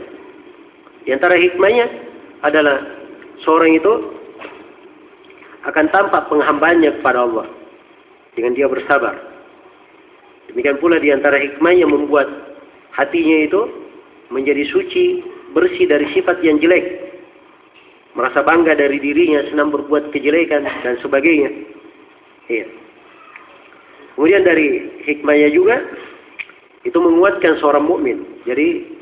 [1.06, 1.86] Di antara hikmahnya
[2.42, 2.82] adalah
[3.46, 4.15] seorang itu
[5.66, 7.46] akan tampak penghambanya kepada Allah
[8.38, 9.18] dengan dia bersabar.
[10.50, 12.30] Demikian pula di antara hikmah yang membuat
[12.94, 13.60] hatinya itu
[14.30, 17.02] menjadi suci, bersih dari sifat yang jelek.
[18.14, 21.50] Merasa bangga dari dirinya, senang berbuat kejelekan dan sebagainya.
[22.48, 22.66] Iya.
[24.16, 25.76] Kemudian dari hikmahnya juga
[26.88, 28.24] itu menguatkan seorang mukmin.
[28.48, 28.96] Jadi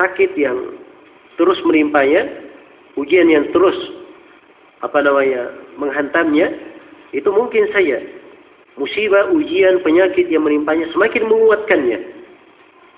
[0.00, 0.80] sakit yang
[1.36, 2.24] terus menimpanya,
[2.96, 3.76] ujian yang terus
[4.80, 6.52] apa namanya menghantamnya
[7.12, 8.00] itu mungkin saja
[8.80, 11.98] musibah, ujian, penyakit yang menimpanya semakin menguatkannya.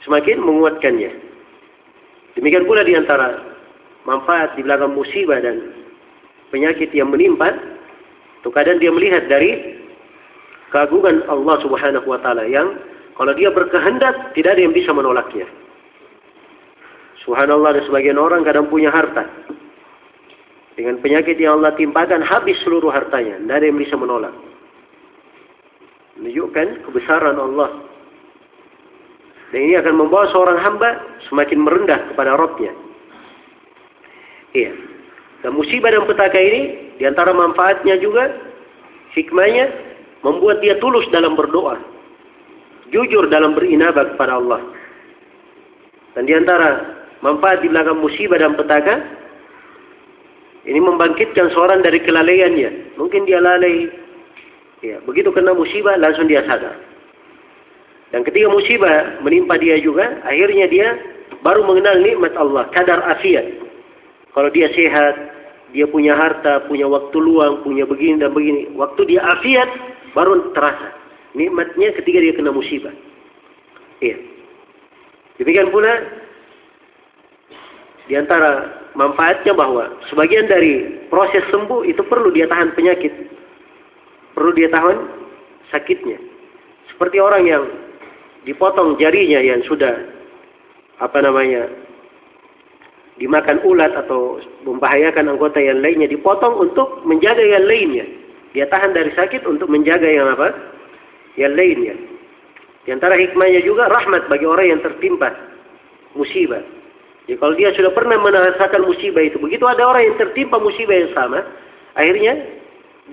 [0.06, 1.10] Semakin menguatkannya.
[2.38, 3.38] Demikian pula di antara
[4.06, 5.74] manfaat di belakang musibah dan
[6.54, 7.54] penyakit yang menimpa,
[8.42, 9.78] itu kadang dia melihat dari
[10.74, 12.78] keagungan Allah Subhanahu wa taala yang
[13.14, 15.46] kalau dia berkehendak tidak ada yang bisa menolaknya.
[17.22, 19.22] Subhanallah ada sebagian orang kadang punya harta.
[20.72, 23.36] Dengan penyakit yang Allah timpakan habis seluruh hartanya.
[23.36, 24.32] Tidak ada yang bisa menolak.
[26.16, 27.70] Menunjukkan kebesaran Allah.
[29.52, 30.96] Dan ini akan membawa seorang hamba
[31.28, 32.72] semakin merendah kepada Rabbnya.
[34.56, 34.72] Iya.
[35.44, 38.32] Dan musibah dan petaka ini, di antara manfaatnya juga,
[39.12, 39.68] hikmahnya,
[40.24, 41.76] membuat dia tulus dalam berdoa.
[42.88, 44.60] Jujur dalam berinabah kepada Allah.
[46.16, 49.21] Dan di antara manfaat di belakang musibah dan petaka,
[50.62, 52.94] ini membangkitkan seorang dari kelalaiannya.
[52.94, 53.90] Mungkin dia lalai.
[54.82, 56.78] Ya, begitu kena musibah langsung dia sadar.
[58.14, 60.88] Dan ketika musibah menimpa dia juga, akhirnya dia
[61.42, 63.46] baru mengenal nikmat Allah, kadar afiat.
[64.34, 65.14] Kalau dia sehat,
[65.72, 68.70] dia punya harta, punya waktu luang, punya begini dan begini.
[68.76, 69.68] Waktu dia afiat,
[70.12, 70.94] baru terasa.
[71.32, 72.92] Nikmatnya ketika dia kena musibah.
[74.04, 74.18] Iya.
[75.40, 75.90] Demikian pula
[78.06, 83.12] di antara manfaatnya bahwa sebagian dari proses sembuh itu perlu dia tahan penyakit.
[84.36, 84.96] Perlu dia tahan
[85.72, 86.20] sakitnya.
[86.92, 87.64] Seperti orang yang
[88.44, 89.92] dipotong jarinya yang sudah
[91.00, 91.70] apa namanya
[93.20, 98.06] dimakan ulat atau membahayakan anggota yang lainnya dipotong untuk menjaga yang lainnya.
[98.52, 100.52] Dia tahan dari sakit untuk menjaga yang apa?
[101.40, 101.94] Yang lainnya.
[102.84, 105.32] Di antara hikmahnya juga rahmat bagi orang yang tertimpa
[106.18, 106.60] musibah.
[107.26, 111.12] Jadi kalau dia sudah pernah merasakan musibah itu, begitu ada orang yang tertimpa musibah yang
[111.14, 111.46] sama,
[111.94, 112.34] akhirnya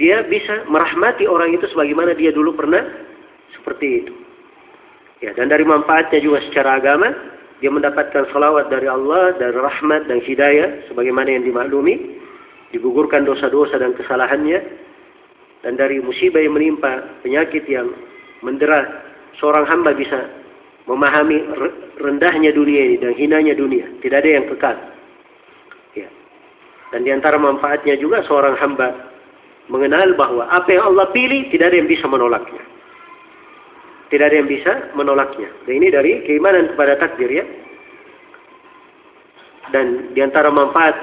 [0.01, 2.81] dia bisa merahmati orang itu sebagaimana dia dulu pernah
[3.53, 4.13] seperti itu.
[5.19, 7.11] Ya, dan dari manfaatnya juga secara agama,
[7.59, 12.17] dia mendapatkan salawat dari Allah, dari rahmat dan hidayah, sebagaimana yang dimaklumi,
[12.71, 14.63] digugurkan dosa-dosa dan kesalahannya,
[15.59, 17.91] dan dari musibah yang menimpa, penyakit yang
[18.39, 19.03] mendera,
[19.43, 20.38] seorang hamba bisa
[20.89, 21.37] memahami
[22.01, 23.85] rendahnya dunia ini dan hinanya dunia.
[24.01, 24.75] Tidak ada yang kekal.
[25.93, 26.09] Ya.
[26.89, 29.13] Dan di antara manfaatnya juga seorang hamba
[29.69, 32.63] mengenal bahwa apa yang Allah pilih tidak ada yang bisa menolaknya.
[34.09, 35.53] Tidak ada yang bisa menolaknya.
[35.69, 37.45] Dan ini dari keimanan kepada takdir ya.
[39.69, 40.97] Dan di antara manfaat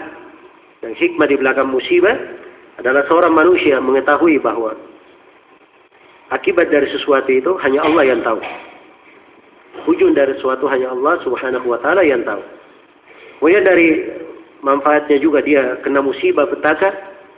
[0.82, 2.18] dan hikmah di belakang musibah
[2.82, 4.74] adalah seorang manusia mengetahui bahwa
[6.34, 8.42] akibat dari sesuatu itu hanya Allah yang tahu.
[9.84, 12.40] Ujung dari sesuatu hanya Allah subhanahu wa ta'ala yang tahu.
[13.38, 13.88] Kemudian dari
[14.64, 16.90] manfaatnya juga dia kena musibah petaka,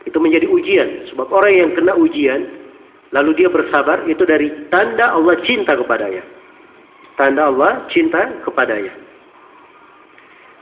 [0.07, 1.11] itu menjadi ujian.
[1.13, 2.49] Sebab orang yang kena ujian,
[3.13, 6.25] lalu dia bersabar itu dari tanda Allah cinta kepadanya.
[7.21, 8.95] Tanda Allah cinta kepadanya.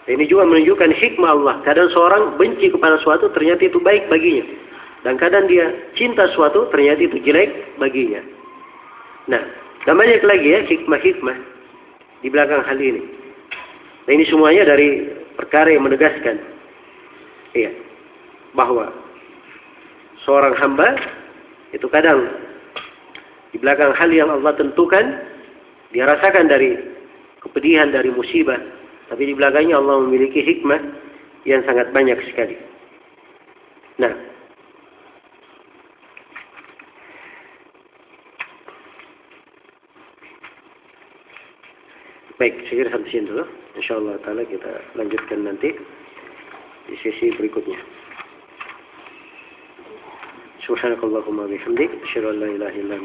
[0.07, 1.55] Ini juga menunjukkan hikmah Allah.
[1.67, 4.47] Kadang seorang benci kepada suatu ternyata itu baik baginya.
[5.03, 8.23] Dan kadang dia cinta suatu ternyata itu jelek baginya.
[9.27, 9.43] Nah,
[9.87, 11.56] dan banyak lagi ya hikmah-hikmah
[12.21, 13.03] di belakang hal ini.
[14.07, 16.41] Nah ini semuanya dari perkara yang menegaskan
[17.53, 17.71] iya,
[18.57, 18.89] bahwa
[20.25, 20.97] seorang hamba
[21.77, 22.25] itu kadang
[23.53, 25.05] di belakang hal yang Allah tentukan
[25.95, 26.77] dia rasakan dari
[27.41, 28.59] kepedihan dari musibah
[29.07, 30.83] tapi di belakangnya Allah memiliki hikmah
[31.47, 32.57] yang sangat banyak sekali
[33.97, 34.13] nah
[42.37, 43.45] Baik, saya kira sampai sini dulu.
[43.81, 45.73] Insya Allah Ta'ala kita lanjutkan nanti
[46.85, 47.81] di sesi berikutnya.
[50.69, 51.89] Subhanakallahumma bihamdik.
[52.05, 53.01] Asyadu an la ilaha illa